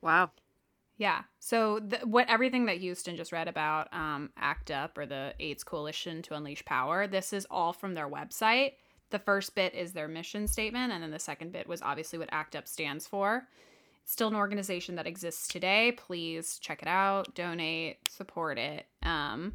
Wow. 0.00 0.30
Yeah. 0.98 1.22
So 1.40 1.80
the, 1.80 1.98
what 1.98 2.28
everything 2.28 2.66
that 2.66 2.76
Houston 2.76 3.16
just 3.16 3.32
read 3.32 3.48
about 3.48 3.92
um, 3.92 4.30
ACT 4.36 4.70
UP 4.70 4.96
or 4.96 5.06
the 5.06 5.34
AIDS 5.40 5.64
Coalition 5.64 6.22
to 6.22 6.34
Unleash 6.34 6.64
Power, 6.64 7.08
this 7.08 7.32
is 7.32 7.46
all 7.50 7.72
from 7.72 7.94
their 7.94 8.08
website. 8.08 8.74
The 9.10 9.18
first 9.18 9.54
bit 9.54 9.74
is 9.74 9.92
their 9.92 10.08
mission 10.08 10.46
statement, 10.46 10.92
and 10.92 11.02
then 11.02 11.10
the 11.10 11.18
second 11.18 11.52
bit 11.52 11.66
was 11.66 11.80
obviously 11.82 12.18
what 12.18 12.28
ACT 12.32 12.56
UP 12.56 12.68
stands 12.68 13.06
for. 13.06 13.46
It's 14.02 14.12
still 14.12 14.28
an 14.28 14.34
organization 14.34 14.96
that 14.96 15.06
exists 15.06 15.48
today. 15.48 15.92
Please 15.92 16.58
check 16.58 16.82
it 16.82 16.88
out, 16.88 17.34
donate, 17.34 17.98
support 18.08 18.58
it. 18.58 18.86
Um, 19.02 19.54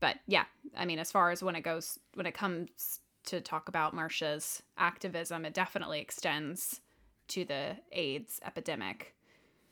but 0.00 0.16
yeah, 0.26 0.44
I 0.76 0.84
mean, 0.84 0.98
as 0.98 1.10
far 1.12 1.30
as 1.30 1.42
when 1.42 1.56
it 1.56 1.62
goes, 1.62 1.98
when 2.14 2.26
it 2.26 2.34
comes 2.34 3.00
to 3.26 3.40
talk 3.40 3.68
about 3.68 3.94
Marsha's 3.94 4.62
activism, 4.78 5.44
it 5.44 5.54
definitely 5.54 6.00
extends 6.00 6.80
to 7.28 7.44
the 7.44 7.76
AIDS 7.92 8.40
epidemic. 8.44 9.14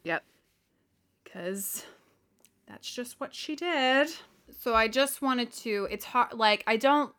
Yep. 0.04 0.24
Because 1.24 1.84
that's 2.68 2.90
just 2.90 3.18
what 3.20 3.34
she 3.34 3.56
did. 3.56 4.10
So 4.60 4.74
I 4.74 4.88
just 4.88 5.20
wanted 5.20 5.52
to, 5.52 5.88
it's 5.90 6.04
hard, 6.04 6.34
like, 6.34 6.64
I 6.66 6.76
don't, 6.76 7.14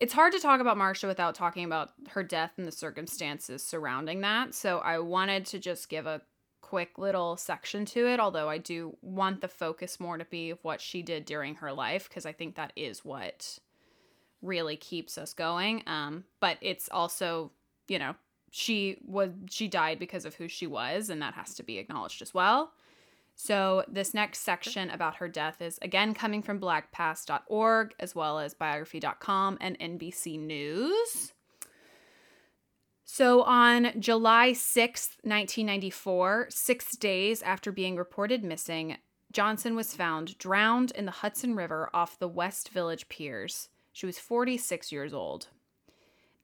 it's 0.00 0.12
hard 0.12 0.32
to 0.32 0.40
talk 0.40 0.60
about 0.60 0.76
Marsha 0.76 1.06
without 1.06 1.34
talking 1.34 1.64
about 1.64 1.90
her 2.10 2.22
death 2.22 2.52
and 2.56 2.66
the 2.66 2.72
circumstances 2.72 3.62
surrounding 3.62 4.20
that. 4.22 4.54
So 4.54 4.78
I 4.78 4.98
wanted 4.98 5.46
to 5.46 5.58
just 5.58 5.88
give 5.88 6.06
a 6.06 6.20
quick 6.60 6.98
little 6.98 7.36
section 7.36 7.84
to 7.84 8.06
it, 8.06 8.18
although 8.18 8.48
I 8.48 8.58
do 8.58 8.96
want 9.02 9.40
the 9.40 9.48
focus 9.48 10.00
more 10.00 10.18
to 10.18 10.24
be 10.24 10.54
what 10.62 10.80
she 10.80 11.02
did 11.02 11.24
during 11.24 11.56
her 11.56 11.72
life, 11.72 12.08
because 12.08 12.26
I 12.26 12.32
think 12.32 12.56
that 12.56 12.72
is 12.74 13.04
what 13.04 13.58
really 14.42 14.76
keeps 14.76 15.16
us 15.16 15.32
going. 15.32 15.82
Um, 15.86 16.24
but 16.40 16.58
it's 16.60 16.88
also, 16.90 17.52
you 17.86 17.98
know, 17.98 18.14
she 18.50 18.98
was 19.06 19.30
she 19.50 19.68
died 19.68 19.98
because 19.98 20.24
of 20.24 20.34
who 20.34 20.48
she 20.48 20.66
was, 20.66 21.10
and 21.10 21.20
that 21.22 21.34
has 21.34 21.54
to 21.54 21.62
be 21.62 21.78
acknowledged 21.78 22.22
as 22.22 22.32
well. 22.32 22.72
So 23.34 23.84
this 23.88 24.14
next 24.14 24.40
section 24.40 24.90
about 24.90 25.16
her 25.16 25.28
death 25.28 25.60
is 25.60 25.78
again 25.82 26.14
coming 26.14 26.42
from 26.42 26.60
blackpast.org 26.60 27.94
as 27.98 28.14
well 28.14 28.38
as 28.38 28.54
biography.com 28.54 29.58
and 29.60 29.78
NBC 29.78 30.38
News. 30.38 31.32
So 33.04 33.42
on 33.42 33.92
July 34.00 34.52
6th, 34.52 35.18
1994, 35.22 36.46
6 36.48 36.96
days 36.96 37.42
after 37.42 37.70
being 37.70 37.96
reported 37.96 38.42
missing, 38.42 38.96
Johnson 39.30 39.76
was 39.76 39.94
found 39.94 40.38
drowned 40.38 40.92
in 40.92 41.04
the 41.04 41.10
Hudson 41.10 41.54
River 41.54 41.90
off 41.92 42.18
the 42.18 42.28
West 42.28 42.70
Village 42.70 43.08
piers. 43.08 43.68
She 43.92 44.06
was 44.06 44.18
46 44.18 44.90
years 44.90 45.12
old. 45.12 45.48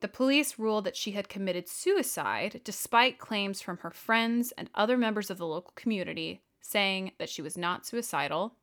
The 0.01 0.09
police 0.09 0.59
ruled 0.59 0.85
that 0.85 0.97
she 0.97 1.13
had 1.13 1.29
committed 1.29 1.69
suicide 1.69 2.61
despite 2.65 3.19
claims 3.19 3.61
from 3.61 3.79
her 3.79 3.91
friends 3.91 4.53
and 4.59 4.71
other 4.75 4.97
members 4.97 5.31
of 5.31 5.39
the 5.39 5.47
local 5.47 5.73
community 5.77 6.43
saying 6.61 7.13
that 7.19 7.29
she 7.29 7.43
was 7.43 7.57
not 7.57 7.87
suicidal. 7.87 8.55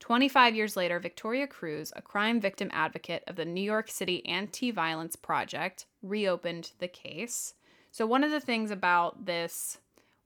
25 0.00 0.54
years 0.54 0.76
later, 0.76 0.98
Victoria 0.98 1.46
Cruz, 1.46 1.92
a 1.96 2.02
crime 2.02 2.40
victim 2.40 2.68
advocate 2.72 3.24
of 3.26 3.36
the 3.36 3.44
New 3.44 3.62
York 3.62 3.90
City 3.90 4.24
Anti 4.26 4.70
Violence 4.70 5.16
Project, 5.16 5.86
reopened 6.02 6.72
the 6.78 6.88
case. 6.88 7.54
So, 7.90 8.06
one 8.06 8.24
of 8.24 8.30
the 8.30 8.40
things 8.40 8.70
about 8.70 9.24
this 9.24 9.78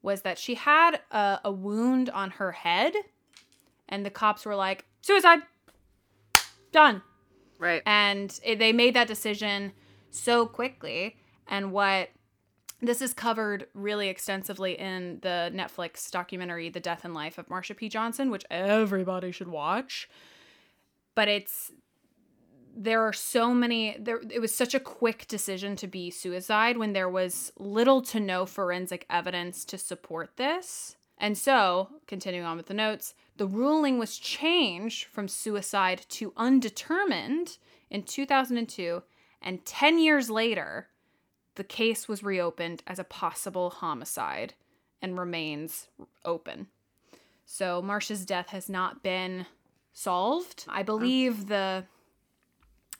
was 0.02 0.22
that 0.22 0.38
she 0.38 0.54
had 0.54 1.00
a, 1.10 1.40
a 1.44 1.52
wound 1.52 2.10
on 2.10 2.30
her 2.32 2.52
head, 2.52 2.94
and 3.88 4.04
the 4.04 4.10
cops 4.10 4.44
were 4.44 4.56
like, 4.56 4.84
suicide, 5.00 5.40
done. 6.72 7.02
Right. 7.58 7.82
And 7.86 8.38
it, 8.44 8.58
they 8.58 8.72
made 8.72 8.94
that 8.94 9.08
decision 9.08 9.72
so 10.10 10.46
quickly. 10.46 11.16
And 11.46 11.72
what 11.72 12.10
this 12.80 13.02
is 13.02 13.12
covered 13.12 13.66
really 13.74 14.08
extensively 14.08 14.78
in 14.78 15.18
the 15.22 15.50
Netflix 15.54 16.10
documentary 16.10 16.68
The 16.68 16.80
Death 16.80 17.04
and 17.04 17.14
Life 17.14 17.38
of 17.38 17.48
Marsha 17.48 17.76
P. 17.76 17.88
Johnson, 17.88 18.30
which 18.30 18.44
everybody 18.50 19.32
should 19.32 19.48
watch. 19.48 20.08
But 21.14 21.28
it's 21.28 21.72
there 22.80 23.02
are 23.02 23.12
so 23.12 23.52
many 23.52 23.96
there 23.98 24.20
it 24.30 24.40
was 24.40 24.54
such 24.54 24.72
a 24.72 24.80
quick 24.80 25.26
decision 25.26 25.74
to 25.74 25.88
be 25.88 26.12
suicide 26.12 26.76
when 26.76 26.92
there 26.92 27.08
was 27.08 27.52
little 27.58 28.00
to 28.02 28.20
no 28.20 28.46
forensic 28.46 29.04
evidence 29.10 29.64
to 29.64 29.76
support 29.76 30.36
this. 30.36 30.96
And 31.20 31.36
so, 31.36 31.88
continuing 32.06 32.46
on 32.46 32.56
with 32.56 32.66
the 32.66 32.74
notes, 32.74 33.14
the 33.36 33.46
ruling 33.48 33.98
was 33.98 34.18
changed 34.18 35.06
from 35.06 35.26
suicide 35.26 36.02
to 36.10 36.32
undetermined 36.36 37.58
in 37.90 38.04
2002, 38.04 39.02
and 39.42 39.64
10 39.64 39.98
years 39.98 40.30
later, 40.30 40.88
the 41.58 41.64
case 41.64 42.06
was 42.06 42.22
reopened 42.22 42.82
as 42.86 43.00
a 43.00 43.04
possible 43.04 43.68
homicide 43.68 44.54
and 45.02 45.18
remains 45.18 45.88
open. 46.24 46.68
So 47.44 47.82
Marsha's 47.82 48.24
death 48.24 48.50
has 48.50 48.68
not 48.68 49.02
been 49.02 49.44
solved. 49.92 50.64
I 50.68 50.84
believe 50.84 51.48
the 51.48 51.84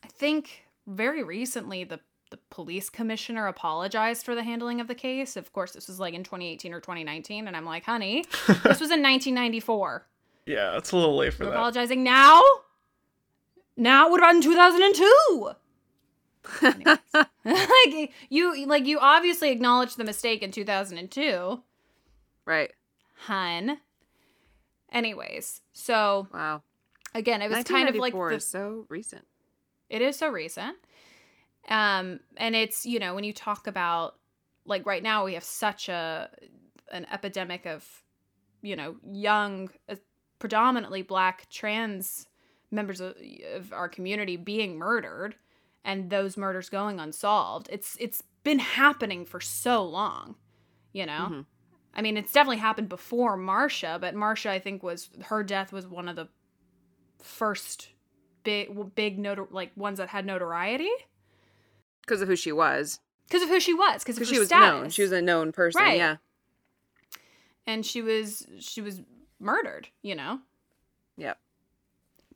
I 0.02 0.06
think 0.08 0.64
very 0.88 1.22
recently 1.22 1.84
the 1.84 2.00
the 2.30 2.38
police 2.50 2.90
commissioner 2.90 3.46
apologized 3.46 4.26
for 4.26 4.34
the 4.34 4.42
handling 4.42 4.80
of 4.82 4.88
the 4.88 4.94
case. 4.94 5.36
Of 5.36 5.52
course, 5.52 5.72
this 5.72 5.86
was 5.88 5.98
like 6.00 6.12
in 6.12 6.24
2018 6.24 6.74
or 6.74 6.80
2019 6.80 7.46
and 7.46 7.56
I'm 7.56 7.64
like, 7.64 7.84
"Honey, 7.84 8.24
this 8.46 8.80
was 8.80 8.90
in 8.90 9.02
1994." 9.02 10.04
Yeah, 10.46 10.76
it's 10.76 10.90
a 10.90 10.96
little 10.96 11.16
late 11.16 11.32
for 11.34 11.44
You're 11.44 11.52
that. 11.52 11.58
apologizing 11.58 12.02
now? 12.02 12.42
Now 13.76 14.08
it 14.08 14.10
would 14.10 14.20
have 14.20 14.34
been 14.34 14.42
2002. 14.42 15.52
Like 17.44 18.12
you 18.28 18.66
like 18.66 18.86
you 18.86 18.98
obviously 19.00 19.50
acknowledged 19.50 19.96
the 19.96 20.04
mistake 20.04 20.42
in 20.42 20.50
2002 20.50 21.62
Right. 22.44 22.70
hun 23.26 23.78
anyways 24.92 25.60
so 25.72 26.28
Wow. 26.32 26.62
again 27.14 27.42
it 27.42 27.48
was 27.48 27.64
kind 27.64 27.88
of 27.88 27.94
like 27.96 28.14
1994 28.14 28.30
the, 28.32 28.40
so 28.40 28.86
recent. 28.88 29.24
it 29.88 30.02
is 30.02 30.16
so 30.16 30.28
recent 30.28 30.76
um 31.68 32.20
and 32.36 32.54
it's 32.56 32.86
you 32.86 32.98
know 32.98 33.14
when 33.14 33.24
you 33.24 33.32
talk 33.32 33.66
about 33.66 34.14
like 34.64 34.84
right 34.86 35.02
now 35.02 35.24
we 35.24 35.34
have 35.34 35.44
such 35.44 35.88
a 35.88 36.28
an 36.92 37.06
epidemic 37.12 37.66
of 37.66 37.86
you 38.62 38.76
know 38.76 38.96
young 39.06 39.70
uh, 39.88 39.94
predominantly 40.38 41.02
black 41.02 41.48
trans 41.50 42.26
members 42.70 43.00
of, 43.00 43.14
of 43.54 43.72
our 43.72 43.88
community 43.88 44.36
being 44.36 44.76
murdered 44.78 45.34
and 45.84 46.10
those 46.10 46.36
murders 46.36 46.68
going 46.68 46.98
unsolved 47.00 47.68
it's 47.72 47.96
it's 48.00 48.22
been 48.44 48.58
happening 48.58 49.24
for 49.24 49.40
so 49.40 49.82
long 49.84 50.34
you 50.92 51.04
know 51.06 51.28
Mhm. 51.30 51.46
i 51.94 52.02
mean 52.02 52.16
it's 52.16 52.32
definitely 52.32 52.58
happened 52.58 52.88
before 52.88 53.36
marsha 53.38 54.00
but 54.00 54.14
marsha 54.14 54.50
i 54.50 54.58
think 54.58 54.82
was 54.82 55.10
her 55.26 55.42
death 55.42 55.72
was 55.72 55.86
one 55.86 56.08
of 56.08 56.16
the 56.16 56.28
first 57.22 57.88
big 58.44 58.94
big 58.94 59.18
notor- 59.18 59.50
like 59.50 59.72
ones 59.76 59.98
that 59.98 60.08
had 60.08 60.24
notoriety 60.24 60.90
Because 62.02 62.20
of 62.22 62.28
who 62.28 62.36
she 62.36 62.52
was. 62.52 63.00
because 63.26 63.42
of 63.42 63.48
who 63.48 63.60
she 63.60 63.74
was 63.74 64.02
because 64.02 64.14
Because 64.16 64.28
she 64.28 64.38
was 64.38 64.48
status. 64.48 64.80
known. 64.80 64.90
She 64.90 65.02
was 65.02 65.12
a 65.12 65.20
known 65.20 65.52
person. 65.52 65.82
Right. 65.82 65.96
Yeah. 65.98 66.16
and 67.66 67.84
she 67.84 68.00
was 68.02 68.46
she 68.60 68.80
was 68.80 69.02
murdered 69.40 69.88
you 70.02 70.14
know 70.14 70.40
Yep. 71.16 71.38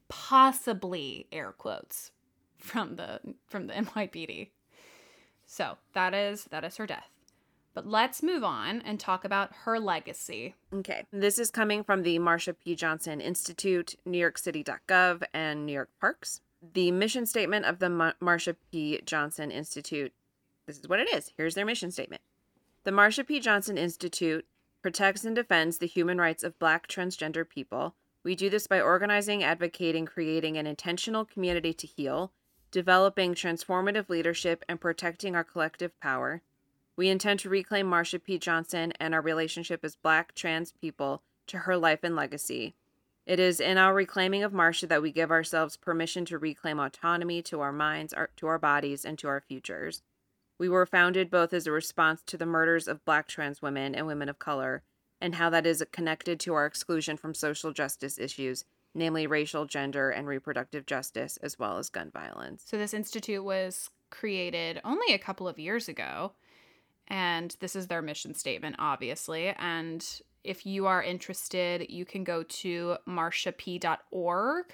possibly 0.09 1.27
air 1.33 1.53
quotes 1.53 2.11
from 2.63 2.97
the 2.97 3.21
from 3.47 3.67
the 3.67 3.73
NYPD. 3.75 4.49
So 5.47 5.77
that 5.95 6.15
is 6.15 6.45
that 6.45 6.65
is 6.65 6.77
her 6.77 6.87
death. 6.87 7.09
But 7.75 7.87
let's 7.87 8.23
move 8.23 8.45
on 8.45 8.83
and 8.83 9.01
talk 9.01 9.25
about 9.25 9.51
her 9.65 9.81
legacy. 9.81 10.55
Okay. 10.75 11.05
This 11.11 11.39
is 11.39 11.51
coming 11.51 11.83
from 11.83 12.03
the 12.03 12.19
Marsha 12.19 12.55
P. 12.63 12.75
Johnson 12.75 13.21
Institute, 13.21 13.95
NewYorkCity.gov, 14.07 15.23
and 15.33 15.65
New 15.65 15.73
York 15.73 15.89
Parks. 15.99 16.43
The 16.75 16.91
mission 16.91 17.25
statement 17.25 17.65
of 17.65 17.79
the 17.79 17.89
Ma- 17.89 18.13
Marsha 18.21 18.57
P. 18.71 19.01
Johnson 19.07 19.51
Institute. 19.51 20.13
This 20.67 20.79
is 20.79 20.89
what 20.89 21.01
it 21.01 21.09
is. 21.13 21.33
Here's 21.37 21.55
their 21.55 21.65
mission 21.65 21.91
statement. 21.91 22.21
The 22.85 22.91
Marsha 22.91 23.27
P. 23.27 23.41
Johnson 23.41 23.79
Institute 23.79 24.45
protects 24.83 25.25
and 25.25 25.35
defends 25.35 25.79
the 25.79 25.87
human 25.87 26.19
rights 26.19 26.43
of 26.43 26.59
Black 26.59 26.89
transgender 26.89 27.49
people. 27.49 27.95
We 28.25 28.35
do 28.37 28.51
this 28.51 28.67
by 28.67 28.81
organizing, 28.81 29.43
advocating, 29.43 30.07
creating 30.07 30.57
an 30.59 30.67
intentional 30.67 31.25
community 31.25 31.73
to 31.73 31.87
heal, 31.87 32.33
developing 32.73 33.35
transformative 33.35 34.09
leadership, 34.09 34.65
and 34.69 34.81
protecting 34.81 35.37
our 35.37 35.45
collective 35.45 35.99
power. 36.01 36.43
We 36.97 37.09
intend 37.09 37.39
to 37.41 37.49
reclaim 37.49 37.87
Marsha 37.87 38.23
P. 38.23 38.39
Johnson 38.39 38.93
and 38.99 39.15
our 39.15 39.21
relationship 39.21 39.85
as 39.85 39.95
Black 39.95 40.35
trans 40.35 40.73
people 40.73 41.23
to 41.47 41.59
her 41.59 41.77
life 41.77 42.01
and 42.03 42.17
legacy. 42.17 42.75
It 43.25 43.39
is 43.39 43.61
in 43.61 43.79
our 43.79 43.95
reclaiming 43.95 44.43
of 44.43 44.53
Marsha 44.53 44.89
that 44.89 45.03
we 45.03 45.13
give 45.13 45.31
ourselves 45.31 45.77
permission 45.77 46.25
to 46.25 46.39
reclaim 46.39 46.81
autonomy 46.81 47.41
to 47.43 47.61
our 47.61 47.73
minds, 47.73 48.13
our, 48.13 48.31
to 48.37 48.49
our 48.49 48.59
bodies, 48.59 49.05
and 49.05 49.17
to 49.21 49.29
our 49.29 49.41
futures. 49.41 50.03
We 50.59 50.69
were 50.69 50.87
founded 50.87 51.31
both 51.31 51.53
as 51.53 51.67
a 51.67 51.73
response 51.73 52.23
to 52.27 52.37
the 52.37 52.47
murders 52.47 52.89
of 52.89 53.05
Black 53.05 53.29
trans 53.29 53.63
women 53.63 53.95
and 53.95 54.07
women 54.07 54.29
of 54.29 54.39
color, 54.39 54.83
and 55.21 55.37
how 55.37 55.51
that 55.51 55.67
is 55.67 55.85
connected 55.93 56.41
to 56.41 56.55
our 56.55 56.67
exclusion 56.67 57.17
from 57.17 57.35
social 57.35 57.73
justice 57.73 58.19
issues, 58.19 58.65
namely 58.95 59.27
racial, 59.27 59.65
gender, 59.65 60.11
and 60.11 60.27
reproductive 60.27 60.87
justice, 60.87 61.39
as 61.43 61.59
well 61.59 61.79
as 61.79 61.89
gun 61.89 62.11
violence. 62.11 62.65
So 62.67 62.77
this 62.77 62.95
institute 62.95 63.45
was 63.45 63.91
created 64.11 64.81
only 64.85 65.15
a 65.15 65.19
couple 65.19 65.49
of 65.49 65.59
years 65.59 65.89
ago 65.89 66.33
and 67.09 67.57
this 67.61 67.75
is 67.75 67.89
their 67.89 68.03
mission 68.03 68.35
statement 68.35 68.77
obviously. 68.79 69.49
And 69.59 70.07
if 70.45 70.65
you 70.67 70.87
are 70.87 71.03
interested 71.03 71.87
you 71.89 72.05
can 72.05 72.23
go 72.23 72.43
to 72.43 72.97
marshap.org 73.07 74.65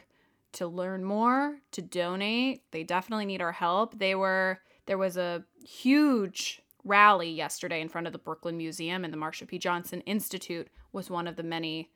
to 0.50 0.66
learn 0.66 1.04
more 1.04 1.58
to 1.72 1.82
donate. 1.82 2.62
They 2.72 2.82
definitely 2.82 3.26
need 3.26 3.42
our 3.42 3.52
help. 3.52 3.98
They 3.98 4.14
were 4.14 4.60
there 4.86 4.98
was 4.98 5.16
a 5.16 5.44
huge 5.64 6.62
rally 6.84 7.30
yesterday 7.30 7.80
in 7.80 7.88
front 7.88 8.06
of 8.06 8.12
the 8.12 8.18
brooklyn 8.18 8.56
museum 8.56 9.04
and 9.04 9.12
the 9.12 9.18
marsha 9.18 9.46
p. 9.46 9.58
Johnson 9.58 10.00
institute 10.02 10.68
was 10.92 11.10
one 11.10 11.28
of 11.28 11.36
the 11.36 11.42
many 11.42 11.90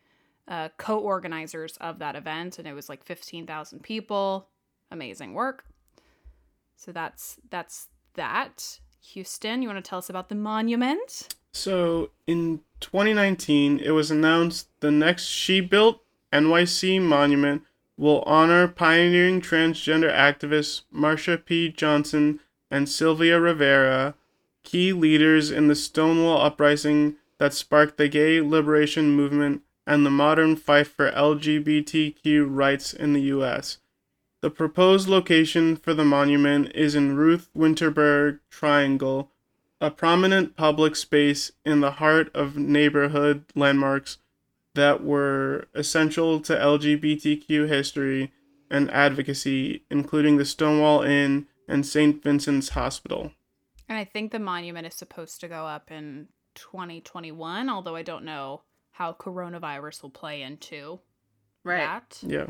uh, 0.49 0.69
co-organizers 0.77 1.77
of 1.79 1.99
that 2.01 2.17
event, 2.17 2.59
and 2.59 2.67
it 2.67 2.75
was 2.75 2.89
like 2.89 3.05
fifteen 3.05 3.47
thousand 3.47 3.83
people. 3.83 4.49
Amazing 4.91 5.35
work. 5.35 5.65
So 6.77 6.93
that's 6.93 7.39
that's 7.51 7.89
that. 8.15 8.81
Houston, 9.13 9.63
you 9.63 9.69
want 9.69 9.85
to 9.85 9.89
tell 9.89 9.99
us 9.99 10.11
about 10.11 10.29
the 10.29 10.35
monument? 10.37 11.35
So 11.53 12.11
in 12.27 12.61
2019, 12.81 13.81
it 13.81 13.91
was 13.91 14.11
announced 14.11 14.69
the 14.81 14.93
next 14.93 15.25
She 15.25 15.61
Built 15.61 16.01
NYC 16.33 17.03
monument 17.03 17.63
will 17.97 18.23
honor 18.23 18.67
pioneering 18.67 19.41
transgender 19.41 20.13
activists 20.13 20.83
Marsha 20.95 21.45
P. 21.45 21.69
Johnson 21.71 22.41
and 22.71 22.89
Sylvia 22.89 23.39
Rivera, 23.39 24.15
key 24.63 24.93
leaders 24.93 25.51
in 25.51 25.69
the 25.69 25.75
Stonewall 25.75 26.41
uprising 26.41 27.17
that 27.39 27.53
sparked 27.53 27.99
the 27.99 28.09
gay 28.09 28.41
liberation 28.41 29.11
movement 29.11 29.63
and 29.87 30.07
the 30.07 30.11
modern 30.11 30.57
fight 30.57 30.87
for 30.87 31.11
LGBTQ 31.11 32.47
rights 32.49 32.93
in 32.93 33.13
the 33.13 33.23
U.S. 33.23 33.79
The 34.41 34.51
proposed 34.51 35.09
location 35.09 35.77
for 35.77 35.95
the 35.95 36.05
monument 36.05 36.73
is 36.75 36.95
in 36.95 37.17
Ruth 37.17 37.49
Wittenberg 37.55 38.41
Triangle, 38.51 39.31
a 39.81 39.91
prominent 39.91 40.57
public 40.57 40.97
space 40.97 41.53
in 41.65 41.81
the 41.81 41.93
heart 41.93 42.31
of 42.35 42.57
neighborhood 42.57 43.45
landmarks 43.55 44.19
that 44.75 45.05
were 45.05 45.67
essential 45.75 46.41
to 46.41 46.55
LGBTQ 46.55 47.69
history 47.69 48.33
and 48.71 48.91
advocacy, 48.91 49.85
including 49.91 50.39
the 50.39 50.45
Stonewall 50.45 51.03
Inn 51.03 51.47
and 51.69 51.85
St. 51.85 52.23
Vincent's 52.23 52.71
Hospital. 52.71 53.33
And 53.89 53.99
I 53.99 54.05
think 54.05 54.33
the 54.33 54.39
monument 54.39 54.87
is 54.87 54.95
supposed 54.95 55.41
to 55.41 55.49
go 55.49 55.67
up 55.67 55.91
in 55.91 56.29
2021, 56.55 57.69
although 57.69 57.97
I 57.97 58.03
don't 58.03 58.25
know 58.25 58.63
how 58.93 59.13
coronavirus 59.13 60.03
will 60.03 60.11
play 60.11 60.43
into 60.43 61.01
Right. 61.65 61.79
that. 61.79 62.21
Yeah. 62.23 62.47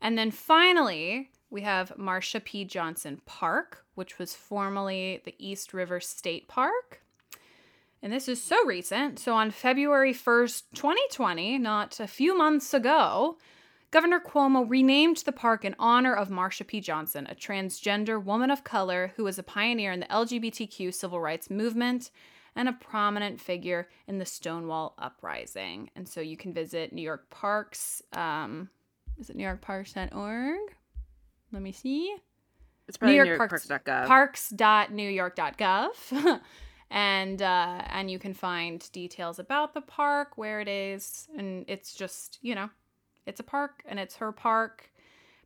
And 0.00 0.18
then 0.18 0.30
finally, 0.30 1.30
we 1.50 1.62
have 1.62 1.92
Marsha 1.98 2.42
P. 2.44 2.64
Johnson 2.64 3.20
Park, 3.24 3.84
which 3.94 4.18
was 4.18 4.34
formerly 4.34 5.20
the 5.24 5.34
East 5.38 5.72
River 5.72 6.00
State 6.00 6.48
Park. 6.48 7.02
And 8.02 8.12
this 8.12 8.26
is 8.26 8.42
so 8.42 8.64
recent. 8.66 9.20
So 9.20 9.34
on 9.34 9.52
February 9.52 10.12
1st, 10.12 10.64
2020, 10.74 11.58
not 11.58 12.00
a 12.00 12.08
few 12.08 12.36
months 12.36 12.74
ago, 12.74 13.38
Governor 13.92 14.18
Cuomo 14.18 14.68
renamed 14.68 15.18
the 15.18 15.32
park 15.32 15.64
in 15.64 15.76
honor 15.78 16.14
of 16.14 16.28
Marsha 16.30 16.66
P. 16.66 16.80
Johnson, 16.80 17.28
a 17.30 17.34
transgender 17.34 18.20
woman 18.22 18.50
of 18.50 18.64
color 18.64 19.12
who 19.16 19.24
was 19.24 19.38
a 19.38 19.42
pioneer 19.44 19.92
in 19.92 20.00
the 20.00 20.06
LGBTQ 20.06 20.92
civil 20.92 21.20
rights 21.20 21.48
movement 21.50 22.10
and 22.56 22.68
a 22.68 22.72
prominent 22.72 23.40
figure 23.40 23.88
in 24.06 24.18
the 24.18 24.26
Stonewall 24.26 24.94
Uprising. 24.98 25.90
And 25.96 26.08
so 26.08 26.20
you 26.20 26.36
can 26.36 26.52
visit 26.52 26.92
New 26.92 27.02
York 27.02 27.30
Parks. 27.30 28.02
Um, 28.12 28.68
is 29.18 29.30
it 29.30 29.36
newyorkparks.org? 29.36 30.58
Let 31.52 31.62
me 31.62 31.72
see. 31.72 32.14
It's 32.88 32.96
probably 32.96 33.12
New 33.12 33.16
York, 33.18 33.26
New 33.26 33.30
York 33.30 33.38
Parks- 33.50 33.66
Parks.gov. 33.66 34.06
parks.newyork.gov 34.06 36.40
and 36.90 37.42
uh, 37.42 37.82
and 37.88 38.10
you 38.10 38.18
can 38.18 38.34
find 38.34 38.90
details 38.92 39.38
about 39.38 39.74
the 39.74 39.80
park 39.80 40.36
where 40.36 40.60
it 40.60 40.68
is 40.68 41.28
and 41.36 41.64
it's 41.68 41.94
just 41.94 42.38
you 42.42 42.54
know 42.54 42.68
it's 43.26 43.40
a 43.40 43.44
park 43.44 43.82
and 43.86 43.98
it's 43.98 44.16
her 44.16 44.32
park 44.32 44.90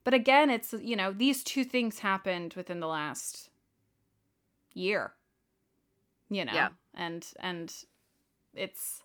but 0.03 0.15
again 0.15 0.51
it's 0.51 0.73
you 0.81 0.97
know 0.97 1.13
these 1.13 1.45
two 1.45 1.63
things 1.65 2.01
happened 2.01 2.55
within 2.55 2.81
the 2.81 2.87
last 2.89 3.51
year 4.73 5.13
you 6.31 6.45
know 6.45 6.53
Yeah. 6.55 6.69
And 6.97 7.27
and 7.41 7.73
it's 8.55 9.03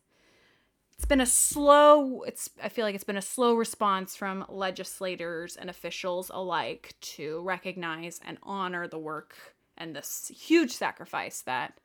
it's 0.95 1.05
been 1.05 1.21
a 1.21 1.25
slow 1.25 2.21
it's 2.23 2.49
i 2.63 2.69
feel 2.69 2.85
like 2.85 2.95
it's 2.95 3.03
been 3.03 3.17
a 3.17 3.21
slow 3.21 3.55
response 3.55 4.15
from 4.15 4.45
legislators 4.49 5.55
and 5.55 5.69
officials 5.69 6.29
alike 6.33 6.93
to 7.01 7.41
recognize 7.41 8.19
and 8.25 8.37
honor 8.43 8.87
the 8.87 8.99
work 8.99 9.35
and 9.77 9.95
this 9.95 10.31
huge 10.33 10.71
sacrifice 10.71 11.41
that 11.41 11.79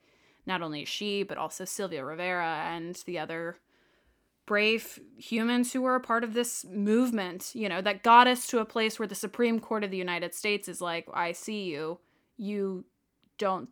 not 0.44 0.62
only 0.62 0.84
she 0.84 1.22
but 1.22 1.38
also 1.38 1.64
sylvia 1.64 2.04
rivera 2.04 2.62
and 2.68 3.02
the 3.06 3.18
other 3.18 3.56
brave 4.44 5.00
humans 5.16 5.72
who 5.72 5.82
were 5.82 5.96
a 5.96 6.00
part 6.00 6.22
of 6.22 6.34
this 6.34 6.64
movement 6.70 7.50
you 7.54 7.68
know 7.68 7.80
that 7.80 8.02
got 8.02 8.28
us 8.28 8.46
to 8.46 8.60
a 8.60 8.64
place 8.64 8.98
where 8.98 9.08
the 9.08 9.14
supreme 9.14 9.58
court 9.58 9.82
of 9.82 9.90
the 9.90 9.96
united 9.96 10.34
states 10.34 10.68
is 10.68 10.80
like 10.80 11.06
i 11.14 11.32
see 11.32 11.64
you. 11.64 11.98
You 12.36 12.84
don't 13.38 13.70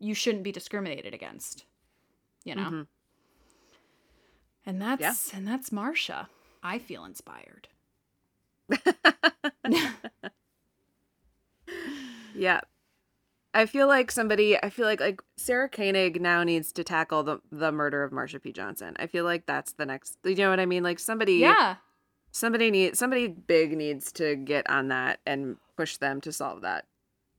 you 0.00 0.14
shouldn't 0.14 0.42
be 0.42 0.52
discriminated 0.52 1.14
against 1.14 1.64
you 2.44 2.54
know 2.54 2.62
Mhm. 2.70 2.86
and 4.66 4.80
that's 4.82 5.32
and 5.34 5.46
that's 5.46 5.70
Marsha. 5.70 6.26
I 6.62 6.78
feel 6.78 7.04
inspired. 7.04 7.68
Yeah. 12.34 12.60
I 13.52 13.66
feel 13.66 13.88
like 13.88 14.12
somebody 14.12 14.56
I 14.62 14.70
feel 14.70 14.86
like 14.86 15.00
like 15.00 15.20
Sarah 15.36 15.68
Koenig 15.68 16.20
now 16.20 16.44
needs 16.44 16.70
to 16.72 16.84
tackle 16.84 17.22
the 17.24 17.40
the 17.50 17.72
murder 17.72 18.04
of 18.04 18.12
Marsha 18.12 18.40
P. 18.40 18.52
Johnson. 18.52 18.94
I 19.00 19.08
feel 19.08 19.24
like 19.24 19.44
that's 19.46 19.72
the 19.72 19.84
next 19.86 20.18
you 20.24 20.36
know 20.36 20.50
what 20.50 20.60
I 20.60 20.66
mean? 20.66 20.84
Like 20.84 21.00
somebody 21.00 21.34
Yeah. 21.34 21.76
somebody 22.30 22.70
need 22.70 22.96
somebody 22.96 23.26
big 23.26 23.76
needs 23.76 24.12
to 24.12 24.36
get 24.36 24.70
on 24.70 24.88
that 24.88 25.18
and 25.26 25.56
push 25.76 25.96
them 25.96 26.20
to 26.20 26.32
solve 26.32 26.60
that. 26.62 26.86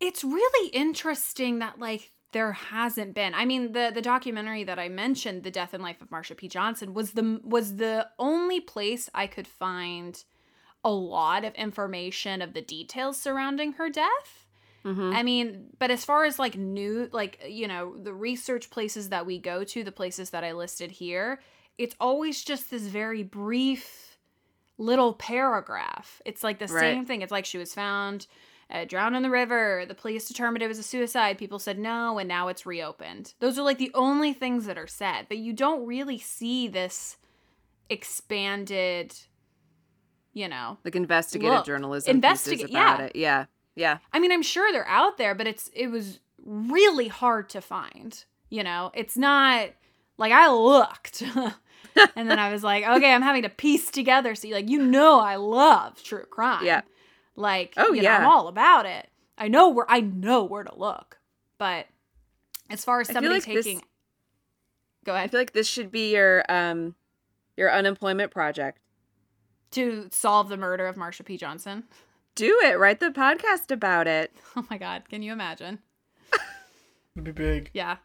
It's 0.01 0.23
really 0.23 0.69
interesting 0.69 1.59
that 1.59 1.79
like 1.79 2.11
there 2.31 2.53
hasn't 2.53 3.13
been. 3.13 3.33
I 3.33 3.45
mean, 3.45 3.73
the 3.73 3.91
the 3.93 4.01
documentary 4.01 4.63
that 4.63 4.79
I 4.79 4.89
mentioned, 4.89 5.43
The 5.43 5.51
Death 5.51 5.73
and 5.73 5.83
Life 5.83 6.01
of 6.01 6.09
Marsha 6.09 6.35
P. 6.35 6.47
Johnson, 6.47 6.93
was 6.93 7.11
the 7.11 7.39
was 7.43 7.75
the 7.77 8.07
only 8.19 8.59
place 8.59 9.09
I 9.13 9.27
could 9.27 9.47
find 9.47 10.23
a 10.83 10.91
lot 10.91 11.45
of 11.45 11.53
information 11.55 12.41
of 12.41 12.53
the 12.53 12.61
details 12.61 13.17
surrounding 13.21 13.73
her 13.73 13.89
death. 13.89 14.47
Mhm. 14.83 15.13
I 15.15 15.21
mean, 15.21 15.67
but 15.77 15.91
as 15.91 16.03
far 16.03 16.25
as 16.25 16.39
like 16.39 16.57
new, 16.57 17.07
like, 17.11 17.39
you 17.47 17.67
know, 17.67 17.95
the 17.97 18.13
research 18.15 18.71
places 18.71 19.09
that 19.09 19.27
we 19.27 19.37
go 19.37 19.63
to, 19.63 19.83
the 19.83 19.91
places 19.91 20.31
that 20.31 20.43
I 20.43 20.53
listed 20.53 20.89
here, 20.89 21.39
it's 21.77 21.95
always 21.99 22.43
just 22.43 22.71
this 22.71 22.81
very 22.87 23.21
brief 23.21 24.17
little 24.79 25.13
paragraph. 25.13 26.19
It's 26.25 26.43
like 26.43 26.57
the 26.57 26.65
Right. 26.65 26.79
same 26.79 27.05
thing. 27.05 27.21
It's 27.21 27.31
like 27.31 27.45
she 27.45 27.59
was 27.59 27.75
found 27.75 28.25
uh, 28.71 28.85
drowned 28.85 29.15
in 29.15 29.23
the 29.23 29.29
river. 29.29 29.83
The 29.87 29.93
police 29.95 30.27
determined 30.27 30.63
it 30.63 30.67
was 30.67 30.79
a 30.79 30.83
suicide. 30.83 31.37
People 31.37 31.59
said 31.59 31.77
no, 31.77 32.17
and 32.17 32.27
now 32.27 32.47
it's 32.47 32.65
reopened. 32.65 33.33
Those 33.39 33.59
are 33.59 33.63
like 33.63 33.77
the 33.77 33.91
only 33.93 34.33
things 34.33 34.65
that 34.65 34.77
are 34.77 34.87
said, 34.87 35.25
but 35.27 35.37
you 35.37 35.53
don't 35.53 35.85
really 35.85 36.17
see 36.17 36.67
this 36.67 37.17
expanded, 37.89 39.13
you 40.33 40.47
know, 40.47 40.77
Like 40.83 40.95
investigative 40.95 41.53
Look, 41.57 41.65
journalism 41.65 42.11
investigate- 42.15 42.69
about 42.69 42.99
yeah. 42.99 43.05
it. 43.05 43.15
Yeah. 43.15 43.45
Yeah. 43.75 43.97
I 44.13 44.19
mean, 44.19 44.31
I'm 44.31 44.41
sure 44.41 44.71
they're 44.71 44.87
out 44.87 45.17
there, 45.17 45.33
but 45.35 45.47
it's 45.47 45.69
it 45.73 45.87
was 45.87 46.19
really 46.45 47.07
hard 47.07 47.49
to 47.49 47.61
find. 47.61 48.23
You 48.49 48.63
know, 48.63 48.91
it's 48.93 49.15
not 49.17 49.69
like 50.17 50.33
I 50.33 50.49
looked, 50.51 51.21
and 52.15 52.29
then 52.29 52.37
I 52.39 52.51
was 52.51 52.63
like, 52.63 52.85
okay, 52.85 53.13
I'm 53.13 53.21
having 53.21 53.43
to 53.43 53.49
piece 53.49 53.89
together. 53.89 54.35
See, 54.35 54.53
like 54.53 54.69
you 54.69 54.79
know, 54.81 55.19
I 55.19 55.35
love 55.37 56.01
true 56.03 56.25
crime. 56.29 56.65
Yeah. 56.65 56.81
Like, 57.41 57.73
Oh, 57.77 57.91
you 57.93 58.03
know, 58.03 58.09
I'm 58.11 58.25
all 58.25 58.47
about 58.47 58.85
it. 58.85 59.09
I 59.37 59.47
know 59.47 59.69
where 59.69 59.85
I 59.89 59.99
know 60.01 60.43
where 60.43 60.63
to 60.63 60.73
look, 60.77 61.17
but 61.57 61.87
as 62.69 62.85
far 62.85 63.01
as 63.01 63.07
somebody 63.07 63.29
like 63.35 63.45
this- 63.45 63.65
taking, 63.65 63.81
go 65.03 65.13
I 65.13 65.17
ahead 65.19 65.31
feel 65.31 65.39
like 65.39 65.53
this 65.53 65.67
should 65.67 65.91
be 65.91 66.11
your 66.13 66.43
um 66.47 66.95
your 67.57 67.71
unemployment 67.71 68.31
project. 68.31 68.79
to 69.71 70.07
solve 70.11 70.49
the 70.49 70.57
murder 70.57 70.85
of 70.87 70.95
Marsha 70.95 71.25
P. 71.25 71.37
Johnson. 71.37 71.83
Do 72.35 72.59
it. 72.63 72.77
Write 72.79 72.99
the 72.99 73.09
podcast 73.09 73.71
about 73.71 74.07
it. 74.07 74.31
Oh 74.55 74.65
my 74.69 74.77
God, 74.77 75.09
can 75.09 75.21
you 75.23 75.31
imagine? 75.33 75.79
It'd 77.15 77.23
be 77.25 77.31
big. 77.31 77.69
Yeah. 77.73 77.97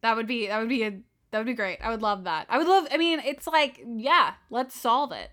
That 0.00 0.16
would 0.16 0.26
be 0.26 0.46
that 0.46 0.58
would 0.58 0.68
be 0.68 0.82
a 0.84 1.00
that 1.30 1.38
would 1.38 1.46
be 1.46 1.54
great. 1.54 1.78
I 1.82 1.90
would 1.90 2.02
love 2.02 2.24
that. 2.24 2.46
I 2.48 2.56
would 2.58 2.66
love 2.66 2.86
I 2.90 2.96
mean, 2.96 3.20
it's 3.24 3.46
like, 3.46 3.84
yeah, 3.86 4.34
let's 4.50 4.74
solve 4.80 5.12
it. 5.12 5.30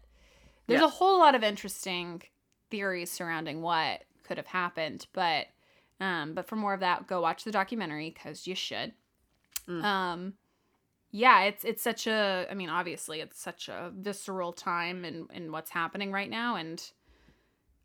There's 0.67 0.82
Yeah. 0.82 0.88
a 0.88 0.89
whole 0.89 1.19
lot 1.19 1.36
of 1.36 1.43
interesting 1.43 2.21
theories 2.70 3.11
surrounding 3.11 3.61
what 3.61 4.03
could 4.24 4.38
have 4.38 4.47
happened, 4.47 5.07
but 5.13 5.47
um 5.99 6.34
but 6.34 6.47
for 6.47 6.55
more 6.55 6.74
of 6.74 6.80
that, 6.82 7.07
go 7.07 7.22
watch 7.22 7.43
the 7.43 7.51
documentary 7.51 8.11
cuz 8.11 8.47
you 8.47 8.55
should. 8.55 8.93
Mm. 9.68 9.84
Um 9.84 10.34
yeah, 11.11 11.43
it's 11.43 11.63
it's 11.63 11.82
such 11.84 12.07
a 12.07 12.47
I 12.49 12.53
mean, 12.53 12.70
obviously 12.70 13.22
it's 13.22 13.39
such 13.39 13.70
a 13.70 13.91
visceral 13.95 14.53
time 14.53 15.05
in 15.05 15.28
in 15.34 15.51
what's 15.51 15.72
happening 15.72 16.11
right 16.11 16.30
now 16.30 16.55
and 16.55 16.91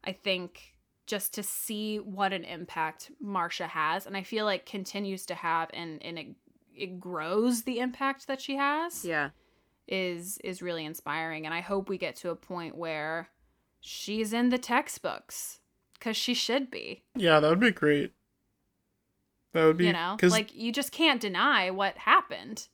I 0.03 0.13
think 0.13 0.75
just 1.07 1.35
to 1.35 1.43
see 1.43 1.99
what 1.99 2.33
an 2.33 2.45
impact 2.45 3.11
Marsha 3.23 3.69
has, 3.69 4.07
and 4.07 4.17
I 4.17 4.23
feel 4.23 4.45
like 4.45 4.65
continues 4.65 5.27
to 5.27 5.35
have, 5.35 5.69
and 5.75 6.03
and 6.03 6.19
it 6.19 6.29
it 6.75 7.01
grows 7.01 7.65
the 7.65 7.81
impact 7.81 8.27
that 8.29 8.41
she 8.41 8.57
has. 8.57 9.05
Yeah. 9.05 9.31
is 9.89 10.39
is 10.45 10.63
really 10.63 10.85
inspiring, 10.85 11.47
and 11.47 11.55
I 11.55 11.61
hope 11.61 11.89
we 11.89 11.99
get 11.99 12.15
to 12.17 12.31
a 12.31 12.37
point 12.37 12.77
where 12.77 13.29
she's 13.81 14.33
in 14.33 14.51
the 14.51 14.59
textbooks 14.59 15.61
because 15.95 16.17
she 16.17 16.35
should 16.35 16.71
be. 16.71 17.03
Yeah, 17.17 17.41
that 17.41 17.49
would 17.49 17.61
be 17.61 17.71
great. 17.73 18.13
That 19.53 19.65
would 19.65 19.77
be 19.77 19.87
You 19.87 19.93
know, 19.93 20.17
'cause- 20.19 20.31
like 20.33 20.55
you 20.55 20.71
just 20.73 20.93
can't 20.93 21.21
deny 21.21 21.71
what 21.71 21.99
happened. 21.99 22.69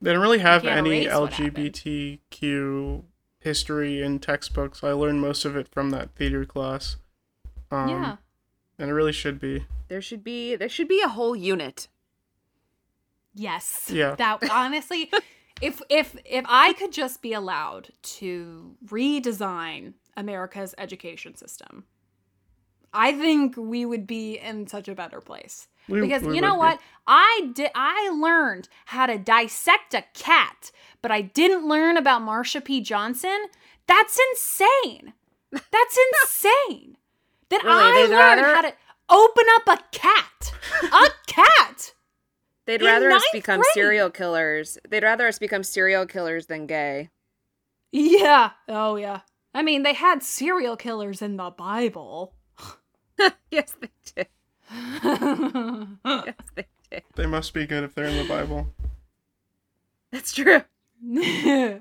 They 0.00 0.12
don't 0.12 0.22
really 0.22 0.38
have 0.40 0.64
any 0.66 1.04
erase 1.04 1.14
what 1.18 1.32
happened. 1.34 1.56
LGBTQ 1.74 3.04
history 3.40 4.02
in 4.02 4.18
textbooks. 4.18 4.82
I 4.82 4.92
learned 4.92 5.20
most 5.20 5.44
of 5.44 5.56
it 5.56 5.68
from 5.68 5.90
that 5.90 6.14
theater 6.14 6.44
class. 6.44 6.96
Um, 7.70 7.88
yeah. 7.88 8.16
And 8.78 8.90
it 8.90 8.92
really 8.94 9.12
should 9.12 9.38
be. 9.38 9.66
There 9.88 10.00
should 10.02 10.24
be 10.24 10.56
there 10.56 10.68
should 10.68 10.88
be 10.88 11.00
a 11.00 11.08
whole 11.08 11.36
unit. 11.36 11.88
Yes. 13.34 13.90
Yeah. 13.92 14.14
That 14.18 14.48
honestly, 14.50 15.10
if 15.60 15.80
if 15.88 16.16
if 16.24 16.44
I 16.48 16.72
could 16.74 16.92
just 16.92 17.22
be 17.22 17.32
allowed 17.32 17.90
to 18.18 18.76
redesign 18.84 19.94
America's 20.16 20.74
education 20.78 21.34
system, 21.36 21.84
I 22.92 23.12
think 23.12 23.56
we 23.56 23.84
would 23.84 24.06
be 24.06 24.38
in 24.38 24.66
such 24.66 24.88
a 24.88 24.94
better 24.94 25.20
place. 25.20 25.68
We- 25.88 26.00
because 26.00 26.22
we 26.22 26.36
you 26.36 26.40
know 26.40 26.54
be. 26.54 26.58
what? 26.58 26.80
I 27.06 27.50
did 27.54 27.70
I 27.74 28.08
learned 28.10 28.68
how 28.86 29.06
to 29.06 29.18
dissect 29.18 29.92
a 29.94 30.04
cat, 30.14 30.70
but 31.02 31.10
I 31.10 31.20
didn't 31.20 31.68
learn 31.68 31.96
about 31.96 32.22
Marsha 32.22 32.64
P. 32.64 32.80
Johnson. 32.80 33.46
That's 33.86 34.18
insane. 34.30 35.12
That's 35.52 35.98
insane. 36.22 36.96
That 37.50 37.62
Really? 37.64 37.76
I 37.76 38.06
learned 38.06 38.12
rather- 38.12 38.44
how 38.54 38.60
to 38.62 38.74
open 39.10 39.44
up 39.56 39.78
a 39.78 39.82
cat. 39.92 40.54
A 40.90 41.08
cat. 41.26 41.92
They'd 42.66 42.80
rather 42.80 43.10
us 43.10 43.22
become 43.30 43.60
grade. 43.60 43.74
serial 43.74 44.08
killers. 44.08 44.78
They'd 44.88 45.02
rather 45.02 45.26
us 45.26 45.38
become 45.38 45.62
serial 45.62 46.06
killers 46.06 46.46
than 46.46 46.66
gay. 46.66 47.10
Yeah. 47.92 48.52
Oh, 48.68 48.96
yeah. 48.96 49.20
I 49.54 49.62
mean, 49.62 49.82
they 49.84 49.94
had 49.94 50.22
serial 50.22 50.76
killers 50.76 51.22
in 51.22 51.36
the 51.36 51.50
Bible. 51.50 52.34
yes, 53.50 53.74
they 53.80 53.90
did. 54.14 54.26
Yes, 56.04 56.34
they 56.54 56.66
did. 56.90 57.02
They 57.14 57.26
must 57.26 57.54
be 57.54 57.66
good 57.66 57.84
if 57.84 57.94
they're 57.94 58.06
in 58.06 58.16
the 58.16 58.28
Bible. 58.28 58.66
That's 60.10 60.32
true. 60.32 60.62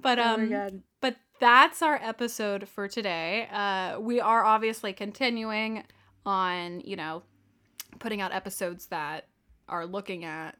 but 0.00 0.18
Oh 0.18 0.22
um 0.22 0.50
God. 0.50 0.82
but 1.00 1.16
that's 1.40 1.82
our 1.82 1.96
episode 1.96 2.68
for 2.68 2.88
today. 2.88 3.48
Uh 3.52 4.00
we 4.00 4.20
are 4.20 4.44
obviously 4.44 4.92
continuing 4.92 5.84
on, 6.24 6.80
you 6.80 6.96
know, 6.96 7.22
putting 7.98 8.20
out 8.20 8.32
episodes 8.32 8.86
that 8.86 9.28
are 9.68 9.86
looking 9.86 10.24
at 10.24 10.56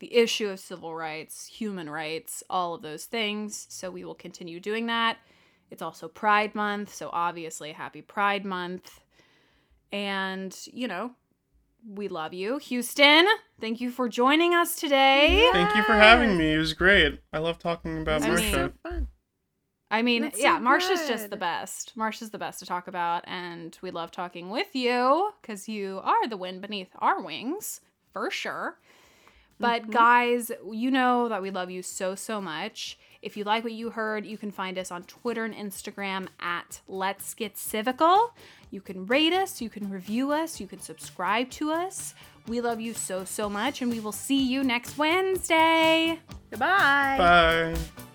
the 0.00 0.14
issue 0.14 0.48
of 0.48 0.58
civil 0.60 0.94
rights, 0.94 1.46
human 1.46 1.88
rights, 1.88 2.42
all 2.50 2.74
of 2.74 2.82
those 2.82 3.04
things. 3.04 3.66
So 3.70 3.90
we 3.90 4.04
will 4.04 4.14
continue 4.14 4.58
doing 4.60 4.86
that. 4.86 5.18
It's 5.70 5.82
also 5.82 6.08
Pride 6.08 6.54
Month, 6.54 6.92
so 6.92 7.10
obviously 7.12 7.72
happy 7.72 8.02
Pride 8.02 8.44
Month. 8.44 9.00
And, 9.92 10.56
you 10.72 10.88
know, 10.88 11.12
we 11.88 12.08
love 12.08 12.32
you. 12.34 12.58
Houston, 12.58 13.26
thank 13.60 13.80
you 13.80 13.90
for 13.90 14.08
joining 14.08 14.54
us 14.54 14.76
today. 14.76 15.48
Thank 15.52 15.74
you 15.76 15.82
for 15.82 15.94
having 15.94 16.36
me. 16.36 16.54
It 16.54 16.58
was 16.58 16.72
great. 16.72 17.20
I 17.32 17.38
love 17.38 17.58
talking 17.58 18.00
about 18.02 18.22
I 18.22 18.28
mean- 18.28 18.36
Marsha. 18.38 18.52
so 18.52 18.72
fun. 18.82 19.08
I 19.92 20.02
mean, 20.02 20.22
That's 20.22 20.36
so 20.38 20.44
yeah, 20.44 20.60
Marsha's 20.60 21.08
just 21.08 21.24
the 21.24 21.30
good. 21.30 21.40
best. 21.40 21.96
Marsha's 21.96 22.30
the 22.30 22.38
best 22.38 22.60
to 22.60 22.66
talk 22.66 22.86
about, 22.86 23.24
and 23.26 23.76
we 23.82 23.90
love 23.90 24.12
talking 24.12 24.48
with 24.48 24.68
you 24.76 25.32
because 25.42 25.68
you 25.68 26.00
are 26.04 26.28
the 26.28 26.36
wind 26.36 26.60
beneath 26.62 26.90
our 27.00 27.20
wings, 27.20 27.80
for 28.12 28.30
sure. 28.30 28.78
But 29.60 29.82
Mm-hmm. 29.82 29.92
guys, 29.92 30.50
you 30.72 30.90
know 30.90 31.28
that 31.28 31.42
we 31.42 31.50
love 31.50 31.70
you 31.70 31.82
so, 31.82 32.14
so 32.14 32.40
much. 32.40 32.98
If 33.22 33.36
you 33.36 33.44
like 33.44 33.62
what 33.62 33.74
you 33.74 33.90
heard, 33.90 34.24
you 34.24 34.38
can 34.38 34.50
find 34.50 34.78
us 34.78 34.90
on 34.90 35.02
Twitter 35.04 35.44
and 35.44 35.54
Instagram 35.54 36.28
at 36.40 36.80
Let's 36.88 37.34
Get 37.34 37.54
Civical. 37.56 38.30
You 38.70 38.80
can 38.80 39.04
rate 39.06 39.34
us, 39.34 39.60
you 39.60 39.68
can 39.68 39.90
review 39.90 40.32
us, 40.32 40.58
you 40.58 40.66
can 40.66 40.80
subscribe 40.80 41.50
to 41.50 41.70
us. 41.70 42.14
We 42.48 42.62
love 42.62 42.80
you 42.80 42.94
so, 42.94 43.24
so 43.26 43.50
much, 43.50 43.82
and 43.82 43.90
we 43.90 44.00
will 44.00 44.12
see 44.12 44.42
you 44.42 44.64
next 44.64 44.96
Wednesday. 44.96 46.18
Goodbye. 46.50 47.16
Bye. 47.18 48.09